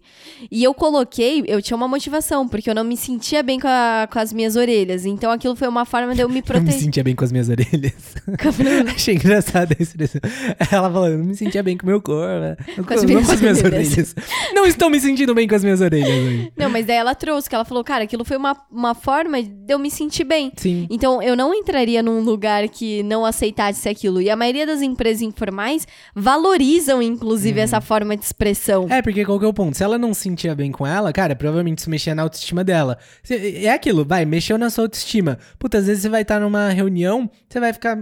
E 0.52 0.64
eu 0.64 0.74
coloquei, 0.74 1.44
eu 1.48 1.62
tinha 1.62 1.76
uma 1.78 1.88
motivação, 1.88 2.48
porque 2.48 2.70
eu 2.70 2.76
não 2.76 2.84
me 2.84 2.96
sentia 2.98 3.42
bem 3.42 3.60
com, 3.60 3.68
a- 3.68 4.08
com 4.12 4.20
as 4.20 4.32
minhas 4.34 4.56
orelhas. 4.56 5.06
Então 5.06 5.32
aquilo 5.32 5.56
foi 5.56 5.68
uma 5.68 5.86
forma 5.86 6.14
de 6.14 6.22
eu 6.22 6.28
me 6.30 6.38
Eu 6.38 6.40
me 6.40 6.42
proteger. 6.44 6.80
sentia 6.82 7.04
bem 7.04 7.16
com 7.16 7.24
as 7.26 7.32
minhas 7.32 7.50
orelhas. 7.50 8.16
Achei 8.96 9.16
engraçada 9.16 9.76
a 9.78 9.82
expressão. 9.82 10.22
Ela 10.72 10.92
falou, 10.92 11.08
eu 11.08 11.18
não 11.18 11.26
me 11.26 11.36
sentia 11.36 11.64
bem 11.64 11.78
com 11.78 11.84
o 11.86 11.90
meu 11.90 12.02
corpo. 12.02 12.40
né? 12.40 12.56
Com 12.86 12.94
as 12.94 13.02
não 13.02 13.10
minhas 13.10 13.26
com 13.28 13.32
as 13.34 13.42
minhas 13.42 13.64
orelhas. 13.64 13.92
orelhas. 13.94 14.16
Não 14.54 14.66
estou 14.66 14.90
me 14.90 15.00
sentindo 15.00 15.34
bem 15.34 15.48
com 15.48 15.56
as 15.56 15.64
minhas 15.64 15.82
orelhas 15.82 16.10
hoje. 16.10 16.52
Não, 16.56 16.70
mas 16.70 16.86
daí 16.86 16.98
ela 16.98 17.16
trouxe, 17.16 17.50
que 17.50 17.56
ela 17.56 17.66
falou, 17.66 17.84
cara, 17.84 18.04
aquilo 18.04 18.24
foi 18.26 18.38
uma, 18.38 18.56
uma 18.72 18.94
forma 18.94 19.42
de 19.42 19.74
eu 19.74 19.80
me 19.80 19.90
sentir 19.90 20.24
bem. 20.24 20.52
Sim. 20.58 20.86
Então, 20.90 21.22
eu 21.22 21.36
não 21.36 21.54
entraria 21.54 22.04
num 22.04 22.22
lugar 22.22 22.68
que 22.70 23.02
não 23.04 23.26
aceitasse 23.26 23.88
aquilo. 23.90 24.22
E 24.22 24.30
a 24.30 24.36
maioria 24.36 24.66
das 24.66 24.82
empresas 24.82 25.22
informais 25.22 25.88
valorizam, 26.16 27.02
inclusive, 27.02 27.60
essa 27.60 27.80
forma 27.80 28.17
de 28.18 28.26
expressão. 28.26 28.88
É, 28.90 29.02
porque 29.02 29.24
qual 29.26 29.40
que 29.40 29.46
é 29.46 29.48
o 29.48 29.54
ponto? 29.54 29.78
Se 29.78 29.84
ela 29.84 29.98
não 29.98 30.14
se 30.14 30.22
sentia 30.22 30.54
bem 30.56 30.72
com 30.72 30.86
ela, 30.86 31.12
cara, 31.14 31.36
provavelmente 31.36 31.80
isso 31.80 31.90
mexia 31.90 32.14
na 32.16 32.24
autoestima 32.24 32.64
dela. 32.64 32.98
Cê- 33.24 33.62
É 33.64 33.72
aquilo, 33.72 34.04
vai, 34.06 34.26
mexeu 34.26 34.58
na 34.58 34.70
sua 34.70 34.86
autoestima. 34.86 35.38
Puta, 35.60 35.78
às 35.78 35.88
vezes 35.88 36.02
você 36.04 36.10
vai 36.10 36.22
estar 36.24 36.40
numa 36.40 36.70
reunião, 36.70 37.30
você 37.48 37.60
vai 37.60 37.72
ficar. 37.74 37.98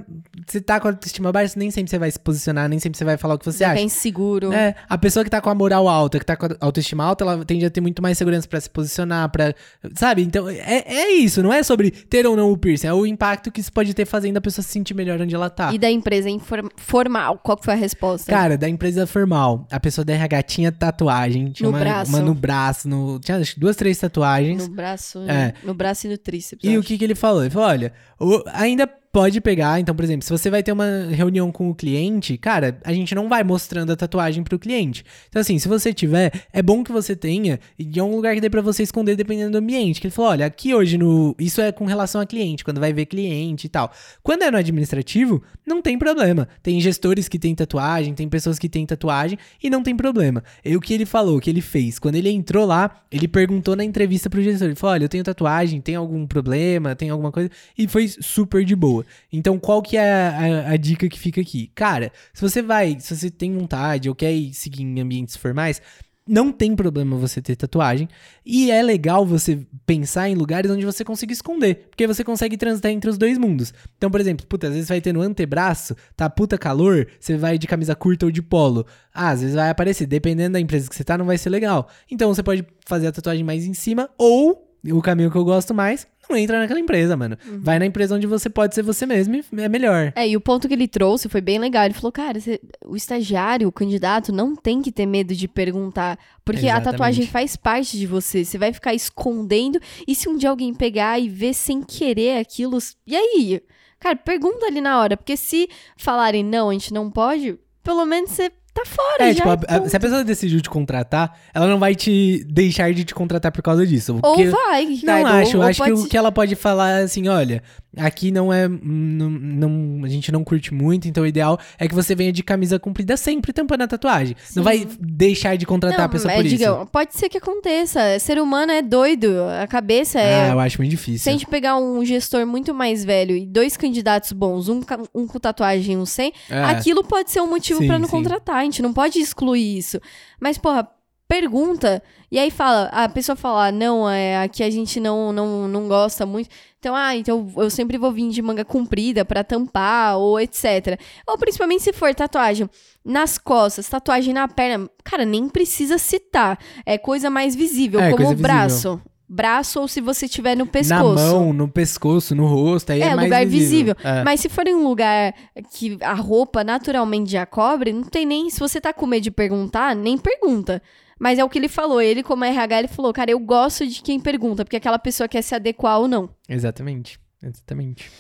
Você 0.47 0.59
tá 0.61 0.80
com 0.80 0.88
a 0.88 0.91
autoestima 0.91 1.32
baixa, 1.32 1.53
nem 1.57 1.70
sempre 1.72 1.89
você 1.89 1.99
vai 1.99 2.09
se 2.11 2.20
posicionar, 2.20 2.68
nem 2.70 2.80
sempre 2.80 2.97
você 2.97 3.03
vai 3.05 3.18
falar 3.18 3.36
o 3.36 3.39
que 3.39 3.45
você 3.45 3.59
Fica 3.59 3.72
acha. 3.72 3.82
inseguro. 3.82 4.51
É, 4.53 4.76
a 4.89 4.97
pessoa 4.97 5.24
que 5.24 5.30
tá 5.30 5.41
com 5.41 5.49
a 5.49 5.55
moral 5.55 5.88
alta, 5.88 6.20
que 6.20 6.26
tá 6.26 6.36
com 6.36 6.45
a 6.45 6.49
autoestima 6.61 7.03
alta, 7.03 7.24
ela 7.24 7.43
tende 7.45 7.66
a 7.66 7.70
ter 7.70 7.82
muito 7.82 8.01
mais 8.01 8.18
segurança 8.18 8.47
pra 8.47 8.59
se 8.59 8.70
posicionar, 8.70 9.30
pra. 9.30 9.53
Sabe? 9.95 10.22
Então, 10.24 10.47
é, 10.49 10.84
é 10.86 11.11
isso, 11.13 11.41
não 11.43 11.51
é 11.53 11.61
sobre 11.63 11.91
ter 11.91 12.26
ou 12.26 12.36
não 12.36 12.51
o 12.51 12.57
piercing, 12.57 12.88
é 12.88 12.93
o 12.93 13.05
impacto 13.05 13.51
que 13.51 13.59
isso 13.59 13.72
pode 13.72 13.93
ter 13.93 14.05
fazendo 14.05 14.38
a 14.38 14.41
pessoa 14.41 14.63
se 14.63 14.70
sentir 14.72 14.93
melhor 14.93 15.20
onde 15.22 15.34
ela 15.36 15.49
tá. 15.49 15.74
E 15.74 15.78
da 15.80 15.89
empresa 15.89 16.30
inform- 16.30 16.70
formal, 16.78 17.39
qual 17.43 17.57
que 17.57 17.66
foi 17.66 17.74
a 17.74 17.78
resposta? 17.78 18.32
Cara, 18.32 18.57
da 18.57 18.70
empresa 18.70 19.05
formal, 19.07 19.68
a 19.72 19.80
pessoa 19.80 20.05
da 20.06 20.14
RH 20.14 20.43
tinha 20.43 20.72
tatuagem, 20.72 21.51
tinha 21.51 21.68
No 21.70 21.76
uma, 21.76 21.80
braço. 21.84 22.10
uma 22.12 22.20
no 22.20 22.34
braço, 22.34 22.88
no, 22.88 23.20
tinha 23.20 23.41
duas, 23.58 23.76
três 23.76 23.97
tatuagens. 23.97 24.68
no 24.68 24.74
braço, 24.74 25.20
É. 25.28 25.53
no 25.64 25.74
braço 25.74 26.08
e 26.08 26.10
no 26.12 26.18
tríceps. 26.18 26.70
E 26.70 26.78
o 26.78 26.84
que, 26.84 26.97
que 26.97 27.03
ele 27.03 27.16
falou? 27.16 27.41
Ele 27.41 27.49
falou: 27.49 27.68
olha, 27.70 27.91
o- 28.20 28.43
ainda 28.53 28.89
pode 29.16 29.39
pegar. 29.39 29.80
Então, 29.80 29.95
por 29.95 30.03
exemplo, 30.03 30.26
se 30.26 30.30
você 30.30 30.49
vai 30.49 30.61
ter 30.61 30.74
uma 30.74 31.05
reunião 31.09 31.49
com 31.49 31.70
o 31.70 31.74
cliente, 31.74 32.38
cara, 32.38 32.78
a 32.84 32.91
gente 32.91 33.16
não 33.16 33.30
vai 33.30 33.45
mostrando 33.45 33.93
a 33.93 33.95
tatuagem 33.95 34.43
pro 34.43 34.59
cliente. 34.59 35.05
Então, 35.30 35.39
assim, 35.39 35.57
se 35.57 35.70
você 35.70 35.93
tiver, 35.93 36.34
é 36.51 36.61
bom 36.61 36.84
que 36.84 36.91
você 36.91 37.16
tenha 37.16 37.57
e 37.80 37.97
é 37.97 38.03
um 38.03 38.13
lugar 38.13 38.36
que 38.36 38.41
dê 38.41 38.49
pra 38.49 38.61
você 38.61 38.84
esconder 38.84 39.16
dependendo 39.16 39.51
do 39.51 39.57
ambiente. 39.57 40.01
Que 40.01 40.07
ele 40.07 40.13
falou: 40.13 40.32
olha, 40.32 40.45
aqui 40.45 40.74
hoje 40.74 40.97
no. 40.97 41.34
Isso 41.39 41.61
é 41.61 41.72
com 41.72 41.86
relação 41.86 42.20
a 42.20 42.26
cliente, 42.26 42.66
quando 42.66 42.82
vai 42.82 42.91
ver 42.91 43.05
cliente 43.05 43.68
e 43.68 43.70
tal. 43.70 43.89
Quando 44.22 44.43
é 44.43 44.51
no 44.51 44.57
administrativo, 44.57 45.41
não 45.66 45.82
tem 45.82 45.97
problema. 45.97 46.45
Tem 46.61 46.82
gestores 46.82 47.30
que 47.30 47.39
têm 47.39 47.55
tatuagem, 47.55 48.13
tem 48.13 48.28
pessoas 48.28 48.59
que 48.59 48.68
têm 48.68 48.86
tatuagem 48.86 49.39
e 49.63 49.70
não 49.70 49.82
tem 49.82 49.95
problema. 49.95 50.43
E 50.66 50.76
o 50.76 50.82
que 50.82 50.93
ele 50.93 51.05
falou, 51.05 51.38
o 51.38 51.39
que 51.39 51.49
ele 51.49 51.61
fez? 51.61 51.99
Quando 51.99 52.16
ele 52.16 52.30
entrou 52.30 52.66
lá, 52.66 53.01
ele 53.09 53.30
perguntou 53.30 53.78
na 53.78 53.84
entrevista 53.86 54.30
pro 54.30 54.43
gestor: 54.43 54.68
ele 54.68 54.76
falou: 54.76 54.95
olha, 54.95 55.05
eu 55.05 55.09
tenho 55.09 55.24
tatuagem, 55.24 55.80
tem 55.80 55.95
algum 55.95 56.28
problema, 56.28 56.93
tem 56.97 57.09
alguma 57.09 57.32
coisa? 57.32 57.49
E 57.78 57.88
foi 57.88 58.09
super 58.09 58.66
de 58.66 58.76
boa. 58.76 59.05
Então, 59.32 59.58
qual 59.60 59.82
que 59.82 59.97
é 59.97 60.12
a, 60.12 60.72
a- 60.72 60.78
dica 60.78 61.08
que 61.10 61.20
fica 61.20 61.41
aqui? 61.41 61.72
Cara, 61.76 62.12
se 62.34 62.41
você 62.41 62.62
vai, 62.62 62.97
se 62.99 63.16
você 63.16 63.30
tem 63.30 63.53
vontade 63.58 64.10
ou 64.10 64.16
quer 64.16 64.32
ir 64.34 64.53
seguir 64.53 64.84
em 64.84 64.99
ambientes 64.99 65.36
formais, 65.36 65.82
não 66.28 66.51
tem 66.51 66.76
problema 66.76 67.16
você 67.18 67.39
ter 67.39 67.56
tatuagem. 67.56 68.10
E 68.43 68.72
é 68.72 68.82
legal 68.82 69.24
você 69.24 69.60
pensar 69.86 70.28
em 70.28 70.34
lugares 70.34 70.72
onde 70.72 70.84
você 70.84 71.03
consiga 71.06 71.32
esconder. 71.32 71.88
Porque 71.89 72.08
você 72.08 72.24
consegue 72.24 72.58
transitar 72.58 72.91
entre 72.91 73.08
os 73.10 73.16
dois 73.18 73.38
mundos. 73.38 73.72
Então, 73.95 74.10
por 74.10 74.20
exemplo, 74.20 74.43
puta, 74.47 74.66
às 74.68 74.74
vezes 74.74 74.89
vai 74.89 74.99
ter 74.99 75.14
no 75.14 75.22
antebraço, 75.22 75.95
tá 76.18 76.28
puta 76.28 76.58
calor, 76.58 77.08
você 77.20 77.38
vai 77.38 77.60
de 77.60 77.68
camisa 77.68 77.95
curta 77.95 78.26
ou 78.26 78.32
de 78.32 78.41
polo. 78.41 78.88
Ah, 79.14 79.30
às 79.30 79.41
vezes 79.41 79.56
vai 79.56 79.70
aparecer. 79.70 80.08
Dependendo 80.08 80.53
da 80.53 80.60
empresa 80.60 80.89
que 80.89 80.95
você 80.95 81.03
tá, 81.03 81.16
não 81.16 81.26
vai 81.26 81.38
ser 81.38 81.51
legal. 81.51 81.88
Então 82.10 82.34
você 82.34 82.41
pode 82.41 82.66
fazer 82.88 83.06
a 83.06 83.12
tatuagem 83.12 83.43
mais 83.43 83.64
em 83.64 83.76
cima, 83.76 84.10
ou 84.18 84.64
o 84.91 85.01
caminho 85.03 85.30
que 85.30 85.38
eu 85.38 85.43
gosto 85.45 85.74
mais, 85.76 86.08
não 86.30 86.38
entra 86.38 86.59
naquela 86.59 86.80
empresa, 86.80 87.15
mano. 87.15 87.38
Vai 87.59 87.80
na 87.80 87.86
empresa 87.86 88.15
onde 88.15 88.26
você 88.28 88.49
pode 88.49 88.73
ser 88.76 88.82
você 88.82 89.05
mesmo 89.05 89.36
e 89.36 89.61
é 89.61 89.69
melhor. 89.69 90.11
É, 90.15 90.28
e 90.28 90.36
o 90.36 90.41
ponto 90.41 90.67
que 90.67 90.73
ele 90.73 90.88
trouxe 90.88 91.28
foi 91.30 91.41
bem 91.41 91.59
legal. 91.59 91.86
Ele 91.86 91.93
falou, 91.93 92.11
cara, 92.11 92.39
você- 92.39 92.59
o 92.86 92.95
estagiário, 92.95 93.67
o 93.67 93.71
candidato, 93.71 94.32
não 94.32 94.55
tem 94.55 94.82
que 94.82 94.91
ter 94.91 95.05
medo 95.05 95.34
de 95.36 95.47
perguntar. 95.47 96.17
Porque 96.43 96.61
a 96.61 96.63
Exatamente. 96.78 96.91
tatuagem 96.91 97.28
faz 97.28 97.55
parte 97.55 97.97
de 97.97 98.05
você. 98.07 98.43
Você 98.45 98.57
vai 98.57 98.71
ficar 98.73 98.93
escondendo. 98.93 99.80
E 100.07 100.13
se 100.15 100.28
um 100.30 100.38
dia 100.38 100.49
alguém 100.49 100.73
pegar 100.73 101.19
e 101.19 101.28
ver 101.30 101.53
sem 101.53 101.82
querer 101.82 102.39
aquilo. 102.39 102.78
E 103.07 103.15
aí? 103.15 103.61
Cara, 103.99 104.15
pergunta 104.15 104.65
ali 104.65 104.82
na 104.82 104.99
hora. 104.99 105.17
Porque 105.17 105.36
se 105.38 105.67
falarem 105.97 106.43
não, 106.43 106.69
a 106.69 106.73
gente 106.73 106.93
não 106.93 107.09
pode, 107.09 107.57
pelo 107.84 108.05
menos 108.05 108.32
você 108.32 108.51
tá 108.76 108.84
fora. 108.86 109.23
É, 109.23 109.30
já, 109.30 109.36
tipo, 109.36 109.49
a- 109.49 109.53
a- 109.53 109.80
ponto. 109.80 109.89
se 109.89 109.95
a 109.95 109.99
pessoa 109.99 110.23
decidiu 110.23 110.61
te 110.61 110.69
contratar, 110.69 111.36
ela 111.53 111.65
não 111.67 111.80
vai 111.80 111.95
te 111.95 112.45
deixar 112.47 112.93
de 112.93 113.03
te 113.05 113.15
contratar 113.15 113.51
por 113.51 113.61
causa 113.63 113.88
disso. 113.88 114.19
Ou 114.21 114.36
vai, 114.51 114.86
Não 115.23 115.26
acho, 115.26 115.51
eu 115.55 115.59
ou, 115.59 115.63
ou 115.63 115.69
acho 115.69 115.82
que 115.84 115.89
pode 115.89 116.01
o 116.01 116.07
que 116.09 116.17
ela 116.17 116.32
pode 116.32 116.55
falar 116.55 116.99
é 116.99 117.03
assim, 117.03 117.28
olha, 117.30 117.63
aqui 117.97 118.32
não 118.32 118.51
é, 118.51 118.67
não, 118.67 119.30
não- 119.30 119.69
gente 120.16 120.32
não 120.32 120.43
curte 120.43 120.74
muito, 120.74 121.07
então 121.07 121.24
o 121.24 121.28
ideal 121.28 121.59
é 121.78 121.88
que 121.88 121.93
você 121.95 122.16
venha 122.16 122.32
de 122.32 122.43
camisa 122.43 122.80
comprida 122.80 123.16
sempre 123.18 123.53
tampando 123.53 123.82
a 123.84 123.88
tatuagem. 123.88 124.36
Sim. 124.43 124.53
Não 124.57 124.63
vai 124.63 124.88
deixar 124.99 125.55
de 125.57 125.66
contratar 125.66 125.99
Não, 125.99 126.05
a 126.05 126.09
pessoa 126.09 126.32
é, 126.32 126.36
por 126.38 126.43
diga, 126.43 126.66
isso. 126.66 126.86
Pode 126.91 127.16
ser 127.16 127.30
que 127.30 127.38
aconteça. 127.38 128.20
Ser 128.20 128.39
humano 128.39 128.72
é 128.72 128.82
doido. 128.82 129.28
A 129.61 129.68
cabeça 129.68 130.20
é. 130.20 130.49
Ah, 130.49 130.53
eu 130.53 130.59
acho 130.59 130.78
muito 130.80 130.91
Se 130.91 130.97
difícil. 130.97 131.30
a 131.30 131.34
gente 131.34 131.45
pegar 131.47 131.78
um 131.78 132.03
gestor 132.03 132.45
muito 132.45 132.74
mais 132.74 133.03
velho 133.05 133.36
e 133.36 133.45
dois 133.45 133.78
candidatos 133.78 134.32
bons, 134.32 134.70
um, 134.70 134.82
um 135.13 135.28
com 135.28 135.39
tatuagem 135.39 135.95
e 135.95 135.97
um 135.97 136.05
sem, 136.05 136.34
É. 136.49 136.63
aquilo 136.63 137.03
pode 137.03 137.32
ser 137.32 137.41
um 137.41 137.49
motivo 137.49 137.86
pra 137.86 137.97
não 137.99 138.05
sim. 138.05 138.11
contratar. 138.11 138.57
A 138.57 138.63
gente 138.63 138.82
não 138.82 138.93
pode 138.93 139.20
excluir 139.20 139.78
isso. 139.78 139.99
Mas, 140.39 140.57
porra, 140.57 140.88
pergunta 141.28 142.01
e 142.32 142.39
aí 142.39 142.51
fala, 142.51 142.89
a 142.91 143.07
pessoa 143.07 143.36
fala, 143.36 143.67
ah, 143.67 143.71
não, 143.71 144.09
é, 144.09 144.43
aqui 144.43 144.61
a 144.61 144.69
gente 144.69 144.99
não, 144.99 145.32
não, 145.32 145.67
não 145.67 145.88
gosta 145.88 146.26
muito. 146.26 146.49
Então, 146.80 146.95
ah, 146.95 147.15
então 147.15 147.51
eu 147.57 147.69
sempre 147.69 147.97
vou 147.97 148.11
vir 148.11 148.30
de 148.30 148.41
manga 148.41 148.65
comprida 148.65 149.23
pra 149.23 149.43
tampar 149.43 150.17
ou 150.17 150.39
etc. 150.39 150.99
Ou 151.28 151.38
principalmente 151.38 151.84
se 151.84 151.93
for 151.93 152.13
tatuagem 152.13 152.69
nas 153.03 153.38
costas, 153.38 153.88
tatuagem 153.88 154.34
na 154.34 154.47
perna, 154.47 154.89
cara, 155.03 155.26
nem 155.26 155.47
precisa 155.47 155.97
citar. 155.97 156.59
É 156.86 156.97
coisa 156.97 157.30
mais 157.30 157.55
visível, 157.55 157.99
É, 157.99 158.11
como 158.11 158.30
o 158.30 158.36
braço. 158.36 159.01
Braço 159.28 159.80
ou 159.80 159.88
se 159.88 160.01
você 160.01 160.28
tiver 160.28 160.55
no 160.55 160.67
pescoço. 160.67 161.15
Na 161.15 161.32
mão, 161.32 161.51
no 161.51 161.67
pescoço, 161.67 162.36
no 162.36 162.45
rosto, 162.45 162.91
aí 162.91 163.01
é, 163.01 163.05
É, 163.05 163.15
mais 163.15 163.28
lugar 163.28 163.45
visível. 163.45 163.95
É. 164.03 164.23
Mas 164.23 164.41
se 164.41 164.49
for 164.49 164.67
em 164.67 164.76
um 164.76 164.88
lugar 164.88 165.34
que 165.71 165.97
a 166.01 166.13
roupa 166.13 166.63
naturalmente 166.63 167.32
já 167.32 167.45
cobre, 167.45 167.91
não 167.91 168.03
tem 168.03 168.26
nem. 168.26 168.49
Se 168.51 168.59
você 168.59 168.80
tá 168.80 168.93
com 168.93 169.07
medo 169.07 169.23
de 169.23 169.32
perguntar, 169.32 169.95
nem 169.95 170.17
pergunta. 170.17 170.82
Mas 171.20 171.39
é 171.39 171.43
o 171.43 171.49
que 171.49 171.57
ele 171.57 171.70
falou. 171.70 172.01
Ele, 172.01 172.24
como 172.24 172.43
RH, 172.43 172.80
ele 172.80 172.88
falou: 172.88 173.13
Cara, 173.13 173.32
eu 173.32 173.39
gosto 173.39 173.88
de 173.88 174.01
quem 174.01 174.20
pergunta, 174.20 174.66
porque 174.66 174.78
aquela 174.78 174.99
pessoa 174.99 175.28
quer 175.28 175.41
se 175.41 175.55
adequar 175.55 175.99
ou 175.99 176.07
não. 176.07 176.30
Exatamente, 176.47 177.20
exatamente. 177.41 178.11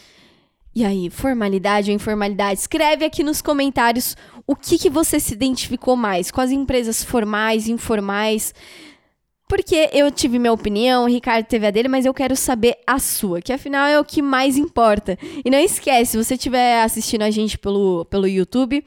E 0.73 0.83
aí, 0.83 1.09
formalidade 1.09 1.89
ou 1.89 1.95
informalidade? 1.95 2.59
Escreve 2.59 3.05
aqui 3.05 3.23
nos 3.23 3.41
comentários 3.41 4.17
o 4.45 4.55
que, 4.55 4.77
que 4.77 4.89
você 4.89 5.21
se 5.21 5.33
identificou 5.33 5.95
mais 5.95 6.29
com 6.31 6.41
as 6.41 6.51
empresas 6.51 7.01
formais, 7.01 7.69
informais. 7.69 8.53
Porque 9.47 9.89
eu 9.93 10.11
tive 10.11 10.39
minha 10.39 10.51
opinião, 10.51 11.03
o 11.03 11.07
Ricardo 11.07 11.45
teve 11.45 11.67
a 11.67 11.71
dele, 11.71 11.87
mas 11.87 12.05
eu 12.05 12.13
quero 12.13 12.35
saber 12.35 12.77
a 12.85 12.97
sua, 12.99 13.41
que 13.41 13.53
afinal 13.53 13.87
é 13.87 13.99
o 13.99 14.03
que 14.03 14.21
mais 14.21 14.57
importa. 14.57 15.17
E 15.45 15.49
não 15.49 15.59
esquece, 15.59 16.11
se 16.11 16.17
você 16.17 16.33
estiver 16.33 16.81
assistindo 16.81 17.21
a 17.21 17.29
gente 17.29 17.57
pelo, 17.57 18.05
pelo 18.05 18.27
YouTube, 18.27 18.83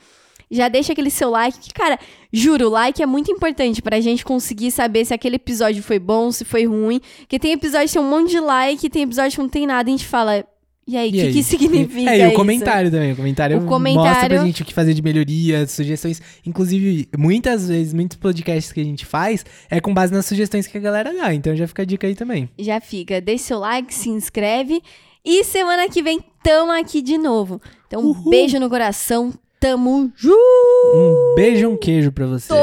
já 0.51 0.68
deixa 0.68 0.92
aquele 0.92 1.11
seu 1.11 1.30
like, 1.30 1.59
que, 1.59 1.72
cara, 1.74 1.99
juro, 2.32 2.66
o 2.66 2.70
like 2.70 3.03
é 3.03 3.07
muito 3.07 3.30
importante 3.30 3.82
pra 3.82 4.01
gente 4.01 4.24
conseguir 4.24 4.70
saber 4.70 5.05
se 5.05 5.12
aquele 5.14 5.36
episódio 5.36 5.82
foi 5.82 5.99
bom, 5.99 6.30
se 6.32 6.44
foi 6.44 6.64
ruim. 6.66 7.01
Porque 7.18 7.38
tem 7.38 7.53
episódio 7.53 7.86
que 7.88 7.92
tem 7.94 8.03
um 8.03 8.09
monte 8.11 8.30
de 8.30 8.40
like, 8.40 8.88
tem 8.88 9.03
episódio 9.03 9.32
que 9.36 9.42
não 9.42 9.49
tem 9.49 9.66
nada, 9.66 9.88
a 9.88 9.90
gente 9.90 10.07
fala, 10.07 10.44
e 10.86 10.96
aí, 10.96 11.11
o 11.11 11.12
que, 11.12 11.32
que 11.34 11.42
significa 11.42 12.01
É, 12.11 12.18
e 12.20 12.22
o 12.22 12.26
isso? 12.28 12.36
comentário 12.36 12.90
também. 12.90 13.12
O 13.12 13.16
comentário, 13.16 13.59
O 13.59 13.61
mostra 13.61 13.74
comentário- 13.76 14.36
pra 14.38 14.46
gente 14.46 14.62
o 14.62 14.64
que 14.64 14.72
fazer 14.72 14.94
de 14.94 15.03
melhoria, 15.03 15.66
sugestões. 15.66 16.22
Inclusive, 16.46 17.07
muitas 17.18 17.68
vezes, 17.68 17.92
muitos 17.92 18.16
podcasts 18.16 18.72
que 18.72 18.80
a 18.80 18.84
gente 18.84 19.05
faz 19.05 19.44
é 19.70 19.82
com 19.82 19.92
base 19.92 20.14
nas 20.14 20.24
sugestões 20.24 20.66
que 20.66 20.78
a 20.78 20.80
galera 20.80 21.12
dá. 21.12 21.34
Então 21.34 21.55
já 21.55 21.68
fica 21.68 21.82
a 21.82 21.84
dica 21.84 22.07
aí 22.07 22.14
também. 22.14 22.49
Já 22.59 22.80
fica, 22.80 23.20
deixa 23.20 23.44
seu 23.44 23.59
like, 23.59 23.92
se 23.92 24.09
inscreve. 24.09 24.80
E 25.22 25.44
semana 25.44 25.90
que 25.90 26.03
vem 26.03 26.20
tamo 26.42 26.72
aqui 26.72 27.03
de 27.03 27.18
novo. 27.18 27.61
Então, 27.86 28.01
um 28.01 28.07
Uhul. 28.07 28.30
beijo 28.30 28.59
no 28.59 28.70
coração. 28.70 29.34
Tamo 29.61 30.11
junto! 30.14 30.36
Um 30.94 31.34
beijo, 31.34 31.68
um 31.68 31.76
queijo 31.76 32.12
pra 32.12 32.26
você. 32.26 32.54